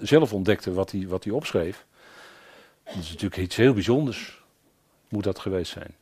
zelf 0.02 0.34
ontdekte 0.34 0.74
wat 0.74 0.92
hij, 0.92 1.08
wat 1.08 1.24
hij 1.24 1.34
opschreef. 1.34 1.88
Dat 2.94 3.04
is 3.04 3.10
natuurlijk 3.10 3.42
iets 3.42 3.56
heel 3.56 3.74
bijzonders, 3.74 4.42
moet 5.10 5.24
dat 5.24 5.40
geweest 5.40 5.72
zijn. 5.72 5.96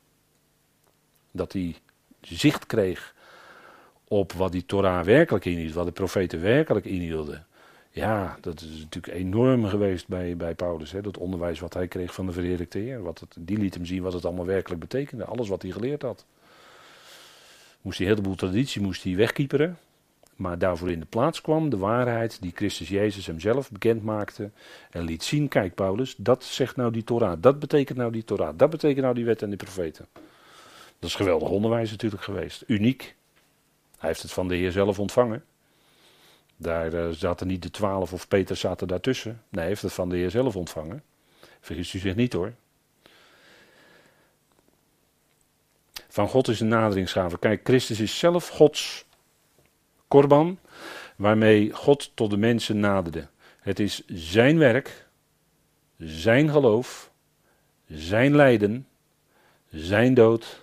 Dat 1.32 1.54
hij 1.54 1.76
zicht 2.22 2.66
kreeg 2.66 3.16
op 4.08 4.32
wat 4.32 4.52
die 4.52 4.66
Torah 4.66 5.06
werkelijk 5.06 5.46
inhield, 5.46 5.74
wat 5.74 5.86
de 5.86 5.92
profeten 5.92 6.42
werkelijk 6.42 6.86
inhielden. 6.86 7.46
Ja, 7.92 8.38
dat 8.42 8.62
is 8.62 8.80
natuurlijk 8.80 9.14
enorm 9.14 9.66
geweest 9.66 10.08
bij, 10.08 10.38
bij 10.38 10.56
Paulus. 10.56 10.92
Hè? 10.92 11.02
Dat 11.02 11.18
onderwijs 11.18 11.60
wat 11.60 11.74
hij 11.74 11.88
kreeg 11.88 12.14
van 12.14 12.26
de 12.26 12.32
verheerlijkte 12.32 12.78
Heer. 12.78 13.02
Wat 13.02 13.20
het, 13.20 13.36
die 13.40 13.58
liet 13.58 13.74
hem 13.74 13.86
zien 13.86 14.02
wat 14.02 14.14
het 14.14 14.26
allemaal 14.26 14.46
werkelijk 14.46 14.82
betekende. 14.82 15.26
Alles 15.26 15.48
wat 15.48 15.62
hij 15.62 15.72
geleerd 15.72 16.02
had. 16.02 16.26
Moest 17.82 17.98
die 17.98 18.08
heleboel 18.08 18.36
traditie 18.36 18.82
moest 18.82 19.04
hij 19.04 19.16
wegkieperen. 19.16 19.78
Maar 20.38 20.58
daarvoor 20.58 20.92
in 20.92 21.00
de 21.00 21.06
plaats 21.06 21.42
kwam 21.42 21.70
de 21.70 21.78
waarheid 21.78 22.42
die 22.42 22.52
Christus 22.56 22.90
Jezus 22.90 23.26
hemzelf 23.26 23.72
bekend 23.72 24.04
maakte. 24.04 24.52
En 24.90 25.04
liet 25.04 25.24
zien, 25.24 25.48
kijk 25.48 25.76
Paulus, 25.76 26.16
dat 26.18 26.44
zegt 26.44 26.76
nou 26.76 26.92
die 26.92 27.04
Torah. 27.04 27.42
Dat 27.42 27.60
betekent 27.60 27.98
nou 27.98 28.12
die 28.12 28.24
Torah. 28.24 28.58
Dat 28.58 28.70
betekent 28.70 29.02
nou 29.02 29.16
die 29.16 29.26
wet 29.26 29.42
en 29.42 29.50
die 29.50 29.58
profeten. 29.58 30.08
Dat 31.00 31.10
is 31.10 31.16
geweldig 31.16 31.50
onderwijs 31.50 31.92
natuurlijk 31.92 32.24
geweest. 32.24 32.64
Uniek. 32.68 33.16
Hij 33.98 34.10
heeft 34.10 34.22
het 34.22 34.32
van 34.32 34.48
de 34.48 34.56
Heer 34.56 34.72
zelf 34.72 35.00
ontvangen. 35.00 35.44
Daar 36.58 36.94
uh, 36.94 37.10
zaten 37.10 37.48
niet 37.48 37.64
de 37.64 37.72
twaalf 37.72 38.14
of 38.14 38.28
Peter 38.28 38.56
zaten 38.56 38.88
daartussen. 38.88 39.32
Nee, 39.32 39.60
hij 39.60 39.68
heeft 39.68 39.82
het 39.82 39.94
van 39.94 40.10
de 40.10 40.16
Heer 40.16 40.32
zelf 40.32 40.56
ontvangen. 40.56 41.04
Vergist 41.60 41.94
u 41.94 42.00
zich 42.00 42.16
niet 42.16 42.34
hoor. 42.34 42.54
Van 46.08 46.28
God 46.28 46.48
is 46.48 46.60
een 46.60 46.68
naderingsgave. 46.68 47.40
Kijk, 47.40 47.62
Christus 47.64 48.00
is 48.00 48.20
zelf 48.20 48.48
Gods 48.48 49.06
korban, 50.08 50.60
waarmee 51.16 51.72
God 51.72 52.12
tot 52.14 52.30
de 52.30 52.38
mensen 52.38 52.80
naderde. 52.80 53.28
Het 53.60 53.80
is 53.80 54.04
zijn 54.08 54.58
werk, 54.58 55.08
zijn 55.98 56.50
geloof, 56.50 57.12
zijn 57.86 58.36
lijden, 58.36 58.88
zijn 59.70 60.14
dood 60.14 60.62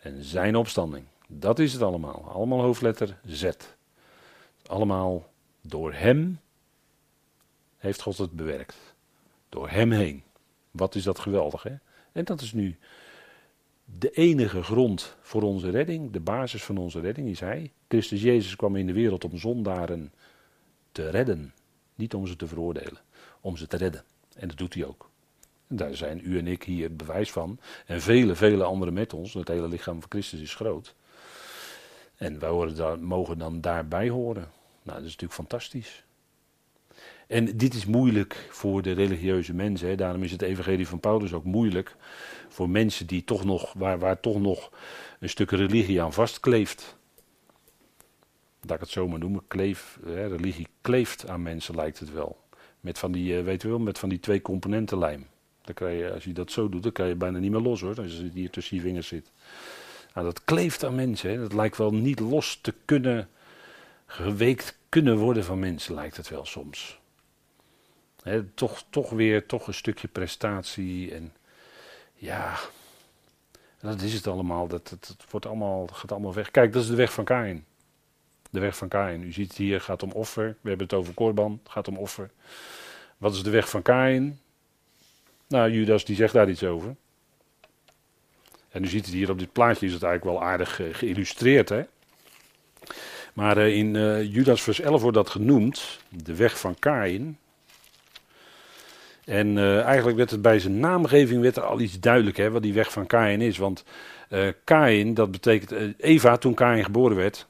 en 0.00 0.22
zijn 0.22 0.56
opstanding. 0.56 1.04
Dat 1.26 1.58
is 1.58 1.72
het 1.72 1.82
allemaal. 1.82 2.30
Allemaal 2.32 2.60
hoofdletter 2.60 3.16
Z. 3.26 3.50
Allemaal 4.66 5.30
door 5.60 5.92
hem 5.92 6.40
heeft 7.76 8.02
God 8.02 8.18
het 8.18 8.32
bewerkt. 8.32 8.76
Door 9.48 9.68
hem 9.68 9.90
heen. 9.92 10.22
Wat 10.70 10.94
is 10.94 11.02
dat 11.02 11.18
geweldig, 11.18 11.62
hè? 11.62 11.74
En 12.12 12.24
dat 12.24 12.40
is 12.40 12.52
nu 12.52 12.78
de 13.84 14.10
enige 14.10 14.62
grond 14.62 15.16
voor 15.20 15.42
onze 15.42 15.70
redding, 15.70 16.10
de 16.10 16.20
basis 16.20 16.64
van 16.64 16.76
onze 16.76 17.00
redding 17.00 17.28
is 17.28 17.40
Hij. 17.40 17.72
Christus 17.88 18.22
Jezus 18.22 18.56
kwam 18.56 18.76
in 18.76 18.86
de 18.86 18.92
wereld 18.92 19.24
om 19.24 19.38
zondaren 19.38 20.12
te 20.92 21.10
redden. 21.10 21.54
Niet 21.94 22.14
om 22.14 22.26
ze 22.26 22.36
te 22.36 22.46
veroordelen, 22.46 23.00
om 23.40 23.56
ze 23.56 23.66
te 23.66 23.76
redden. 23.76 24.04
En 24.34 24.48
dat 24.48 24.56
doet 24.56 24.74
Hij 24.74 24.84
ook. 24.84 25.10
En 25.66 25.76
daar 25.76 25.96
zijn 25.96 26.20
u 26.24 26.38
en 26.38 26.46
ik 26.46 26.62
hier 26.62 26.96
bewijs 26.96 27.32
van. 27.32 27.58
En 27.86 28.00
vele, 28.00 28.34
vele 28.34 28.64
anderen 28.64 28.94
met 28.94 29.12
ons. 29.12 29.34
Het 29.34 29.48
hele 29.48 29.68
lichaam 29.68 30.00
van 30.00 30.10
Christus 30.10 30.40
is 30.40 30.54
groot. 30.54 30.94
En 32.16 32.38
wij 32.38 32.74
daar, 32.74 32.98
mogen 32.98 33.38
dan 33.38 33.60
daarbij 33.60 34.08
horen. 34.08 34.50
Nou, 34.82 34.98
dat 34.98 35.06
is 35.06 35.16
natuurlijk 35.16 35.32
fantastisch. 35.32 36.03
En 37.26 37.56
dit 37.56 37.74
is 37.74 37.86
moeilijk 37.86 38.48
voor 38.50 38.82
de 38.82 38.92
religieuze 38.92 39.54
mensen. 39.54 39.88
Hè. 39.88 39.94
Daarom 39.94 40.22
is 40.22 40.32
het 40.32 40.42
evangelie 40.42 40.88
van 40.88 41.00
Paulus 41.00 41.32
ook 41.32 41.44
moeilijk 41.44 41.96
voor 42.48 42.70
mensen 42.70 43.06
die 43.06 43.24
toch 43.24 43.44
nog, 43.44 43.72
waar, 43.72 43.98
waar 43.98 44.20
toch 44.20 44.40
nog 44.40 44.72
een 45.20 45.28
stuk 45.28 45.50
religie 45.50 46.02
aan 46.02 46.12
vastkleeft. 46.12 46.96
Dat 48.60 48.74
ik 48.76 48.80
het 48.80 48.90
zo 48.90 49.08
maar 49.08 49.18
noemen, 49.18 49.42
kleef, 49.48 49.98
hè, 50.04 50.26
religie 50.26 50.68
kleeft 50.80 51.28
aan 51.28 51.42
mensen 51.42 51.74
lijkt 51.74 51.98
het 51.98 52.12
wel. 52.12 52.42
Met 52.80 52.98
van 52.98 53.12
die, 53.12 53.38
eh, 53.38 53.44
weet 53.44 53.62
je 53.62 53.68
wel, 53.68 53.78
met 53.78 53.98
van 53.98 54.08
die 54.08 54.20
twee 54.20 54.42
componenten 54.42 54.98
lijm. 54.98 55.26
Dan 55.62 55.74
kan 55.74 55.92
je, 55.92 56.12
als 56.12 56.24
je 56.24 56.32
dat 56.32 56.50
zo 56.50 56.68
doet, 56.68 56.82
dan 56.82 56.92
kan 56.92 57.08
je 57.08 57.14
bijna 57.14 57.38
niet 57.38 57.50
meer 57.50 57.60
los 57.60 57.80
hoor, 57.80 57.96
als 58.00 58.12
je 58.12 58.30
hier 58.34 58.50
tussen 58.50 58.76
je 58.76 58.82
vingers 58.82 59.08
zit. 59.08 59.30
Nou, 60.14 60.26
dat 60.26 60.44
kleeft 60.44 60.84
aan 60.84 60.94
mensen, 60.94 61.30
hè. 61.30 61.38
dat 61.38 61.52
lijkt 61.52 61.76
wel 61.76 61.94
niet 61.94 62.20
los 62.20 62.58
te 62.60 62.74
kunnen, 62.84 63.28
geweekt 64.06 64.78
kunnen 64.88 65.16
worden 65.16 65.44
van 65.44 65.58
mensen, 65.58 65.94
lijkt 65.94 66.16
het 66.16 66.28
wel 66.28 66.44
soms 66.44 67.02
toch, 68.54 68.84
toch 68.90 69.10
weer 69.10 69.46
toch 69.46 69.66
een 69.66 69.74
stukje 69.74 70.08
prestatie. 70.08 71.14
En 71.14 71.32
ja, 72.14 72.58
dat 73.80 74.00
is 74.00 74.14
het 74.14 74.26
allemaal. 74.26 74.66
Dat, 74.66 74.88
dat, 74.88 75.16
wordt 75.30 75.46
allemaal, 75.46 75.86
gaat 75.86 76.12
allemaal 76.12 76.34
weg. 76.34 76.50
Kijk, 76.50 76.72
dat 76.72 76.82
is 76.82 76.88
de 76.88 76.94
weg 76.94 77.12
van 77.12 77.24
Kain. 77.24 77.64
De 78.50 78.60
weg 78.60 78.76
van 78.76 78.88
Kain. 78.88 79.22
U 79.22 79.32
ziet 79.32 79.52
hier, 79.52 79.80
gaat 79.80 80.02
om 80.02 80.10
offer. 80.10 80.56
We 80.60 80.68
hebben 80.68 80.86
het 80.86 80.96
over 80.96 81.14
Korban, 81.14 81.60
gaat 81.68 81.88
om 81.88 81.96
offer. 81.96 82.30
Wat 83.16 83.34
is 83.34 83.42
de 83.42 83.50
weg 83.50 83.68
van 83.68 83.82
Kain? 83.82 84.40
Nou, 85.46 85.70
Judas 85.70 86.04
die 86.04 86.16
zegt 86.16 86.32
daar 86.32 86.48
iets 86.48 86.64
over. 86.64 86.96
En 88.70 88.84
u 88.84 88.86
ziet 88.86 89.04
het 89.04 89.14
hier 89.14 89.30
op 89.30 89.38
dit 89.38 89.52
plaatje, 89.52 89.86
is 89.86 89.92
het 89.92 90.02
eigenlijk 90.02 90.38
wel 90.38 90.48
aardig 90.48 90.80
uh, 90.80 90.94
geïllustreerd. 90.94 91.68
Hè? 91.68 91.84
Maar 93.32 93.58
uh, 93.58 93.76
in 93.76 93.94
uh, 93.94 94.32
Judas 94.32 94.62
vers 94.62 94.80
11 94.80 95.00
wordt 95.00 95.16
dat 95.16 95.30
genoemd, 95.30 95.98
de 96.08 96.34
weg 96.34 96.58
van 96.58 96.78
Kain. 96.78 97.38
En 99.24 99.56
uh, 99.56 99.82
eigenlijk 99.82 100.16
werd 100.16 100.30
het 100.30 100.42
bij 100.42 100.58
zijn 100.58 100.80
naamgeving 100.80 101.42
werd 101.42 101.56
er 101.56 101.62
al 101.62 101.80
iets 101.80 102.00
duidelijk, 102.00 102.36
hè, 102.36 102.50
wat 102.50 102.62
die 102.62 102.72
weg 102.72 102.92
van 102.92 103.06
Kain 103.06 103.40
is. 103.40 103.58
Want 103.58 103.84
uh, 104.30 104.48
Kain, 104.64 105.14
dat 105.14 105.30
betekent 105.30 105.72
uh, 105.72 105.92
Eva, 105.98 106.36
toen 106.36 106.54
Kain 106.54 106.84
geboren 106.84 107.16
werd. 107.16 107.46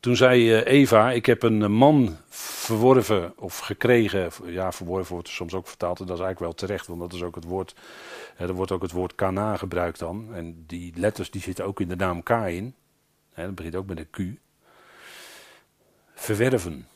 Toen 0.00 0.16
zei 0.16 0.54
Eva, 0.54 1.10
ik 1.10 1.26
heb 1.26 1.42
een 1.42 1.72
man 1.72 2.16
verworven 2.28 3.32
of 3.36 3.58
gekregen. 3.58 4.30
Ja, 4.44 4.72
verworven 4.72 5.12
wordt 5.12 5.28
soms 5.28 5.54
ook 5.54 5.68
vertaald. 5.68 6.00
En 6.00 6.06
dat 6.06 6.16
is 6.18 6.22
eigenlijk 6.24 6.52
wel 6.52 6.68
terecht, 6.68 6.86
want 6.86 7.00
dat 7.00 7.12
is 7.12 7.22
ook 7.22 7.34
het 7.34 7.44
woord. 7.44 7.74
er 8.36 8.52
wordt 8.52 8.72
ook 8.72 8.82
het 8.82 8.92
woord 8.92 9.14
Kana 9.14 9.56
gebruikt 9.56 9.98
dan. 9.98 10.34
En 10.34 10.64
die 10.66 10.92
letters 10.96 11.30
die 11.30 11.40
zitten 11.40 11.64
ook 11.64 11.80
in 11.80 11.88
de 11.88 11.96
naam 11.96 12.22
Kain. 12.22 12.74
Hè, 13.32 13.44
dat 13.44 13.54
begint 13.54 13.76
ook 13.76 13.86
met 13.86 13.98
een 13.98 14.10
Q. 14.10 14.38
Verwerven. 16.14 16.86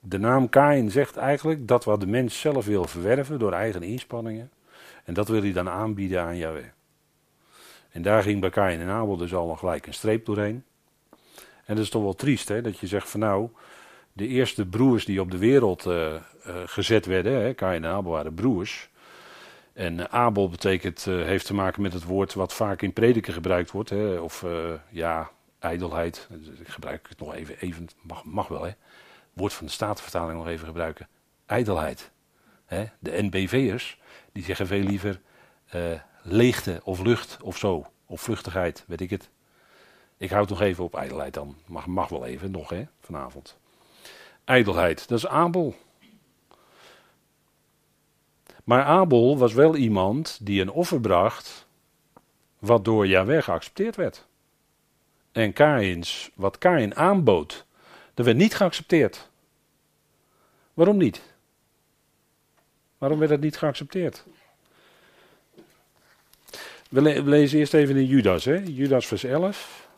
De 0.00 0.18
naam 0.18 0.48
Kain 0.48 0.90
zegt 0.90 1.16
eigenlijk 1.16 1.68
dat 1.68 1.84
wat 1.84 2.00
de 2.00 2.06
mens 2.06 2.40
zelf 2.40 2.66
wil 2.66 2.84
verwerven 2.84 3.38
door 3.38 3.52
eigen 3.52 3.82
inspanningen. 3.82 4.50
En 5.04 5.14
dat 5.14 5.28
wil 5.28 5.42
hij 5.42 5.52
dan 5.52 5.68
aanbieden 5.68 6.22
aan 6.22 6.36
Yahweh. 6.36 6.64
En 7.90 8.02
daar 8.02 8.22
ging 8.22 8.40
bij 8.40 8.50
Kain 8.50 8.80
en 8.80 8.88
Abel 8.88 9.16
dus 9.16 9.34
al 9.34 9.46
nog 9.46 9.58
gelijk 9.58 9.86
een 9.86 9.94
streep 9.94 10.26
doorheen. 10.26 10.64
En 11.64 11.74
dat 11.74 11.84
is 11.84 11.90
toch 11.90 12.02
wel 12.02 12.14
triest, 12.14 12.48
hè? 12.48 12.60
dat 12.60 12.78
je 12.78 12.86
zegt 12.86 13.10
van 13.10 13.20
nou, 13.20 13.48
de 14.12 14.26
eerste 14.26 14.66
broers 14.66 15.04
die 15.04 15.20
op 15.20 15.30
de 15.30 15.38
wereld 15.38 15.86
uh, 15.86 16.12
uh, 16.12 16.20
gezet 16.64 17.06
werden, 17.06 17.32
hè, 17.32 17.54
Kain 17.54 17.84
en 17.84 17.90
Abel 17.90 18.12
waren 18.12 18.34
broers. 18.34 18.90
En 19.72 20.10
Abel 20.10 20.48
betekent, 20.48 21.04
heeft 21.04 21.46
te 21.46 21.54
maken 21.54 21.82
met 21.82 21.92
het 21.92 22.04
woord 22.04 22.34
wat 22.34 22.54
vaak 22.54 22.82
in 22.82 22.92
prediken 22.92 23.32
gebruikt 23.32 23.70
wordt. 23.70 23.90
Hè, 23.90 24.18
of 24.18 24.44
ja, 24.90 25.30
ijdelheid. 25.58 26.28
Ik 26.60 26.68
gebruik 26.68 27.06
het 27.08 27.18
nog 27.18 27.34
even, 27.34 27.58
even 27.58 27.88
mag, 28.02 28.24
mag 28.24 28.48
wel 28.48 28.62
hè 28.62 28.72
woord 29.38 29.52
van 29.52 29.66
de 29.66 29.72
Statenvertaling 29.72 30.38
nog 30.38 30.48
even 30.48 30.66
gebruiken. 30.66 31.08
Ijdelheid. 31.46 32.10
de 32.98 33.22
NBV'ers, 33.22 34.00
die 34.32 34.44
zeggen 34.44 34.66
veel 34.66 34.82
liever 34.82 35.20
uh, 35.74 36.00
leegte 36.22 36.80
of 36.84 37.00
lucht 37.00 37.38
of 37.42 37.56
zo. 37.56 37.86
Of 38.06 38.20
vluchtigheid, 38.20 38.84
weet 38.86 39.00
ik 39.00 39.10
het. 39.10 39.30
Ik 40.16 40.30
houd 40.30 40.48
nog 40.48 40.60
even 40.60 40.84
op 40.84 40.94
ijdelheid 40.94 41.34
dan. 41.34 41.56
Mag, 41.66 41.86
mag 41.86 42.08
wel 42.08 42.24
even, 42.24 42.50
nog 42.50 42.70
hè, 42.70 42.84
vanavond. 43.00 43.58
Ijdelheid, 44.44 45.08
dat 45.08 45.18
is 45.18 45.26
Abel. 45.26 45.74
Maar 48.64 48.84
Abel 48.84 49.38
was 49.38 49.52
wel 49.52 49.76
iemand 49.76 50.38
die 50.42 50.60
een 50.60 50.70
offer 50.70 51.00
bracht, 51.00 51.66
wat 52.58 52.84
door 52.84 53.06
Jahweh 53.06 53.42
geaccepteerd 53.42 53.96
werd. 53.96 54.26
En 55.32 55.52
Kains, 55.52 56.30
wat 56.34 56.58
Kain 56.58 56.96
aanbood, 56.96 57.66
dat 58.18 58.26
werd 58.26 58.38
niet 58.38 58.54
geaccepteerd. 58.54 59.28
Waarom 60.74 60.96
niet? 60.96 61.22
Waarom 62.98 63.18
werd 63.18 63.30
het 63.30 63.40
niet 63.40 63.56
geaccepteerd? 63.56 64.24
We, 66.90 67.22
lezen 67.22 67.58
eerst 67.58 67.74
even 67.74 67.96
in 67.96 68.06
Judas, 68.06 68.44
hè? 68.44 68.62
Judas 68.64 69.06
vers 69.06 69.24
11. 69.24 69.88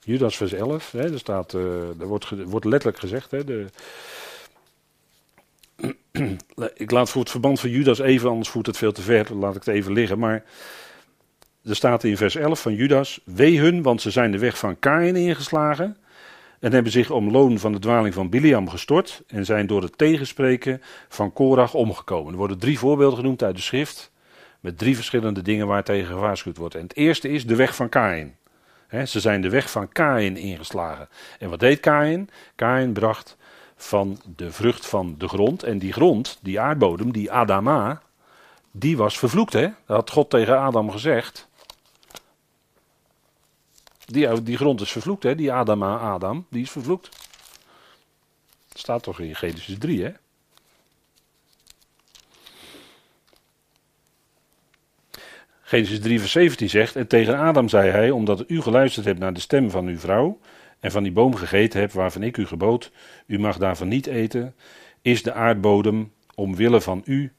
Judas 0.00 0.36
vers 0.36 0.52
11, 0.52 0.90
hè? 0.90 1.12
Er, 1.12 1.18
staat, 1.18 1.52
uh, 1.52 2.00
er 2.00 2.06
wordt, 2.06 2.30
wordt 2.30 2.66
letterlijk 2.66 2.98
gezegd, 2.98 3.30
hè? 3.30 3.44
De, 3.44 3.66
ik 6.74 6.90
laat 6.90 7.10
voor 7.10 7.20
het 7.20 7.30
verband 7.30 7.60
van 7.60 7.70
Judas 7.70 7.98
even, 7.98 8.30
anders 8.30 8.48
voert 8.48 8.66
het 8.66 8.76
veel 8.76 8.92
te 8.92 9.02
ver, 9.02 9.34
laat 9.34 9.56
ik 9.56 9.64
het 9.64 9.74
even 9.74 9.92
liggen. 9.92 10.18
Maar 10.18 10.44
er 11.64 11.76
staat 11.76 12.04
in 12.04 12.16
vers 12.16 12.34
11 12.34 12.60
van 12.60 12.74
Judas: 12.74 13.20
Wee 13.24 13.58
hun, 13.58 13.82
want 13.82 14.00
ze 14.00 14.10
zijn 14.10 14.30
de 14.30 14.38
weg 14.38 14.58
van 14.58 14.78
Kain 14.78 15.16
ingeslagen 15.16 15.96
en 16.60 16.72
hebben 16.72 16.92
zich 16.92 17.10
om 17.10 17.30
loon 17.30 17.58
van 17.58 17.72
de 17.72 17.78
dwaling 17.78 18.14
van 18.14 18.28
Biliam 18.28 18.68
gestort 18.68 19.22
en 19.26 19.44
zijn 19.44 19.66
door 19.66 19.82
het 19.82 19.98
tegenspreken 19.98 20.82
van 21.08 21.32
Korach 21.32 21.74
omgekomen. 21.74 22.32
Er 22.32 22.38
worden 22.38 22.58
drie 22.58 22.78
voorbeelden 22.78 23.18
genoemd 23.18 23.42
uit 23.42 23.56
de 23.56 23.62
schrift, 23.62 24.12
met 24.60 24.78
drie 24.78 24.94
verschillende 24.94 25.42
dingen 25.42 25.66
waar 25.66 25.84
tegen 25.84 26.06
gewaarschuwd 26.06 26.56
wordt. 26.56 26.74
En 26.74 26.82
het 26.82 26.96
eerste 26.96 27.28
is 27.28 27.46
de 27.46 27.56
weg 27.56 27.74
van 27.74 27.88
Kain. 27.88 28.36
ze 29.06 29.20
zijn 29.20 29.40
de 29.40 29.48
weg 29.48 29.70
van 29.70 29.88
Kain 29.88 30.36
ingeslagen. 30.36 31.08
En 31.38 31.50
wat 31.50 31.60
deed 31.60 31.80
Kain? 31.80 32.30
Kain 32.54 32.92
bracht 32.92 33.36
van 33.76 34.20
de 34.36 34.52
vrucht 34.52 34.86
van 34.86 35.14
de 35.18 35.28
grond. 35.28 35.62
En 35.62 35.78
die 35.78 35.92
grond, 35.92 36.38
die 36.42 36.60
aardbodem, 36.60 37.12
die 37.12 37.32
Adama, 37.32 38.00
die 38.70 38.96
was 38.96 39.18
vervloekt. 39.18 39.52
Hè? 39.52 39.62
Dat 39.62 39.96
had 39.96 40.10
God 40.10 40.30
tegen 40.30 40.58
Adam 40.58 40.90
gezegd. 40.90 41.48
Die, 44.06 44.42
die 44.42 44.56
grond 44.56 44.80
is 44.80 44.92
vervloekt, 44.92 45.22
hè? 45.22 45.34
Die 45.34 45.52
Adama, 45.52 45.98
Adam, 45.98 46.46
die 46.50 46.62
is 46.62 46.70
vervloekt. 46.70 47.08
Staat 48.74 49.02
toch 49.02 49.20
in 49.20 49.36
Genesis 49.36 49.78
3, 49.78 50.02
hè? 50.02 50.12
Genesis 55.60 56.00
3 56.00 56.18
vers 56.20 56.32
17 56.32 56.70
zegt, 56.70 56.96
en 56.96 57.06
tegen 57.06 57.38
Adam 57.38 57.68
zei 57.68 57.90
hij, 57.90 58.10
omdat 58.10 58.44
u 58.46 58.60
geluisterd 58.60 59.06
hebt 59.06 59.18
naar 59.18 59.32
de 59.32 59.40
stem 59.40 59.70
van 59.70 59.86
uw 59.86 59.98
vrouw 59.98 60.38
en 60.80 60.90
van 60.90 61.02
die 61.02 61.12
boom 61.12 61.34
gegeten 61.34 61.80
hebt 61.80 61.92
waarvan 61.92 62.22
ik 62.22 62.36
u 62.36 62.46
gebood, 62.46 62.92
u 63.26 63.38
mag 63.38 63.58
daarvan 63.58 63.88
niet 63.88 64.06
eten, 64.06 64.54
is 65.02 65.22
de 65.22 65.32
aardbodem 65.32 66.12
omwille 66.34 66.80
van 66.80 67.02
u 67.04 67.32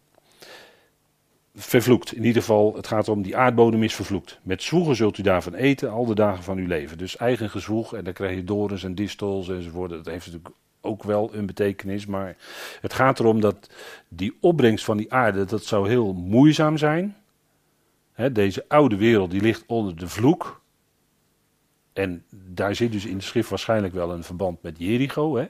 vervloekt. 1.60 2.14
In 2.14 2.24
ieder 2.24 2.42
geval, 2.42 2.76
het 2.76 2.88
gaat 2.88 3.08
om 3.08 3.22
die 3.22 3.38
aardbodem 3.38 3.84
is 3.84 3.96
vervloekt. 3.96 4.40
Met 4.44 4.64
zwoegen 4.64 4.96
zult 4.96 5.18
u 5.18 5.22
daarvan 5.22 5.54
eten 5.54 5.92
al 5.92 6.06
de 6.06 6.16
dagen 6.16 6.44
van 6.44 6.58
uw 6.58 6.68
leven. 6.68 6.98
Dus 6.98 7.18
eigen 7.18 7.50
gezwoeg 7.50 7.96
en 7.96 8.04
dan 8.04 8.14
krijg 8.14 8.36
je 8.36 8.44
dorens 8.44 8.84
en 8.84 8.96
distels 8.96 9.50
enzovoort. 9.50 9.90
Dat 9.90 10.06
heeft 10.06 10.26
natuurlijk 10.26 10.56
ook 10.82 11.04
wel 11.04 11.30
een 11.34 11.46
betekenis, 11.46 12.06
maar 12.06 12.36
het 12.82 12.94
gaat 12.94 13.20
erom 13.20 13.42
dat 13.42 13.70
die 14.08 14.38
opbrengst 14.40 14.86
van 14.86 14.98
die 14.98 15.14
aarde, 15.14 15.46
dat 15.46 15.64
zou 15.64 15.90
heel 15.90 16.14
moeizaam 16.14 16.78
zijn. 16.78 17.16
deze 18.32 18.66
oude 18.68 18.96
wereld 18.96 19.32
die 19.32 19.42
ligt 19.42 19.64
onder 19.68 19.96
de 19.96 20.08
vloek. 20.08 20.62
En 21.94 22.24
daar 22.30 22.76
zit 22.76 22.92
dus 22.92 23.06
in 23.06 23.18
de 23.18 23.24
schrift 23.24 23.50
waarschijnlijk 23.50 23.94
wel 23.94 24.12
een 24.12 24.24
verband 24.24 24.62
met 24.62 24.76
Jericho. 24.78 25.36
Hè? 25.36 25.48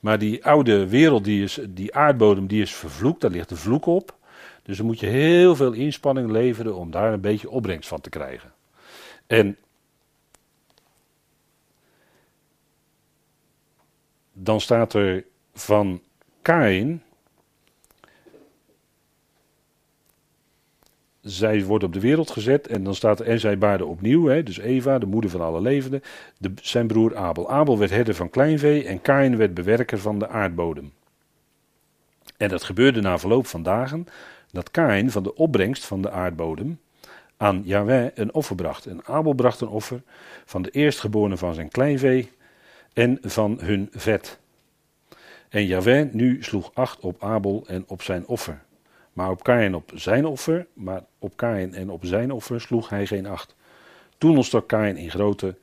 Maar 0.00 0.18
die 0.18 0.44
oude 0.44 0.88
wereld, 0.88 1.24
die, 1.24 1.42
is, 1.42 1.58
die 1.68 1.94
aardbodem, 1.94 2.46
die 2.46 2.62
is 2.62 2.74
vervloekt, 2.74 3.20
daar 3.20 3.30
ligt 3.30 3.48
de 3.48 3.56
vloek 3.56 3.86
op. 3.86 4.20
Dus 4.62 4.76
dan 4.76 4.86
moet 4.86 5.00
je 5.00 5.06
heel 5.06 5.56
veel 5.56 5.72
inspanning 5.72 6.30
leveren 6.30 6.74
om 6.74 6.90
daar 6.90 7.12
een 7.12 7.20
beetje 7.20 7.50
opbrengst 7.50 7.88
van 7.88 8.00
te 8.00 8.10
krijgen. 8.10 8.52
En 9.26 9.56
dan 14.32 14.60
staat 14.60 14.94
er 14.94 15.24
van 15.54 16.02
Kain. 16.42 17.02
Zij 21.20 21.64
wordt 21.64 21.84
op 21.84 21.92
de 21.92 22.00
wereld 22.00 22.30
gezet 22.30 22.66
en 22.66 22.84
dan 22.84 22.94
staat 22.94 23.20
er 23.20 23.26
en 23.26 23.40
zij 23.40 23.58
baarde 23.58 23.84
opnieuw, 23.84 24.26
hè, 24.26 24.42
dus 24.42 24.58
Eva, 24.58 24.98
de 24.98 25.06
moeder 25.06 25.30
van 25.30 25.40
alle 25.40 25.60
levenden, 25.60 26.02
de, 26.38 26.52
zijn 26.62 26.86
broer 26.86 27.16
Abel. 27.16 27.50
Abel 27.50 27.78
werd 27.78 27.90
herder 27.90 28.14
van 28.14 28.30
kleinvee 28.30 28.84
en 28.86 29.00
Kain 29.00 29.36
werd 29.36 29.54
bewerker 29.54 29.98
van 29.98 30.18
de 30.18 30.28
aardbodem. 30.28 30.92
En 32.36 32.48
dat 32.48 32.62
gebeurde 32.62 33.00
na 33.00 33.18
verloop 33.18 33.46
van 33.46 33.62
dagen 33.62 34.06
dat 34.52 34.70
Kain 34.70 35.10
van 35.10 35.22
de 35.22 35.34
opbrengst 35.34 35.84
van 35.84 36.02
de 36.02 36.10
aardbodem 36.10 36.80
aan 37.36 37.62
Yahweh 37.64 38.10
een 38.14 38.34
offer 38.34 38.56
bracht. 38.56 38.86
En 38.86 39.04
Abel 39.04 39.32
bracht 39.32 39.60
een 39.60 39.68
offer 39.68 40.02
van 40.44 40.62
de 40.62 40.70
eerstgeborene 40.70 41.36
van 41.36 41.54
zijn 41.54 41.68
kleinvee 41.68 42.30
en 42.92 43.18
van 43.22 43.58
hun 43.60 43.88
vet. 43.92 44.38
En 45.48 45.66
Yahweh 45.66 46.12
nu 46.12 46.42
sloeg 46.42 46.70
acht 46.74 47.00
op 47.00 47.22
Abel 47.22 47.64
en 47.66 47.84
op 47.86 48.02
zijn 48.02 48.26
offer. 48.26 48.62
Maar 49.12 49.30
op 49.30 49.42
Kain 49.42 49.74
op 49.74 49.90
zijn 49.94 50.26
offer, 50.26 50.66
maar 50.72 51.04
op 51.18 51.36
Kain 51.36 51.74
en 51.74 51.90
op 51.90 52.04
zijn 52.04 52.32
offer 52.32 52.60
sloeg 52.60 52.88
hij 52.88 53.06
geen 53.06 53.26
acht. 53.26 53.54
Toen 54.18 54.36
ontstak 54.36 54.68
Kain 54.68 54.96
in 54.96 55.10
grote 55.10 55.56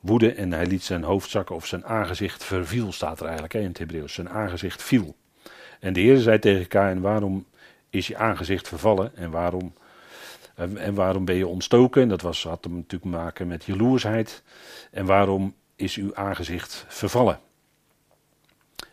woede 0.00 0.32
en 0.32 0.52
hij 0.52 0.66
liet 0.66 0.82
zijn 0.82 1.02
hoofd 1.02 1.30
zakken 1.30 1.54
of 1.54 1.66
zijn 1.66 1.84
aangezicht 1.84 2.44
verviel, 2.44 2.92
staat 2.92 3.18
er 3.18 3.24
eigenlijk 3.24 3.54
in 3.54 3.64
het 3.64 3.78
Hebreeuws. 3.78 4.14
Zijn 4.14 4.28
aangezicht 4.28 4.82
viel. 4.82 5.14
En 5.80 5.92
de 5.92 6.00
Heer 6.00 6.18
zei 6.18 6.38
tegen 6.38 6.68
Kain, 6.68 7.00
waarom 7.00 7.46
is 7.92 8.06
je 8.06 8.16
aangezicht 8.16 8.68
vervallen 8.68 9.16
en 9.16 9.30
waarom, 9.30 9.74
en 10.54 10.94
waarom 10.94 11.24
ben 11.24 11.34
je 11.34 11.46
ontstoken? 11.46 12.02
En 12.02 12.08
dat 12.08 12.20
was, 12.20 12.44
had 12.44 12.64
hem 12.64 12.74
natuurlijk 12.74 13.10
maken 13.10 13.46
met 13.46 13.64
jaloersheid. 13.64 14.42
En 14.90 15.06
waarom 15.06 15.54
is 15.76 15.96
uw 15.96 16.14
aangezicht 16.14 16.84
vervallen? 16.88 17.40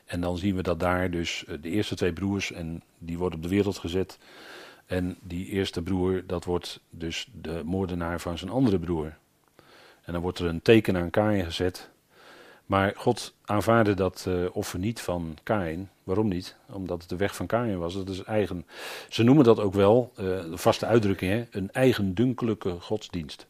En 0.06 0.22
dan 0.22 0.38
zien 0.38 0.56
we 0.56 0.62
dat 0.62 0.80
daar 0.80 1.12
dus 1.12 1.46
eh, 1.46 1.56
de 1.62 1.70
eerste 1.70 1.96
twee 1.96 2.14
broers, 2.14 2.52
en 2.52 2.84
die 2.98 3.18
worden 3.18 3.38
op 3.38 3.44
de 3.44 3.50
wereld 3.50 3.78
gezet. 3.78 4.18
En 4.86 5.18
die 5.22 5.46
eerste 5.46 5.82
broer, 5.82 6.24
dat 6.26 6.46
wordt 6.46 6.80
dus 6.90 7.30
de 7.32 7.62
moordenaar 7.66 8.20
van 8.20 8.38
zijn 8.38 8.52
andere 8.52 8.80
broer. 8.80 9.18
En 10.02 10.14
dan 10.14 10.22
wordt 10.22 10.40
er 10.40 10.46
een 10.46 10.62
teken 10.62 10.98
aan 10.98 11.10
Kain 11.10 11.46
gezet. 11.46 11.90
Maar 12.70 12.94
God 12.96 13.34
aanvaarde 13.46 13.94
dat 13.94 14.26
uh, 14.28 14.56
offer 14.56 14.80
niet 14.80 15.02
van 15.02 15.38
Kain. 15.44 15.90
Waarom 16.04 16.28
niet? 16.28 16.56
Omdat 16.72 17.00
het 17.02 17.10
de 17.10 17.16
weg 17.16 17.36
van 17.36 17.46
Kain 17.46 17.80
was. 17.80 17.94
Dat 17.94 18.10
is 18.10 18.24
eigen. 18.24 18.66
Ze 19.10 19.24
noemen 19.24 19.44
dat 19.44 19.60
ook 19.60 19.74
wel, 19.74 20.12
uh, 20.20 20.40
vaste 20.52 20.86
uitdrukking, 20.86 21.32
hè, 21.32 21.46
een 21.52 21.72
eigendunkelijke 21.72 22.70
godsdienst. 22.80 23.48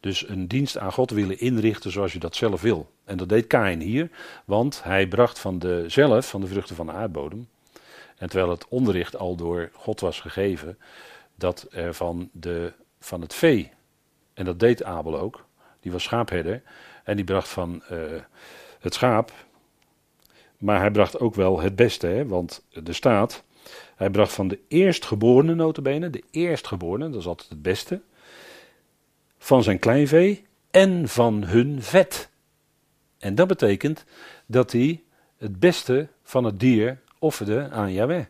Dus 0.00 0.28
een 0.28 0.48
dienst 0.48 0.78
aan 0.78 0.92
God 0.92 1.10
willen 1.10 1.40
inrichten 1.40 1.90
zoals 1.90 2.12
je 2.12 2.18
dat 2.18 2.36
zelf 2.36 2.60
wil. 2.60 2.90
En 3.04 3.16
dat 3.16 3.28
deed 3.28 3.46
Kain 3.46 3.80
hier, 3.80 4.10
want 4.44 4.82
hij 4.82 5.06
bracht 5.08 5.38
van 5.38 5.58
de 5.58 5.84
zelf, 5.86 6.28
van 6.28 6.40
de 6.40 6.46
vruchten 6.46 6.76
van 6.76 6.86
de 6.86 6.92
aardbodem. 6.92 7.48
En 8.16 8.28
terwijl 8.28 8.50
het 8.50 8.68
onderricht 8.68 9.16
al 9.16 9.36
door 9.36 9.70
God 9.72 10.00
was 10.00 10.20
gegeven, 10.20 10.78
dat 11.34 11.66
er 11.70 11.94
van, 11.94 12.28
de, 12.32 12.72
van 13.00 13.20
het 13.20 13.34
vee, 13.34 13.72
en 14.34 14.44
dat 14.44 14.60
deed 14.60 14.82
Abel 14.82 15.18
ook, 15.18 15.44
die 15.80 15.92
was 15.92 16.02
schaapherder, 16.02 16.62
en 17.04 17.16
die 17.16 17.24
bracht 17.24 17.48
van 17.48 17.82
uh, 17.92 17.98
het 18.80 18.94
schaap, 18.94 19.32
maar 20.58 20.80
hij 20.80 20.90
bracht 20.90 21.20
ook 21.20 21.34
wel 21.34 21.60
het 21.60 21.76
beste, 21.76 22.06
hè, 22.06 22.26
want 22.26 22.64
er 22.84 22.94
staat, 22.94 23.44
hij 23.96 24.10
bracht 24.10 24.32
van 24.32 24.48
de 24.48 24.58
eerstgeborene 24.68 25.54
notabene, 25.54 26.10
de 26.10 26.22
eerstgeborene, 26.30 27.10
dat 27.10 27.20
is 27.20 27.26
altijd 27.26 27.48
het 27.48 27.62
beste, 27.62 28.00
van 29.38 29.62
zijn 29.62 29.78
kleinvee 29.78 30.44
en 30.70 31.08
van 31.08 31.44
hun 31.44 31.82
vet. 31.82 32.30
En 33.18 33.34
dat 33.34 33.46
betekent 33.46 34.04
dat 34.46 34.72
hij 34.72 35.02
het 35.36 35.60
beste 35.60 36.08
van 36.22 36.44
het 36.44 36.60
dier 36.60 37.00
offerde 37.18 37.68
aan 37.70 37.92
Yahweh. 37.92 38.24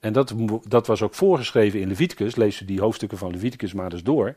En 0.00 0.12
dat, 0.12 0.34
dat 0.68 0.86
was 0.86 1.02
ook 1.02 1.14
voorgeschreven 1.14 1.80
in 1.80 1.88
Leviticus. 1.88 2.36
Lees 2.36 2.60
u 2.60 2.64
die 2.64 2.80
hoofdstukken 2.80 3.18
van 3.18 3.30
Leviticus 3.30 3.72
maar 3.72 3.92
eens 3.92 4.02
door. 4.02 4.36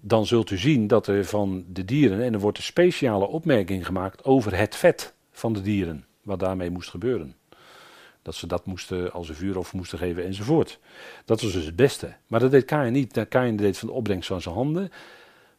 Dan 0.00 0.26
zult 0.26 0.50
u 0.50 0.58
zien 0.58 0.86
dat 0.86 1.06
er 1.06 1.24
van 1.24 1.64
de 1.68 1.84
dieren, 1.84 2.22
en 2.22 2.32
er 2.34 2.40
wordt 2.40 2.58
een 2.58 2.64
speciale 2.64 3.26
opmerking 3.26 3.86
gemaakt 3.86 4.24
over 4.24 4.56
het 4.56 4.76
vet 4.76 5.14
van 5.32 5.52
de 5.52 5.62
dieren. 5.62 6.06
Wat 6.22 6.40
daarmee 6.40 6.70
moest 6.70 6.90
gebeuren. 6.90 7.36
Dat 8.22 8.34
ze 8.34 8.46
dat 8.46 8.66
moesten 8.66 9.12
als 9.12 9.28
een 9.28 9.34
vuuroffer 9.34 9.76
moesten 9.76 9.98
geven 9.98 10.24
enzovoort. 10.24 10.78
Dat 11.24 11.40
was 11.40 11.52
dus 11.52 11.64
het 11.64 11.76
beste. 11.76 12.14
Maar 12.26 12.40
dat 12.40 12.50
deed 12.50 12.64
Kain 12.64 12.92
niet. 12.92 13.26
Kain 13.28 13.56
deed 13.56 13.78
van 13.78 13.88
de 13.88 13.94
opbrengst 13.94 14.28
van 14.28 14.40
zijn 14.40 14.54
handen. 14.54 14.90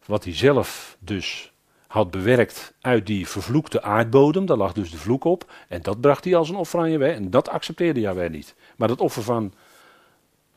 Wat 0.06 0.24
hij 0.24 0.36
zelf 0.36 0.98
dus 1.00 1.52
had 1.88 2.12
bewerkt 2.12 2.74
uit 2.82 3.06
die 3.06 3.28
vervloekte 3.28 3.82
aardbodem. 3.82 4.46
Daar 4.46 4.58
lag 4.58 4.74
dus 4.74 4.92
de 4.92 4.98
vloek 4.98 5.24
op. 5.24 5.52
En 5.68 5.82
dat 5.82 6.02
bracht 6.02 6.24
hij 6.24 6.36
als 6.36 6.50
een 6.50 6.56
offer 6.56 6.80
aan 6.80 6.92
Jaweh. 6.92 7.16
En 7.16 7.30
dat 7.30 7.50
accepteerde 7.50 8.00
Jaweh 8.00 8.30
niet. 8.32 8.56
Maar 8.76 8.88
dat 8.88 9.02
offer 9.02 9.24
van 9.24 9.54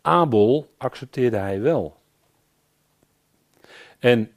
Abel 0.02 0.72
accepteerde 0.76 1.36
hij 1.36 1.60
wel. 1.60 2.00
En 4.02 4.30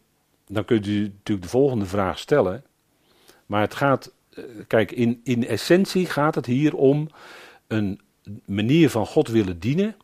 dan 0.47 0.65
kunt 0.65 0.87
u 0.87 1.01
natuurlijk 1.01 1.41
de 1.41 1.51
volgende 1.51 1.85
vraag 1.85 2.19
stellen. 2.19 2.63
Maar 3.45 3.61
het 3.61 3.73
gaat, 3.73 4.13
eh, 4.29 4.43
kijk, 4.67 4.91
in, 4.91 5.21
in 5.23 5.47
essentie 5.47 6.05
gaat 6.05 6.35
het 6.35 6.45
hier 6.45 6.75
om 6.75 7.09
een 7.67 7.99
manier 8.45 8.89
van 8.89 9.05
God 9.05 9.27
willen 9.27 9.59
dienen, 9.59 9.95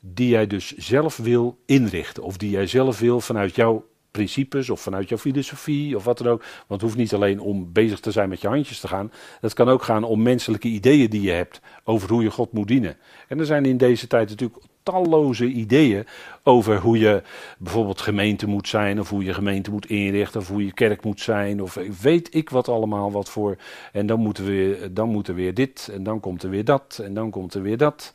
die 0.00 0.28
jij 0.28 0.46
dus 0.46 0.76
zelf 0.76 1.16
wil 1.16 1.58
inrichten. 1.66 2.22
Of 2.22 2.36
die 2.36 2.50
jij 2.50 2.66
zelf 2.66 2.98
wil 2.98 3.20
vanuit 3.20 3.54
jouw 3.54 3.88
principes 4.10 4.70
of 4.70 4.80
vanuit 4.80 5.08
jouw 5.08 5.18
filosofie 5.18 5.96
of 5.96 6.04
wat 6.04 6.18
dan 6.18 6.26
ook. 6.26 6.40
Want 6.40 6.68
het 6.68 6.80
hoeft 6.80 6.96
niet 6.96 7.14
alleen 7.14 7.40
om 7.40 7.72
bezig 7.72 8.00
te 8.00 8.10
zijn 8.10 8.28
met 8.28 8.40
je 8.40 8.48
handjes 8.48 8.80
te 8.80 8.88
gaan. 8.88 9.12
Het 9.40 9.52
kan 9.52 9.68
ook 9.68 9.82
gaan 9.82 10.04
om 10.04 10.22
menselijke 10.22 10.68
ideeën 10.68 11.10
die 11.10 11.22
je 11.22 11.30
hebt 11.30 11.60
over 11.84 12.10
hoe 12.10 12.22
je 12.22 12.30
God 12.30 12.52
moet 12.52 12.68
dienen. 12.68 12.96
En 13.28 13.38
er 13.38 13.46
zijn 13.46 13.64
in 13.64 13.76
deze 13.76 14.06
tijd 14.06 14.28
natuurlijk 14.28 14.62
talloze 14.82 15.46
ideeën 15.46 16.06
over 16.42 16.78
hoe 16.78 16.98
je 16.98 17.22
bijvoorbeeld 17.58 18.00
gemeente 18.00 18.46
moet 18.46 18.68
zijn, 18.68 19.00
of 19.00 19.08
hoe 19.08 19.24
je 19.24 19.34
gemeente 19.34 19.70
moet 19.70 19.86
inrichten, 19.86 20.40
of 20.40 20.48
hoe 20.48 20.64
je 20.64 20.72
kerk 20.72 21.04
moet 21.04 21.20
zijn, 21.20 21.62
of 21.62 21.78
weet 22.00 22.34
ik 22.34 22.50
wat 22.50 22.68
allemaal 22.68 23.12
wat 23.12 23.30
voor. 23.30 23.56
En 23.92 24.06
dan, 24.06 24.20
moeten 24.20 24.44
we, 24.44 24.88
dan 24.92 25.08
moet 25.08 25.28
er 25.28 25.34
weer 25.34 25.54
dit, 25.54 25.90
en 25.92 26.02
dan 26.02 26.20
komt 26.20 26.42
er 26.42 26.50
weer 26.50 26.64
dat, 26.64 27.00
en 27.02 27.14
dan 27.14 27.30
komt 27.30 27.54
er 27.54 27.62
weer 27.62 27.76
dat. 27.76 28.14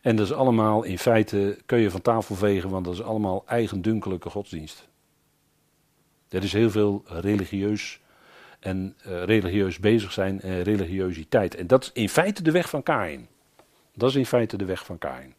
En 0.00 0.16
dat 0.16 0.26
is 0.26 0.32
allemaal 0.32 0.82
in 0.82 0.98
feite, 0.98 1.58
kun 1.66 1.78
je 1.78 1.90
van 1.90 2.02
tafel 2.02 2.34
vegen, 2.34 2.70
want 2.70 2.84
dat 2.84 2.94
is 2.94 3.02
allemaal 3.02 3.42
eigendunkelijke 3.46 4.30
godsdienst. 4.30 4.88
Er 6.28 6.42
is 6.42 6.52
heel 6.52 6.70
veel 6.70 7.02
religieus 7.06 8.00
en 8.60 8.96
uh, 9.06 9.24
religieus 9.24 9.78
bezig 9.78 10.12
zijn 10.12 10.40
en 10.40 10.62
religiositeit. 10.62 11.54
En 11.54 11.66
dat 11.66 11.82
is 11.82 11.90
in 11.92 12.08
feite 12.08 12.42
de 12.42 12.50
weg 12.50 12.68
van 12.68 12.82
Kain. 12.82 13.28
Dat 13.94 14.08
is 14.08 14.16
in 14.16 14.26
feite 14.26 14.56
de 14.56 14.64
weg 14.64 14.84
van 14.84 14.98
Kain. 14.98 15.34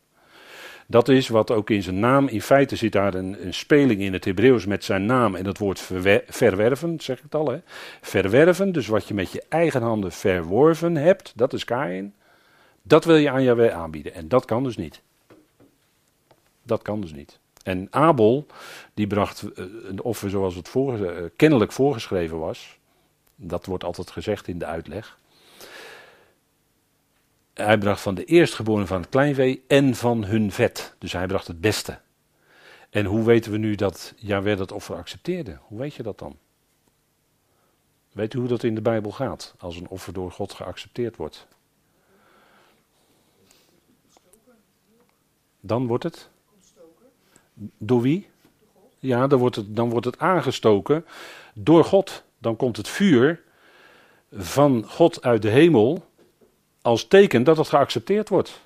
Dat 0.92 1.10
is 1.10 1.28
wat 1.28 1.52
ook 1.52 1.70
in 1.70 1.84
zijn 1.84 2.00
naam, 2.00 2.28
in 2.28 2.42
feite 2.42 2.76
zit 2.76 2.92
daar 2.92 3.14
een, 3.14 3.46
een 3.46 3.54
speling 3.54 4.02
in 4.02 4.14
het 4.14 4.26
Hebreeuws 4.26 4.66
met 4.66 4.84
zijn 4.84 5.06
naam 5.06 5.36
en 5.36 5.44
dat 5.44 5.58
woord 5.58 5.80
verwerven, 6.28 7.00
zeg 7.00 7.18
ik 7.18 7.24
het 7.24 7.36
al. 7.36 7.52
Hè? 7.52 7.60
Verwerven, 8.02 8.72
dus 8.72 8.88
wat 8.88 9.08
je 9.08 9.14
met 9.14 9.32
je 9.32 9.44
eigen 9.50 9.82
handen 9.82 10.12
verworven 10.12 10.96
hebt, 10.96 11.34
dat 11.36 11.54
is 11.54 11.66
Kain. 11.66 12.14
Dat 12.82 13.06
wil 13.06 13.16
je 13.16 13.30
aan 13.30 13.44
Yahweh 13.44 13.74
aanbieden 13.74 14.14
en 14.14 14.28
dat 14.28 14.46
kan 14.46 14.64
dus 14.64 14.78
niet. 14.78 15.02
Dat 16.64 16.82
kan 16.82 17.02
dus 17.02 17.14
niet. 17.14 17.40
En 17.64 17.88
Abel, 17.90 18.46
die 18.94 19.08
bracht 19.08 19.42
eh, 19.42 19.66
een 19.88 20.02
offer 20.02 20.30
zoals 20.30 20.56
het 20.56 20.70
voor, 20.70 21.06
eh, 21.06 21.24
kennelijk 21.36 21.72
voorgeschreven 21.72 22.40
was. 22.40 22.78
Dat 23.36 23.66
wordt 23.66 23.84
altijd 23.84 24.12
gezegd 24.12 24.48
in 24.48 24.60
de 24.60 24.66
uitleg. 24.66 25.18
Hij 27.54 27.78
bracht 27.78 28.02
van 28.02 28.16
de 28.16 28.26
eerstgeboren 28.26 28.88
van 28.88 29.02
het 29.02 29.10
kleinvee 29.10 29.64
en 29.68 29.96
van 29.96 30.24
hun 30.24 30.52
vet. 30.52 30.96
Dus 30.98 31.12
hij 31.12 31.28
bracht 31.28 31.48
het 31.48 31.62
beste. 31.62 32.00
En 32.90 33.06
hoe 33.06 33.24
weten 33.24 33.52
we 33.52 33.58
nu 33.58 33.76
dat 33.76 34.14
Jaweh 34.16 34.58
dat 34.58 34.72
offer 34.72 34.96
accepteerde? 34.96 35.58
Hoe 35.62 35.80
weet 35.80 35.94
je 35.94 36.04
dat 36.04 36.20
dan? 36.20 36.38
Weet 38.12 38.34
u 38.34 38.40
hoe 38.40 38.48
dat 38.48 38.64
in 38.64 38.76
de 38.76 38.82
Bijbel 38.82 39.12
gaat? 39.12 39.56
Als 39.58 39.76
een 39.76 39.88
offer 39.88 40.14
door 40.14 40.32
God 40.32 40.54
geaccepteerd 40.54 41.16
wordt. 41.16 41.48
Dan 45.60 45.88
wordt 45.88 46.04
het? 46.04 46.30
Door 47.78 48.02
wie? 48.02 48.30
Ja, 49.00 49.28
dan 49.28 49.40
wordt, 49.40 49.56
het, 49.56 49.76
dan 49.76 49.90
wordt 49.90 50.06
het 50.06 50.20
aangestoken 50.20 51.06
door 51.54 51.86
God. 51.86 52.24
Dan 52.38 52.56
komt 52.56 52.78
het 52.78 52.88
vuur 52.88 53.42
van 54.32 54.86
God 54.88 55.22
uit 55.22 55.42
de 55.42 55.50
hemel 55.50 56.10
als 56.82 57.08
teken 57.08 57.44
dat 57.44 57.58
het 57.58 57.68
geaccepteerd 57.68 58.30
wordt. 58.30 58.62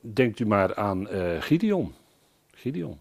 Denkt 0.00 0.38
u 0.38 0.46
maar 0.46 0.74
aan 0.74 1.14
uh, 1.14 1.42
Gideon. 1.42 1.94
Gideon. 2.54 2.98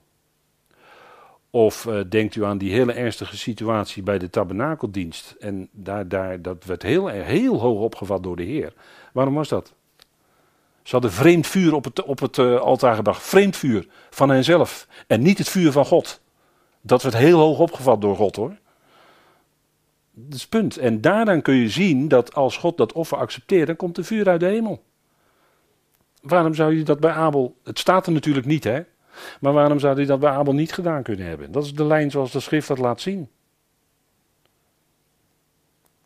Of 1.49 1.85
uh, 1.85 2.01
denkt 2.09 2.35
u 2.35 2.45
aan 2.45 2.57
die 2.57 2.71
hele 2.71 2.93
ernstige 2.93 3.37
situatie 3.37 4.03
bij 4.03 4.17
de 4.17 4.29
tabernakeldienst. 4.29 5.35
En 5.39 5.69
daar, 5.71 6.07
daar, 6.07 6.41
dat 6.41 6.63
werd 6.63 6.81
heel, 6.81 7.07
heel 7.07 7.59
hoog 7.59 7.79
opgevat 7.79 8.23
door 8.23 8.35
de 8.35 8.43
Heer. 8.43 8.73
Waarom 9.13 9.33
was 9.33 9.47
dat? 9.47 9.73
Ze 10.83 10.95
hadden 10.95 11.11
vreemd 11.11 11.47
vuur 11.47 11.73
op 11.73 11.83
het, 11.83 12.03
op 12.03 12.19
het 12.19 12.37
uh, 12.37 12.59
altaar 12.59 12.95
gebracht. 12.95 13.21
Vreemd 13.21 13.57
vuur 13.57 13.87
van 14.09 14.29
henzelf. 14.29 14.87
En 15.07 15.21
niet 15.21 15.37
het 15.37 15.49
vuur 15.49 15.71
van 15.71 15.85
God. 15.85 16.21
Dat 16.81 17.01
werd 17.01 17.15
heel 17.15 17.39
hoog 17.39 17.59
opgevat 17.59 18.01
door 18.01 18.15
God 18.15 18.35
hoor. 18.35 18.57
Dat 20.27 20.39
het 20.39 20.49
punt. 20.49 20.77
En 20.77 21.01
daaraan 21.01 21.41
kun 21.41 21.55
je 21.55 21.69
zien 21.69 22.07
dat 22.07 22.33
als 22.35 22.57
God 22.57 22.77
dat 22.77 22.93
offer 22.93 23.17
accepteert, 23.17 23.67
dan 23.67 23.75
komt 23.75 23.97
er 23.97 24.03
vuur 24.03 24.29
uit 24.29 24.39
de 24.39 24.45
hemel. 24.45 24.83
Waarom 26.21 26.53
zou 26.53 26.75
je 26.75 26.83
dat 26.83 26.99
bij 26.99 27.11
Abel. 27.11 27.55
Het 27.63 27.79
staat 27.79 28.05
er 28.05 28.11
natuurlijk 28.11 28.45
niet, 28.45 28.63
hè? 28.63 28.81
Maar 29.41 29.53
waarom 29.53 29.79
zou 29.79 29.95
hij 29.95 30.05
dat 30.05 30.19
bij 30.19 30.29
Abel 30.29 30.53
niet 30.53 30.73
gedaan 30.73 31.03
kunnen 31.03 31.25
hebben? 31.25 31.51
Dat 31.51 31.65
is 31.65 31.73
de 31.73 31.85
lijn 31.85 32.11
zoals 32.11 32.31
de 32.31 32.39
schrift 32.39 32.67
dat 32.67 32.77
laat 32.77 33.01
zien. 33.01 33.29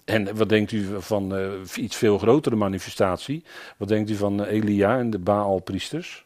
En 0.05 0.35
wat 0.35 0.49
denkt 0.49 0.71
u 0.71 1.01
van 1.01 1.39
uh, 1.39 1.51
iets 1.75 1.95
veel 1.95 2.17
grotere 2.17 2.55
manifestatie? 2.55 3.43
Wat 3.77 3.87
denkt 3.87 4.09
u 4.09 4.15
van 4.15 4.41
uh, 4.41 4.51
Elia 4.51 4.97
en 4.97 5.09
de 5.09 5.19
Baalpriesters? 5.19 6.25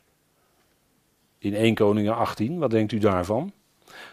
In 1.38 1.56
1 1.56 1.76
Koningen 1.76 2.16
18, 2.16 2.58
wat 2.58 2.72
denkt 2.72 2.92
u 2.92 2.98
daarvan? 2.98 3.52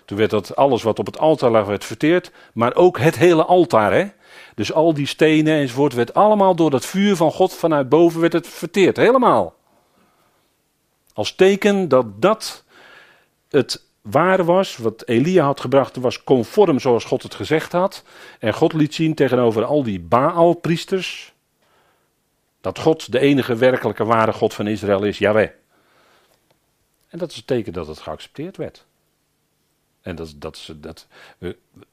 Toen 0.04 0.18
werd 0.18 0.30
dat 0.30 0.56
alles 0.56 0.82
wat 0.82 0.98
op 0.98 1.06
het 1.06 1.18
altaar 1.18 1.50
lag 1.50 1.66
werd 1.66 1.84
verteerd, 1.84 2.30
maar 2.52 2.74
ook 2.74 2.98
het 2.98 3.16
hele 3.16 3.44
altaar. 3.44 3.92
Hè? 3.92 4.06
Dus 4.54 4.72
al 4.72 4.94
die 4.94 5.06
stenen 5.06 5.54
enzovoort 5.54 5.92
werd 5.94 6.14
allemaal 6.14 6.54
door 6.54 6.70
dat 6.70 6.86
vuur 6.86 7.16
van 7.16 7.32
God 7.32 7.54
vanuit 7.54 7.88
boven 7.88 8.20
werd 8.20 8.32
het 8.32 8.48
verteerd, 8.48 8.96
helemaal. 8.96 9.54
Als 11.12 11.34
teken 11.34 11.88
dat 11.88 12.22
dat 12.22 12.64
het 13.48 13.84
ware 14.02 14.44
was, 14.44 14.76
wat 14.76 15.02
Elia 15.06 15.44
had 15.44 15.60
gebracht, 15.60 15.96
was 15.96 16.24
conform 16.24 16.78
zoals 16.78 17.04
God 17.04 17.22
het 17.22 17.34
gezegd 17.34 17.72
had. 17.72 18.02
En 18.38 18.54
God 18.54 18.72
liet 18.72 18.94
zien 18.94 19.14
tegenover 19.14 19.64
al 19.64 19.82
die 19.82 20.00
Baal-priesters, 20.00 21.32
dat 22.60 22.78
God 22.78 23.12
de 23.12 23.18
enige 23.18 23.56
werkelijke 23.56 24.04
ware 24.04 24.32
God 24.32 24.54
van 24.54 24.66
Israël 24.66 25.04
is, 25.04 25.18
Yahweh. 25.18 25.50
En 27.08 27.18
dat 27.18 27.30
is 27.30 27.36
het 27.36 27.46
teken 27.46 27.72
dat 27.72 27.86
het 27.86 27.98
geaccepteerd 27.98 28.56
werd. 28.56 28.84
En 30.04 30.16
dat, 30.16 30.34
dat, 30.36 30.74
dat, 30.76 31.06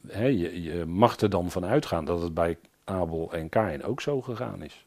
he, 0.07 0.25
je, 0.25 0.61
je 0.61 0.85
mag 0.85 1.17
er 1.17 1.29
dan 1.29 1.51
van 1.51 1.65
uitgaan 1.65 2.05
dat 2.05 2.21
het 2.21 2.33
bij 2.33 2.57
Abel 2.83 3.33
en 3.33 3.49
Kain 3.49 3.83
ook 3.83 4.01
zo 4.01 4.21
gegaan 4.21 4.63
is. 4.63 4.85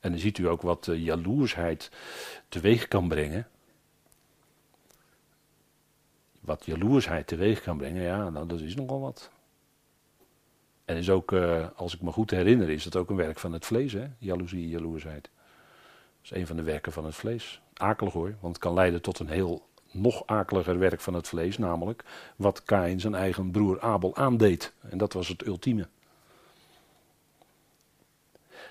En 0.00 0.10
dan 0.10 0.20
ziet 0.20 0.38
u 0.38 0.48
ook 0.48 0.62
wat 0.62 0.86
uh, 0.86 1.04
jaloersheid 1.04 1.90
teweeg 2.48 2.88
kan 2.88 3.08
brengen. 3.08 3.48
Wat 6.40 6.64
jaloersheid 6.64 7.26
teweeg 7.26 7.60
kan 7.60 7.76
brengen, 7.76 8.02
ja, 8.02 8.30
nou, 8.30 8.46
dat 8.46 8.60
is 8.60 8.74
nogal 8.74 9.00
wat. 9.00 9.30
En 10.84 10.96
is 10.96 11.10
ook, 11.10 11.32
uh, 11.32 11.66
als 11.76 11.94
ik 11.94 12.02
me 12.02 12.12
goed 12.12 12.30
herinner, 12.30 12.70
is 12.70 12.84
dat 12.84 12.96
ook 12.96 13.10
een 13.10 13.16
werk 13.16 13.38
van 13.38 13.52
het 13.52 13.66
vlees, 13.66 13.92
hè? 13.92 14.06
Jaloezie, 14.18 14.68
jaloersheid. 14.68 15.22
Dat 15.22 15.32
is 16.22 16.30
een 16.30 16.46
van 16.46 16.56
de 16.56 16.62
werken 16.62 16.92
van 16.92 17.04
het 17.04 17.14
vlees. 17.14 17.60
Akelig 17.74 18.12
hoor, 18.12 18.34
want 18.40 18.54
het 18.54 18.64
kan 18.64 18.74
leiden 18.74 19.02
tot 19.02 19.18
een 19.18 19.28
heel 19.28 19.68
nog 19.94 20.26
akeliger 20.26 20.78
werk 20.78 21.00
van 21.00 21.14
het 21.14 21.28
vlees, 21.28 21.58
namelijk 21.58 22.04
wat 22.36 22.62
Kain 22.64 23.00
zijn 23.00 23.14
eigen 23.14 23.50
broer 23.50 23.80
Abel 23.80 24.16
aandeed. 24.16 24.72
En 24.90 24.98
dat 24.98 25.12
was 25.12 25.28
het 25.28 25.46
ultieme. 25.46 25.88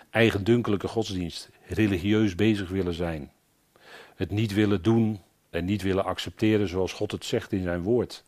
Eigendunkelijke 0.10 0.88
godsdienst, 0.88 1.50
religieus 1.68 2.36
bezig 2.36 2.70
willen 2.70 2.94
zijn, 2.94 3.32
het 4.16 4.32
niet 4.32 4.54
willen 4.54 4.82
doen 4.82 5.20
en 5.50 5.66
niet 5.66 5.82
willen 5.82 6.06
accepteren 6.06 6.68
zoals 6.68 6.94
God 6.94 7.12
het 7.12 7.26
zegt 7.26 7.52
in 7.52 7.64
zijn 7.64 7.82
woord. 7.82 8.24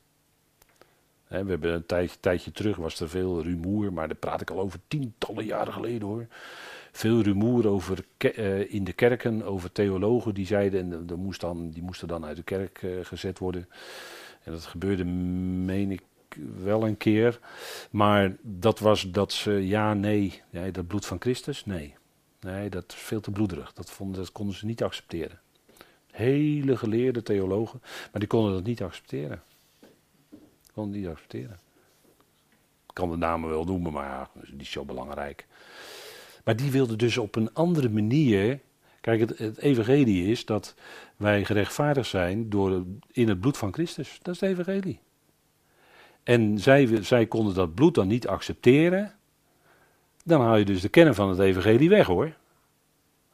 we 1.28 1.36
hebben 1.36 1.74
een 1.74 1.86
tijdje, 1.86 2.20
tijdje 2.20 2.52
terug, 2.52 2.76
was 2.76 3.00
er 3.00 3.10
veel 3.10 3.44
rumoer, 3.44 3.94
maar 3.94 4.08
daar 4.08 4.18
praat 4.18 4.42
ik 4.42 4.50
al 4.50 4.60
over 4.60 4.80
tientallen 4.88 5.46
jaren 5.46 5.74
geleden 5.74 6.08
hoor 6.08 6.28
veel 6.96 7.22
rumoer 7.22 7.68
over 7.68 8.06
uh, 8.18 8.74
in 8.74 8.84
de 8.84 8.94
kerken, 8.94 9.44
over 9.44 9.72
theologen 9.72 10.34
die 10.34 10.46
zeiden, 10.46 10.94
en 10.94 11.06
de, 11.06 11.16
moest 11.16 11.42
dan, 11.42 11.70
die 11.70 11.84
moesten 11.84 12.08
dan 12.08 12.26
uit 12.26 12.36
de 12.36 12.44
kerk 12.44 12.82
uh, 12.82 13.06
gezet 13.06 13.40
worden. 13.40 13.70
En 14.44 14.52
dat 14.52 14.66
gebeurde, 14.66 15.04
meen 15.04 15.92
ik, 15.92 16.02
wel 16.64 16.88
een 16.88 16.98
keer. 16.98 17.40
Maar 17.92 18.36
dat 18.42 18.80
was 18.80 19.12
dat 19.12 19.34
ze, 19.34 19.52
ja, 19.52 19.94
nee, 19.94 20.42
nee 20.50 20.72
dat 20.72 20.88
bloed 20.88 21.06
van 21.06 21.22
Christus, 21.22 21.66
nee. 21.66 21.96
Nee, 22.40 22.70
dat 22.70 22.84
is 22.88 22.96
veel 22.96 23.22
te 23.22 23.32
bloederig. 23.32 23.74
Dat, 23.74 23.92
vonden, 23.92 24.20
dat 24.20 24.32
konden 24.32 24.56
ze 24.56 24.66
niet 24.66 24.84
accepteren. 24.84 25.40
Hele 26.12 26.78
geleerde 26.78 27.24
theologen, 27.24 27.82
maar 27.82 28.20
die 28.20 28.28
konden 28.28 28.54
dat 28.54 28.64
niet 28.64 28.82
accepteren. 28.82 29.44
Konden 30.74 31.00
niet 31.00 31.10
accepteren. 31.10 31.60
Ik 32.88 32.94
kan 32.94 33.10
de 33.10 33.18
namen 33.18 33.50
wel 33.50 33.64
noemen, 33.64 33.94
maar 33.94 34.06
ja, 34.06 34.30
dat 34.34 34.62
is 34.62 34.72
zo 34.72 34.86
belangrijk. 34.86 35.46
Maar 36.46 36.56
die 36.56 36.72
wilde 36.72 36.96
dus 36.96 37.18
op 37.18 37.36
een 37.36 37.54
andere 37.54 37.90
manier. 37.90 38.60
Kijk, 39.02 39.20
het, 39.20 39.58
evangelie 39.58 40.32
is 40.32 40.46
dat 40.46 40.76
wij 41.18 41.46
gerechtvaardigd 41.46 42.10
zijn 42.10 42.50
door, 42.50 42.84
in 43.12 43.28
het 43.28 43.40
bloed 43.40 43.58
van 43.58 43.74
Christus. 43.74 44.20
Dat 44.22 44.34
is 44.34 44.40
het 44.40 44.50
evangelie. 44.50 45.00
En 46.24 46.60
zij, 46.60 47.04
zij 47.04 47.26
konden 47.26 47.54
dat 47.54 47.76
bloed 47.76 47.96
dan 47.96 48.08
niet 48.08 48.28
accepteren. 48.28 49.14
Dan 50.24 50.42
haal 50.42 50.56
je 50.56 50.66
dus 50.66 50.82
de 50.82 50.90
kern 50.90 51.16
van 51.16 51.30
het 51.30 51.40
evangelie 51.40 51.90
weg 51.90 52.08
hoor. 52.08 52.36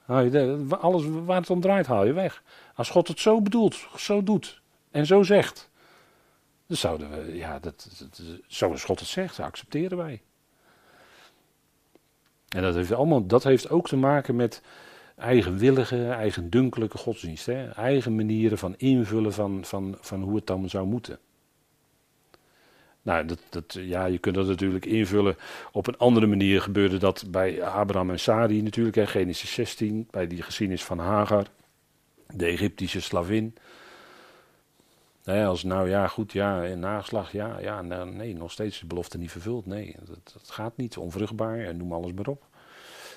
Haal 0.06 0.22
je 0.22 0.66
alles 0.70 1.04
waar 1.26 1.40
het 1.40 1.50
om 1.50 1.62
draait 1.62 1.88
haal 1.88 2.06
je 2.06 2.14
weg. 2.14 2.44
Als 2.76 2.90
God 2.90 3.08
het 3.08 3.20
zo 3.20 3.42
bedoelt, 3.42 3.88
zo 3.98 4.24
doet 4.24 4.62
en 4.92 5.06
zo 5.06 5.24
zegt. 5.24 5.70
Dan 6.68 6.78
zouden 6.78 7.10
we, 7.10 7.36
ja, 7.36 7.60
dat, 7.60 7.90
dat, 8.00 8.22
zoals 8.48 8.84
God 8.84 9.00
het 9.00 9.10
zegt, 9.10 9.40
accepteren 9.40 9.98
wij. 9.98 10.22
En 12.56 12.62
dat 12.62 12.76
heeft, 12.76 12.92
allemaal, 12.92 13.26
dat 13.26 13.44
heeft 13.44 13.70
ook 13.70 13.88
te 13.88 13.98
maken 13.98 14.36
met 14.36 14.62
eigenwillige, 15.18 16.08
eigendunkelijke 16.08 16.98
godsdienst. 16.98 17.46
Hè? 17.46 17.70
Eigen 17.70 18.16
manieren 18.16 18.58
van 18.58 18.74
invullen 18.78 19.34
van, 19.34 19.66
van, 19.66 19.98
van 20.00 20.22
hoe 20.22 20.36
het 20.36 20.48
dan 20.48 20.70
zou 20.70 20.88
moeten. 20.88 21.20
Nou, 23.02 23.26
dat, 23.26 23.40
dat, 23.50 23.78
ja, 23.80 24.06
je 24.06 24.18
kunt 24.18 24.36
dat 24.36 24.48
natuurlijk 24.48 24.86
invullen. 24.86 25.36
Op 25.72 25.88
een 25.88 25.98
andere 25.98 26.28
manier 26.28 26.62
gebeurde 26.62 26.98
dat 26.98 27.26
bij 27.28 27.64
Abraham 27.64 28.10
en 28.10 28.20
Sari 28.20 28.62
natuurlijk. 28.62 28.96
Hè, 28.96 29.08
Genesis 29.08 29.54
16, 29.54 30.08
bij 30.12 30.28
die 30.28 30.42
geschiedenis 30.42 30.84
van 30.84 31.00
Hagar, 31.00 31.46
de 32.34 32.46
Egyptische 32.46 33.02
slavin. 33.02 33.56
Als 35.26 35.64
nou 35.64 35.90
ja, 35.90 36.08
goed, 36.08 36.32
ja, 36.32 36.64
in 36.64 36.80
nageslag, 36.80 37.32
ja, 37.32 37.60
ja, 37.60 37.82
nou, 37.82 38.12
nee, 38.12 38.36
nog 38.36 38.52
steeds 38.52 38.80
de 38.80 38.86
belofte 38.86 39.18
niet 39.18 39.32
vervuld. 39.32 39.66
Nee, 39.66 39.96
dat, 40.34 40.50
gaat 40.50 40.78
niet, 40.78 40.98
onvruchtbaar 40.98 41.60
en 41.60 41.78
noem 41.78 41.94
alles 41.94 42.14
maar 42.14 42.28
op. 42.28 42.46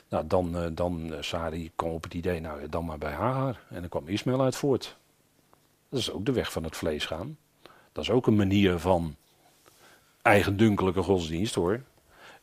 Nou, 0.09 0.27
dan, 0.27 0.57
uh, 0.57 0.67
dan 0.73 1.13
uh, 1.13 1.17
Sari 1.21 1.71
kwam 1.77 1.91
op 1.91 2.03
het 2.03 2.15
idee, 2.15 2.41
nou 2.41 2.69
dan 2.69 2.85
maar 2.85 2.99
bij 2.99 3.13
Hagar. 3.13 3.61
En 3.69 3.81
dan 3.81 3.89
kwam 3.89 4.09
Ismaël 4.09 4.43
uit 4.43 4.57
voort. 4.57 4.97
Dat 5.89 6.01
is 6.01 6.11
ook 6.11 6.27
de 6.27 6.33
weg 6.33 6.53
van 6.53 6.65
het 6.65 6.77
vlees 6.77 7.07
gaan. 7.07 7.39
Dat 7.93 8.05
is 8.05 8.11
ook 8.11 8.27
een 8.27 8.37
manier 8.37 8.79
van 8.79 9.17
eigendunkelijke 10.23 11.03
godsdienst 11.03 11.55
hoor. 11.55 11.83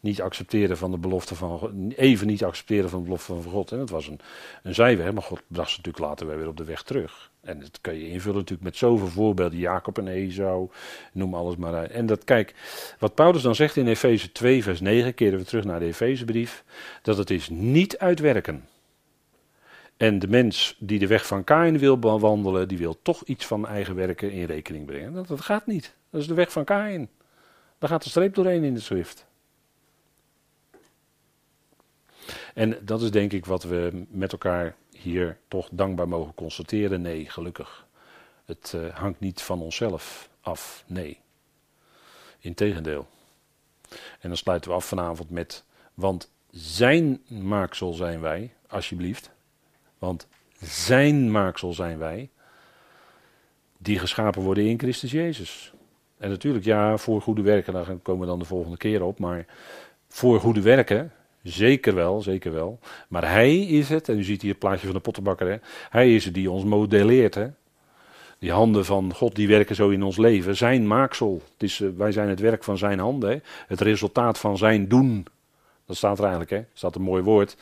Niet 0.02 0.22
accepteren 0.22 0.78
van 0.78 0.92
de 0.92 0.98
belofte 0.98 1.36
van. 1.36 1.92
Even 1.96 2.28
niet 2.28 2.44
accepteren 2.44 2.90
van 2.90 3.00
de 3.00 3.06
belofte 3.06 3.34
van 3.34 3.52
God. 3.52 3.72
En 3.72 3.78
dat 3.78 3.90
was 3.90 4.08
een, 4.08 4.20
een 4.64 4.74
zijweg, 4.74 5.14
maar 5.14 5.24
God 5.24 5.42
bracht 5.48 5.70
ze 5.70 5.78
natuurlijk 5.78 6.06
later 6.06 6.38
weer 6.38 6.48
op 6.48 6.58
de 6.58 6.64
weg 6.64 6.84
terug. 6.84 7.32
En 7.42 7.60
dat 7.60 7.82
kan 7.82 7.96
je 7.96 8.10
invullen 8.10 8.38
natuurlijk 8.38 8.64
met 8.64 8.78
zoveel 8.78 9.08
voorbeelden. 9.08 9.60
Jacob 9.60 9.98
en 9.98 10.08
Esau, 10.08 10.70
noem 11.12 11.34
alles 11.34 11.56
maar. 11.56 11.84
En 11.84 12.06
dat, 12.06 12.24
kijk, 12.24 12.54
wat 13.00 13.16
Paulus 13.16 13.42
dan 13.42 13.56
zegt 13.56 13.78
in 13.78 13.88
Efeze 13.88 14.32
2, 14.32 14.64
vers 14.64 14.80
9, 14.80 15.14
keren 15.14 15.40
we 15.40 15.46
terug 15.46 15.64
naar 15.64 15.80
de 15.80 15.86
Efezebrief, 15.86 16.64
dat 17.02 17.18
het 17.18 17.30
is 17.30 17.50
niet 17.50 17.98
uitwerken. 17.98 18.66
En 19.98 20.20
de 20.20 20.28
mens 20.28 20.76
die 20.80 21.00
de 21.00 21.08
weg 21.08 21.26
van 21.26 21.44
Kain 21.44 21.78
wil 21.78 22.00
bewandelen, 22.00 22.68
die 22.68 22.78
wil 22.78 23.02
toch 23.02 23.24
iets 23.24 23.46
van 23.46 23.68
eigen 23.68 23.96
werken 23.96 24.32
in 24.32 24.46
rekening 24.46 24.86
brengen. 24.86 25.14
Dat, 25.14 25.28
dat 25.28 25.42
gaat 25.42 25.68
niet. 25.68 25.96
Dat 26.10 26.22
is 26.22 26.28
de 26.28 26.34
weg 26.34 26.52
van 26.52 26.64
Kain. 26.64 27.10
Daar 27.78 27.90
gaat 27.90 28.04
de 28.04 28.10
streep 28.10 28.36
doorheen 28.36 28.64
in 28.64 28.74
de 28.74 28.80
schrift. 28.80 29.26
En 32.54 32.78
dat 32.82 33.02
is 33.02 33.12
denk 33.12 33.34
ik 33.34 33.46
wat 33.46 33.64
we 33.64 34.06
met 34.10 34.32
elkaar 34.32 34.76
hier 34.92 35.38
toch 35.48 35.70
dankbaar 35.72 36.08
mogen 36.08 36.34
constateren. 36.34 37.02
Nee, 37.02 37.30
gelukkig. 37.30 37.88
Het 38.46 38.74
uh, 38.76 38.96
hangt 38.96 39.20
niet 39.20 39.42
van 39.42 39.62
onszelf 39.62 40.30
af. 40.42 40.84
Nee. 40.88 41.20
Integendeel. 42.40 43.08
En 44.20 44.30
dan 44.30 44.38
sluiten 44.38 44.70
we 44.70 44.76
af 44.76 44.86
vanavond 44.86 45.30
met. 45.30 45.64
Want 45.94 46.32
zijn 46.52 47.22
maaksel 47.28 47.94
zijn 47.94 48.22
wij, 48.22 48.54
alsjeblieft. 48.68 49.30
Want 49.98 50.28
zijn 50.60 51.32
maaksel 51.32 51.74
zijn 51.74 51.98
wij. 51.98 52.30
Die 53.78 54.00
geschapen 54.00 54.42
worden 54.42 54.66
in 54.66 54.80
Christus 54.80 55.12
Jezus. 55.12 55.74
En 56.18 56.30
natuurlijk, 56.30 56.66
ja, 56.66 56.98
voor 56.98 57.22
goede 57.22 57.42
werken, 57.42 57.74
daar 57.74 57.96
komen 58.02 58.22
we 58.22 58.28
dan 58.28 58.40
de 58.40 58.46
volgende 58.46 58.78
keer 58.78 59.04
op. 59.04 59.20
Maar 59.20 59.46
voor 60.08 60.40
goede 60.40 60.62
werken, 60.62 61.12
zeker 61.44 61.96
wel, 61.96 62.22
zeker 62.22 62.52
wel. 62.52 62.80
Maar 63.08 63.30
hij 63.32 63.58
is 63.60 63.90
het, 63.90 64.10
en 64.10 64.18
u 64.18 64.24
ziet 64.24 64.42
hier 64.42 64.52
het 64.52 64.60
plaatje 64.60 64.86
van 64.86 64.96
de 64.96 65.02
pottenbakker, 65.02 65.48
hè? 65.48 65.58
hij 65.90 66.16
is 66.16 66.26
het 66.26 66.34
die 66.34 66.52
ons 66.52 66.64
modelleert. 66.64 67.36
Hè? 67.36 67.48
Die 68.42 68.52
handen 68.52 68.86
van 68.86 69.14
God 69.14 69.36
die 69.36 69.48
werken 69.48 69.76
zo 69.76 69.90
in 69.90 70.04
ons 70.04 70.18
leven. 70.18 70.58
Zijn 70.58 70.88
maaksel. 70.88 71.42
Het 71.54 71.64
is, 71.64 71.82
eh, 71.82 71.90
wij 71.98 72.12
zijn 72.12 72.30
het 72.30 72.40
werk 72.40 72.64
van 72.64 72.78
zijn 72.78 73.00
handen. 73.00 73.44
Het 73.68 73.82
resultaat 73.82 74.38
van 74.38 74.58
zijn 74.58 74.88
doen. 74.88 75.26
Dat 75.86 75.98
staat 75.98 76.18
er 76.18 76.22
eigenlijk. 76.22 76.52
Hè? 76.52 76.64
Staat 76.74 76.96
een 76.96 77.02
mooi 77.02 77.24
woord. 77.24 77.58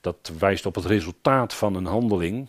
Dat 0.00 0.32
wijst 0.38 0.66
op 0.66 0.74
het 0.74 0.84
resultaat 0.84 1.54
van 1.54 1.74
een 1.74 1.86
handeling. 1.86 2.46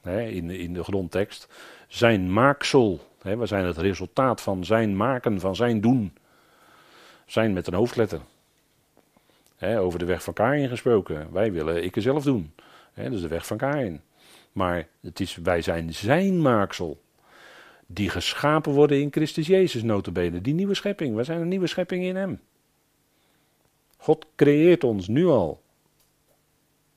Hè? 0.00 0.22
In, 0.22 0.50
in 0.50 0.72
de 0.72 0.84
grondtekst. 0.84 1.48
Zijn 1.88 2.32
maaksel. 2.32 3.00
Hè? 3.22 3.36
We 3.36 3.46
zijn 3.46 3.64
het 3.64 3.76
resultaat 3.76 4.40
van 4.40 4.64
zijn 4.64 4.96
maken, 4.96 5.40
van 5.40 5.56
zijn 5.56 5.80
doen. 5.80 6.16
Zijn 7.26 7.52
met 7.52 7.66
een 7.66 7.74
hoofdletter. 7.74 8.20
Over 9.60 9.98
de 9.98 10.04
weg 10.04 10.22
van 10.22 10.32
Kain 10.32 10.68
gesproken. 10.68 11.32
Wij 11.32 11.52
willen 11.52 11.84
ik 11.84 11.94
zelf 11.98 12.24
doen. 12.24 12.52
Hè? 12.92 13.10
Dus 13.10 13.20
de 13.20 13.28
weg 13.28 13.46
van 13.46 13.56
Kain. 13.56 14.02
Maar 14.52 14.88
het 15.00 15.20
is, 15.20 15.36
wij 15.36 15.62
zijn 15.62 15.94
zijn 15.94 16.42
maaksel. 16.42 17.00
Die 17.86 18.08
geschapen 18.08 18.72
worden 18.72 19.00
in 19.00 19.12
Christus 19.12 19.46
Jezus 19.46 19.82
notabene. 19.82 20.40
Die 20.40 20.54
nieuwe 20.54 20.74
schepping. 20.74 21.14
Wij 21.14 21.24
zijn 21.24 21.40
een 21.40 21.48
nieuwe 21.48 21.66
schepping 21.66 22.04
in 22.04 22.16
hem. 22.16 22.40
God 23.96 24.26
creëert 24.36 24.84
ons 24.84 25.08
nu 25.08 25.26
al. 25.26 25.62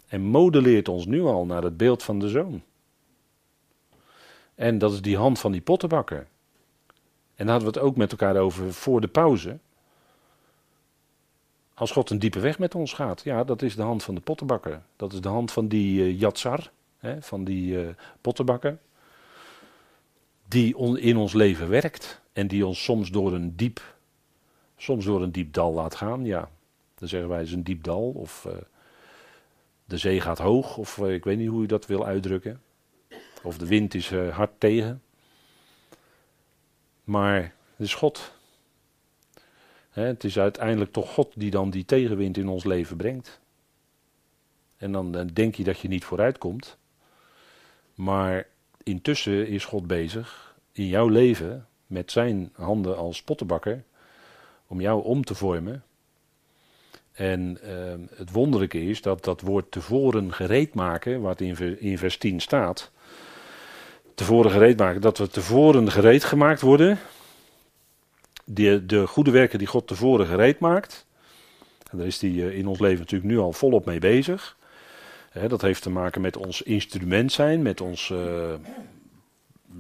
En 0.07 0.22
modelleert 0.22 0.88
ons 0.88 1.05
nu 1.05 1.22
al 1.22 1.45
naar 1.45 1.64
het 1.64 1.78
beeld 1.78 2.03
van 2.03 2.20
de 2.20 2.30
zoon. 2.30 2.62
En 4.55 4.78
dat 4.78 4.91
is 4.91 5.01
die 5.01 5.18
hand 5.18 5.39
van 5.39 5.51
die 5.51 5.62
pottenbakker. 5.62 6.28
En 7.36 7.45
daar 7.45 7.55
hadden 7.55 7.74
we 7.74 7.80
het 7.80 7.89
ook 7.89 7.97
met 7.97 8.12
elkaar 8.12 8.38
over 8.38 8.74
voor 8.74 9.01
de 9.01 9.07
pauze. 9.07 9.57
Als 11.80 11.91
God 11.91 12.09
een 12.09 12.19
diepe 12.19 12.39
weg 12.39 12.59
met 12.59 12.75
ons 12.75 12.93
gaat, 12.93 13.21
ja, 13.23 13.43
dat 13.43 13.61
is 13.61 13.75
de 13.75 13.82
hand 13.82 14.03
van 14.03 14.15
de 14.15 14.21
pottenbakker. 14.21 14.82
Dat 14.95 15.13
is 15.13 15.21
de 15.21 15.30
hand 15.30 15.51
van 15.51 15.67
die 15.67 16.15
uh, 16.15 16.30
hè, 16.97 17.21
van 17.21 17.43
die 17.43 17.84
uh, 17.84 17.89
pottenbakker, 18.21 18.77
die 20.47 20.97
in 20.99 21.17
ons 21.17 21.34
leven 21.34 21.69
werkt 21.69 22.21
en 22.34 22.47
die 22.47 22.65
ons 22.65 22.84
soms 22.84 23.11
door 23.11 23.34
een 23.34 23.55
diep, 23.55 23.95
soms 24.77 25.05
door 25.05 25.21
een 25.21 25.32
diep 25.32 25.53
dal 25.53 25.73
laat 25.73 25.95
gaan. 25.95 26.25
Ja, 26.25 26.49
dan 26.95 27.07
zeggen 27.07 27.30
wij 27.30 27.38
het 27.38 27.47
is 27.47 27.53
een 27.53 27.63
diep 27.63 27.84
dal 27.84 28.11
of 28.11 28.45
uh, 28.47 28.53
de 29.86 29.97
zee 29.97 30.21
gaat 30.21 30.39
hoog 30.39 30.77
of 30.77 30.97
ik 30.97 31.23
weet 31.23 31.38
niet 31.38 31.49
hoe 31.49 31.61
je 31.61 31.67
dat 31.67 31.86
wil 31.86 32.05
uitdrukken. 32.05 32.61
Of 33.43 33.57
de 33.57 33.67
wind 33.67 33.93
is 33.93 34.11
hard 34.11 34.51
tegen. 34.57 35.01
Maar 37.03 37.41
het 37.75 37.88
is 37.88 37.95
God. 37.95 38.38
Het 40.06 40.24
is 40.24 40.39
uiteindelijk 40.39 40.91
toch 40.91 41.14
God 41.14 41.32
die 41.36 41.52
dan 41.52 41.70
die 41.70 41.86
tegenwind 41.86 42.38
in 42.38 42.47
ons 42.47 42.64
leven 42.64 42.97
brengt. 42.97 43.39
En 44.78 44.91
dan, 44.91 45.12
dan 45.12 45.28
denk 45.28 45.56
je 45.56 45.64
dat 45.64 45.80
je 45.80 45.88
niet 45.88 46.04
vooruit 46.04 46.38
komt. 46.38 46.78
Maar 47.95 48.47
intussen 48.84 49.47
is 49.47 49.66
God 49.66 49.88
bezig 49.88 50.56
in 50.72 50.88
jouw 50.88 51.08
leven 51.08 51.68
met 51.88 52.12
zijn 52.12 52.50
handen 52.54 52.97
als 52.97 53.24
pottenbakker 53.24 53.84
om 54.68 54.82
jou 54.82 55.04
om 55.04 55.24
te 55.24 55.36
vormen. 55.36 55.84
En 57.12 57.58
uh, 57.64 58.18
het 58.18 58.32
wonderlijke 58.32 58.84
is 58.84 59.02
dat 59.02 59.24
dat 59.24 59.41
woord 59.41 59.72
tevoren 59.72 60.34
gereed 60.34 60.74
maken, 60.74 61.22
wat 61.22 61.41
in, 61.41 61.80
in 61.80 61.97
vers 61.97 62.18
10 62.18 62.39
staat, 62.39 62.91
tevoren 64.14 64.52
gereed 64.52 64.78
maken, 64.78 65.02
dat 65.02 65.18
we 65.18 65.28
tevoren 65.28 65.91
gereed 65.91 66.24
gemaakt 66.24 66.62
worden. 66.62 67.00
De, 68.52 68.86
de 68.86 69.08
goede 69.08 69.32
werken 69.32 69.58
die 69.58 69.68
God 69.68 69.88
tevoren 69.88 70.26
gereed 70.26 70.60
maakt. 70.60 71.06
En 71.91 71.97
daar 71.97 72.08
is 72.08 72.22
hij 72.22 72.30
eh, 72.30 72.58
in 72.58 72.68
ons 72.68 72.80
leven 72.80 73.00
natuurlijk 73.00 73.32
nu 73.32 73.38
al 73.39 73.54
volop 73.54 73.86
mee 73.86 74.00
bezig 74.00 74.58
dat 75.47 75.62
heeft 75.62 75.82
te 75.82 75.89
maken 75.89 76.22
met 76.22 76.38
ons 76.38 76.62
instrument 76.62 77.32
zijn, 77.32 77.62
met 77.62 77.82
ons 77.82 78.10
uh, 78.10 78.54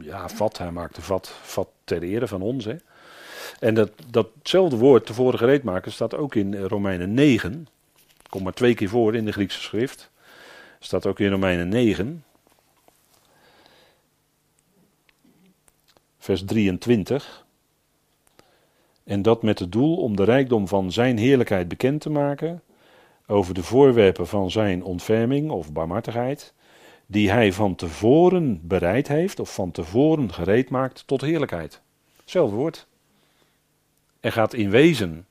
ja, 0.01 0.29
vat. 0.29 0.57
Hij 0.57 0.71
maakt 0.71 0.95
de 0.95 1.01
vat, 1.01 1.27
vat 1.41 1.69
ter 1.83 2.03
ere 2.03 2.27
van 2.27 2.41
ons. 2.41 2.67
En 3.59 3.73
dat, 3.73 3.91
datzelfde 4.07 4.77
woord, 4.77 5.05
tevoren 5.05 5.39
gereed 5.39 5.63
maken, 5.63 5.91
staat 5.91 6.15
ook 6.15 6.35
in 6.35 6.55
Romeinen 6.55 7.13
9. 7.13 7.67
Komt 8.29 8.43
maar 8.43 8.53
twee 8.53 8.73
keer 8.73 8.89
voor 8.89 9.15
in 9.15 9.25
de 9.25 9.31
Griekse 9.31 9.61
schrift. 9.61 10.11
Staat 10.79 11.05
ook 11.05 11.19
in 11.19 11.31
Romeinen 11.31 11.69
9. 11.69 12.23
Vers 16.19 16.43
23. 16.45 17.45
En 19.09 19.21
dat 19.21 19.43
met 19.43 19.59
het 19.59 19.71
doel 19.71 19.97
om 19.97 20.15
de 20.15 20.23
rijkdom 20.23 20.67
van 20.67 20.91
zijn 20.91 21.17
heerlijkheid 21.17 21.67
bekend 21.67 22.01
te 22.01 22.09
maken 22.09 22.61
over 23.27 23.53
de 23.53 23.63
voorwerpen 23.63 24.27
van 24.27 24.51
zijn 24.51 24.83
ontferming 24.83 25.51
of 25.51 25.71
barmhartigheid, 25.73 26.53
die 27.05 27.31
hij 27.31 27.53
van 27.53 27.75
tevoren 27.75 28.59
bereid 28.63 29.07
heeft 29.07 29.39
of 29.39 29.53
van 29.53 29.71
tevoren 29.71 30.33
gereed 30.33 30.69
maakt 30.69 31.03
tot 31.07 31.21
heerlijkheid. 31.21 31.81
Hetzelfde 32.19 32.55
woord. 32.55 32.87
Er 34.19 34.31
gaat 34.31 34.53
in 34.53 34.69
wezen 34.69 35.25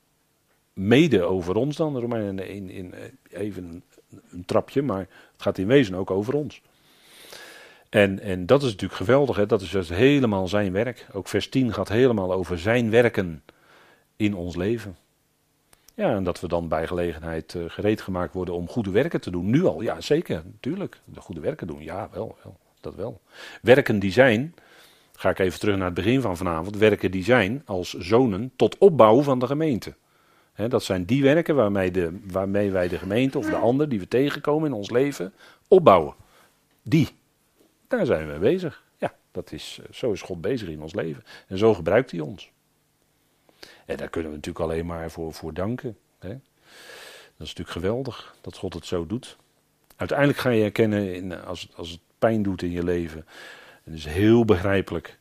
mede 0.72 1.22
over 1.22 1.56
ons 1.56 1.76
dan, 1.76 1.98
Romeinen 1.98 2.48
in, 2.48 2.70
in, 2.70 2.94
even 3.30 3.82
een 4.30 4.44
trapje, 4.44 4.82
maar 4.82 5.08
het 5.32 5.42
gaat 5.42 5.58
in 5.58 5.66
wezen 5.66 5.94
ook 5.94 6.10
over 6.10 6.34
ons. 6.34 6.62
En, 7.88 8.20
en 8.20 8.46
dat 8.46 8.62
is 8.62 8.70
natuurlijk 8.70 9.00
geweldig, 9.00 9.36
hè? 9.36 9.46
dat 9.46 9.60
is 9.60 9.70
dus 9.70 9.88
helemaal 9.88 10.48
zijn 10.48 10.72
werk. 10.72 11.06
Ook 11.12 11.28
vers 11.28 11.48
10 11.48 11.72
gaat 11.72 11.88
helemaal 11.88 12.32
over 12.32 12.58
zijn 12.58 12.90
werken 12.90 13.42
in 14.18 14.34
ons 14.34 14.56
leven. 14.56 14.96
Ja, 15.94 16.14
en 16.14 16.24
dat 16.24 16.40
we 16.40 16.48
dan 16.48 16.68
bij 16.68 16.86
gelegenheid 16.86 17.54
uh, 17.54 17.64
gereed 17.68 18.00
gemaakt 18.00 18.34
worden 18.34 18.54
om 18.54 18.68
goede 18.68 18.90
werken 18.90 19.20
te 19.20 19.30
doen. 19.30 19.50
Nu 19.50 19.64
al, 19.64 19.80
ja 19.80 20.00
zeker, 20.00 20.42
natuurlijk. 20.44 21.00
De 21.04 21.20
goede 21.20 21.40
werken 21.40 21.66
doen, 21.66 21.82
ja 21.82 22.08
wel, 22.12 22.36
wel, 22.42 22.56
dat 22.80 22.94
wel. 22.94 23.20
Werken 23.62 23.98
die 23.98 24.12
zijn, 24.12 24.54
ga 25.12 25.30
ik 25.30 25.38
even 25.38 25.60
terug 25.60 25.76
naar 25.76 25.84
het 25.84 25.94
begin 25.94 26.20
van 26.20 26.36
vanavond, 26.36 26.76
werken 26.76 27.10
die 27.10 27.24
zijn 27.24 27.62
als 27.64 27.92
zonen 27.92 28.52
tot 28.56 28.78
opbouw 28.78 29.22
van 29.22 29.38
de 29.38 29.46
gemeente. 29.46 29.94
dat 30.68 30.82
zijn 30.82 31.04
die 31.04 31.22
werken 31.22 31.54
waarmee, 31.54 31.90
de, 31.90 32.18
waarmee 32.30 32.70
wij 32.70 32.88
de 32.88 32.98
gemeente 32.98 33.38
of 33.38 33.46
de 33.46 33.56
ander 33.56 33.88
die 33.88 33.98
we 33.98 34.08
tegenkomen 34.08 34.68
in 34.68 34.74
ons 34.74 34.90
leven 34.90 35.32
opbouwen. 35.68 36.14
Die, 36.82 37.08
daar 37.88 38.06
zijn 38.06 38.26
we 38.26 38.30
mee 38.30 38.52
bezig. 38.52 38.82
Ja, 38.98 39.14
dat 39.30 39.52
is, 39.52 39.80
eh, 39.82 39.92
zo 39.92 40.12
is 40.12 40.22
God 40.22 40.40
bezig 40.40 40.68
in 40.68 40.82
ons 40.82 40.94
leven. 40.94 41.24
En 41.48 41.58
zo 41.58 41.74
gebruikt 41.74 42.10
hij 42.10 42.20
ons. 42.20 42.50
En 43.88 43.96
daar 43.96 44.08
kunnen 44.08 44.30
we 44.30 44.36
natuurlijk 44.36 44.64
alleen 44.64 44.86
maar 44.86 45.10
voor, 45.10 45.32
voor 45.32 45.54
danken. 45.54 45.96
Hè? 46.18 46.28
Dat 46.28 47.46
is 47.46 47.54
natuurlijk 47.54 47.70
geweldig 47.70 48.36
dat 48.40 48.56
God 48.56 48.74
het 48.74 48.86
zo 48.86 49.06
doet. 49.06 49.36
Uiteindelijk 49.96 50.38
ga 50.38 50.50
je 50.50 50.64
erkennen, 50.64 51.14
in, 51.14 51.32
als, 51.32 51.68
als 51.74 51.90
het 51.90 52.00
pijn 52.18 52.42
doet 52.42 52.62
in 52.62 52.70
je 52.70 52.84
leven. 52.84 53.26
En 53.84 53.92
het 53.92 53.94
is 53.94 54.04
heel 54.04 54.44
begrijpelijk 54.44 55.18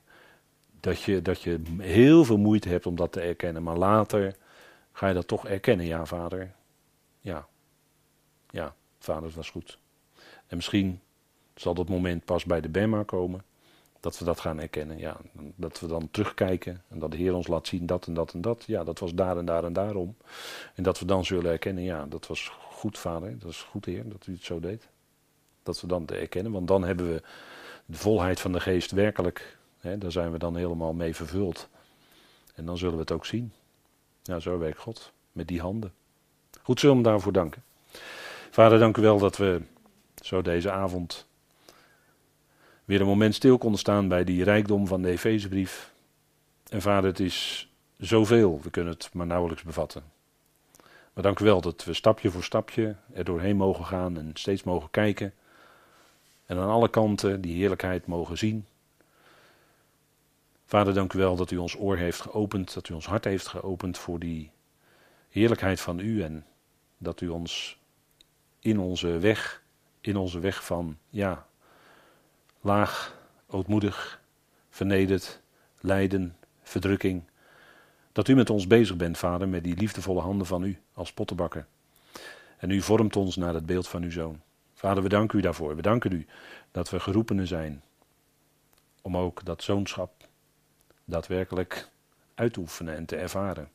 dat 0.79 1.01
je, 1.01 1.21
dat 1.21 1.41
je 1.41 1.61
heel 1.77 2.25
veel 2.25 2.37
moeite 2.37 2.69
hebt 2.69 2.85
om 2.85 2.95
dat 2.95 3.11
te 3.11 3.21
erkennen. 3.21 3.63
Maar 3.63 3.77
later 3.77 4.35
ga 4.91 5.07
je 5.07 5.13
dat 5.13 5.27
toch 5.27 5.47
erkennen. 5.47 5.85
Ja, 5.85 6.05
vader. 6.05 6.51
Ja. 7.19 7.47
Ja, 8.49 8.75
vader, 8.99 9.23
dat 9.23 9.33
was 9.33 9.49
goed. 9.49 9.77
En 10.47 10.55
misschien 10.55 11.01
zal 11.55 11.73
dat 11.73 11.89
moment 11.89 12.25
pas 12.25 12.45
bij 12.45 12.61
de 12.61 12.69
Bema 12.69 13.03
komen. 13.03 13.43
Dat 13.99 14.19
we 14.19 14.25
dat 14.25 14.39
gaan 14.39 14.57
herkennen. 14.57 14.97
Ja, 14.97 15.17
dat 15.55 15.79
we 15.79 15.87
dan 15.87 16.07
terugkijken 16.11 16.83
en 16.87 16.99
dat 16.99 17.11
de 17.11 17.17
Heer 17.17 17.33
ons 17.33 17.47
laat 17.47 17.67
zien 17.67 17.85
dat 17.85 18.07
en 18.07 18.13
dat 18.13 18.33
en 18.33 18.41
dat. 18.41 18.63
Ja, 18.67 18.83
dat 18.83 18.99
was 18.99 19.13
daar 19.13 19.37
en 19.37 19.45
daar 19.45 19.63
en 19.63 19.73
daarom. 19.73 20.15
En 20.75 20.83
dat 20.83 20.99
we 20.99 21.05
dan 21.05 21.25
zullen 21.25 21.45
herkennen, 21.45 21.83
ja, 21.83 22.05
dat 22.05 22.27
was 22.27 22.51
goed, 22.71 22.97
vader. 22.97 23.39
Dat 23.39 23.49
is 23.49 23.61
goed, 23.61 23.85
Heer, 23.85 24.09
dat 24.09 24.27
u 24.27 24.33
het 24.33 24.43
zo 24.43 24.59
deed. 24.59 24.87
Dat 25.63 25.81
we 25.81 25.87
dan 25.87 26.05
te 26.05 26.15
erkennen, 26.15 26.51
want 26.51 26.67
dan 26.67 26.83
hebben 26.83 27.13
we 27.13 27.21
de 27.85 27.97
volheid 27.97 28.39
van 28.39 28.51
de 28.51 28.59
geest 28.59 28.91
werkelijk. 28.91 29.57
Hè, 29.77 29.97
daar 29.97 30.11
zijn 30.11 30.31
we 30.31 30.37
dan 30.37 30.55
helemaal 30.55 30.93
mee 30.93 31.15
vervuld. 31.15 31.69
En 32.55 32.65
dan 32.65 32.77
zullen 32.77 32.93
we 32.93 32.99
het 32.99 33.11
ook 33.11 33.25
zien. 33.25 33.53
Ja, 34.23 34.39
zo 34.39 34.57
werkt 34.57 34.79
God. 34.79 35.11
Met 35.31 35.47
die 35.47 35.61
handen. 35.61 35.93
Goed, 36.61 36.79
zullen 36.79 36.95
we 36.95 37.01
hem 37.01 37.11
daarvoor 37.11 37.31
danken. 37.31 37.63
Vader, 38.51 38.79
dank 38.79 38.97
u 38.97 39.01
wel 39.01 39.17
dat 39.17 39.37
we 39.37 39.61
zo 40.23 40.41
deze 40.41 40.71
avond 40.71 41.26
weer 42.87 43.01
een 43.01 43.07
moment 43.07 43.35
stil 43.35 43.57
konden 43.57 43.79
staan 43.79 44.07
bij 44.07 44.23
die 44.23 44.43
rijkdom 44.43 44.87
van 44.87 45.01
de 45.01 45.09
Efezebrief. 45.09 45.93
En 46.69 46.81
vader, 46.81 47.09
het 47.09 47.19
is 47.19 47.69
zoveel, 47.97 48.59
we 48.63 48.69
kunnen 48.69 48.93
het 48.93 49.09
maar 49.13 49.25
nauwelijks 49.25 49.63
bevatten. 49.63 50.03
Maar 51.13 51.23
dank 51.23 51.39
u 51.39 51.45
wel 51.45 51.61
dat 51.61 51.83
we 51.83 51.93
stapje 51.93 52.31
voor 52.31 52.43
stapje 52.43 52.95
er 53.13 53.23
doorheen 53.23 53.55
mogen 53.55 53.85
gaan 53.85 54.17
en 54.17 54.31
steeds 54.33 54.63
mogen 54.63 54.89
kijken. 54.89 55.33
En 56.45 56.57
aan 56.57 56.69
alle 56.69 56.89
kanten 56.89 57.41
die 57.41 57.55
heerlijkheid 57.55 58.05
mogen 58.05 58.37
zien. 58.37 58.65
Vader, 60.65 60.93
dank 60.93 61.13
u 61.13 61.19
wel 61.19 61.35
dat 61.35 61.51
u 61.51 61.57
ons 61.57 61.77
oor 61.77 61.97
heeft 61.97 62.21
geopend, 62.21 62.73
dat 62.73 62.89
u 62.89 62.93
ons 62.93 63.05
hart 63.05 63.23
heeft 63.23 63.47
geopend 63.47 63.97
voor 63.97 64.19
die 64.19 64.51
heerlijkheid 65.29 65.79
van 65.79 65.99
u 65.99 66.23
en 66.23 66.45
dat 66.97 67.21
u 67.21 67.27
ons 67.27 67.77
in 68.59 68.79
onze 68.79 69.19
weg, 69.19 69.63
in 70.01 70.17
onze 70.17 70.39
weg 70.39 70.65
van, 70.65 70.97
ja, 71.09 71.47
laag, 72.61 73.15
ootmoedig, 73.47 74.21
vernederd, 74.69 75.41
lijden, 75.79 76.37
verdrukking, 76.63 77.23
dat 78.11 78.27
u 78.27 78.35
met 78.35 78.49
ons 78.49 78.67
bezig 78.67 78.95
bent, 78.95 79.17
Vader, 79.17 79.47
met 79.49 79.63
die 79.63 79.75
liefdevolle 79.75 80.21
handen 80.21 80.47
van 80.47 80.63
u 80.63 80.79
als 80.93 81.13
pottenbakker. 81.13 81.67
En 82.57 82.69
u 82.69 82.81
vormt 82.81 83.15
ons 83.15 83.35
naar 83.35 83.53
het 83.53 83.65
beeld 83.65 83.87
van 83.87 84.03
uw 84.03 84.11
zoon. 84.11 84.41
Vader, 84.73 85.03
we 85.03 85.09
danken 85.09 85.39
u 85.39 85.41
daarvoor. 85.41 85.75
We 85.75 85.81
danken 85.81 86.11
u 86.11 86.25
dat 86.71 86.89
we 86.89 86.99
geroepenen 86.99 87.47
zijn 87.47 87.83
om 89.01 89.17
ook 89.17 89.45
dat 89.45 89.63
zoonschap 89.63 90.27
daadwerkelijk 91.05 91.89
uit 92.35 92.53
te 92.53 92.59
oefenen 92.59 92.95
en 92.95 93.05
te 93.05 93.15
ervaren. 93.15 93.69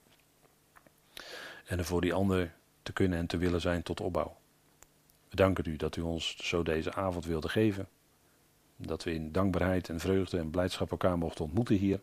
En 1.64 1.78
er 1.78 1.84
voor 1.84 2.00
die 2.00 2.14
ander 2.14 2.54
te 2.82 2.92
kunnen 2.92 3.18
en 3.18 3.26
te 3.26 3.36
willen 3.36 3.60
zijn 3.60 3.82
tot 3.82 4.00
opbouw. 4.00 4.36
We 5.28 5.36
danken 5.36 5.64
u 5.66 5.76
dat 5.76 5.96
u 5.96 6.00
ons 6.00 6.36
zo 6.36 6.62
deze 6.62 6.94
avond 6.94 7.24
wilde 7.24 7.48
geven. 7.48 7.88
Dat 8.86 9.04
we 9.04 9.14
in 9.14 9.32
dankbaarheid 9.32 9.88
en 9.88 10.00
vreugde 10.00 10.38
en 10.38 10.50
blijdschap 10.50 10.90
elkaar 10.90 11.18
mochten 11.18 11.44
ontmoeten 11.44 11.76
hier. 11.76 12.00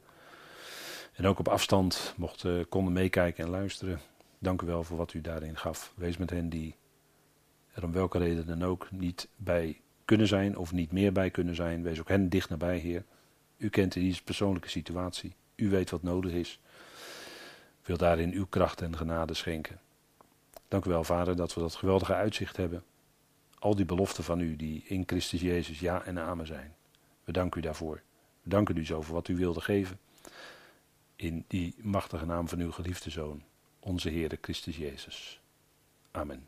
En 1.13 1.25
ook 1.25 1.39
op 1.39 1.47
afstand 1.47 2.13
mochten, 2.17 2.69
konden 2.69 2.93
meekijken 2.93 3.43
en 3.43 3.49
luisteren. 3.49 3.99
Dank 4.39 4.61
u 4.61 4.65
wel 4.65 4.83
voor 4.83 4.97
wat 4.97 5.13
u 5.13 5.21
daarin 5.21 5.57
gaf. 5.57 5.93
Wees 5.95 6.17
met 6.17 6.29
hen 6.29 6.49
die 6.49 6.75
er 7.73 7.83
om 7.83 7.91
welke 7.91 8.17
reden 8.17 8.45
dan 8.45 8.63
ook 8.63 8.91
niet 8.91 9.27
bij 9.35 9.81
kunnen 10.05 10.27
zijn 10.27 10.57
of 10.57 10.71
niet 10.71 10.91
meer 10.91 11.11
bij 11.11 11.29
kunnen 11.29 11.55
zijn. 11.55 11.83
Wees 11.83 11.99
ook 11.99 12.07
hen 12.07 12.29
dicht 12.29 12.49
nabij, 12.49 12.77
Heer. 12.77 13.03
U 13.57 13.69
kent 13.69 13.93
die 13.93 14.21
persoonlijke 14.23 14.69
situatie. 14.69 15.35
U 15.55 15.69
weet 15.69 15.89
wat 15.89 16.03
nodig 16.03 16.31
is. 16.31 16.59
Wil 17.83 17.97
daarin 17.97 18.33
uw 18.33 18.45
kracht 18.45 18.81
en 18.81 18.97
genade 18.97 19.33
schenken. 19.33 19.79
Dank 20.67 20.85
u 20.85 20.89
wel, 20.89 21.03
Vader, 21.03 21.35
dat 21.35 21.53
we 21.53 21.59
dat 21.59 21.75
geweldige 21.75 22.13
uitzicht 22.13 22.57
hebben. 22.57 22.83
Al 23.59 23.75
die 23.75 23.85
beloften 23.85 24.23
van 24.23 24.39
u 24.39 24.55
die 24.55 24.83
in 24.87 25.03
Christus 25.05 25.41
Jezus 25.41 25.79
ja 25.79 26.03
en 26.03 26.19
amen 26.19 26.47
zijn. 26.47 26.75
We 27.23 27.31
danken 27.31 27.59
u 27.59 27.63
daarvoor. 27.63 28.01
We 28.41 28.49
danken 28.49 28.77
u 28.77 28.85
zo 28.85 29.01
voor 29.01 29.15
wat 29.15 29.27
u 29.27 29.35
wilde 29.35 29.61
geven. 29.61 29.99
In 31.15 31.45
die 31.47 31.75
machtige 31.77 32.25
naam 32.25 32.47
van 32.47 32.59
uw 32.59 32.71
geliefde 32.71 33.09
Zoon, 33.09 33.43
onze 33.79 34.09
Heer 34.09 34.37
Christus 34.41 34.77
Jezus. 34.77 35.41
Amen. 36.11 36.47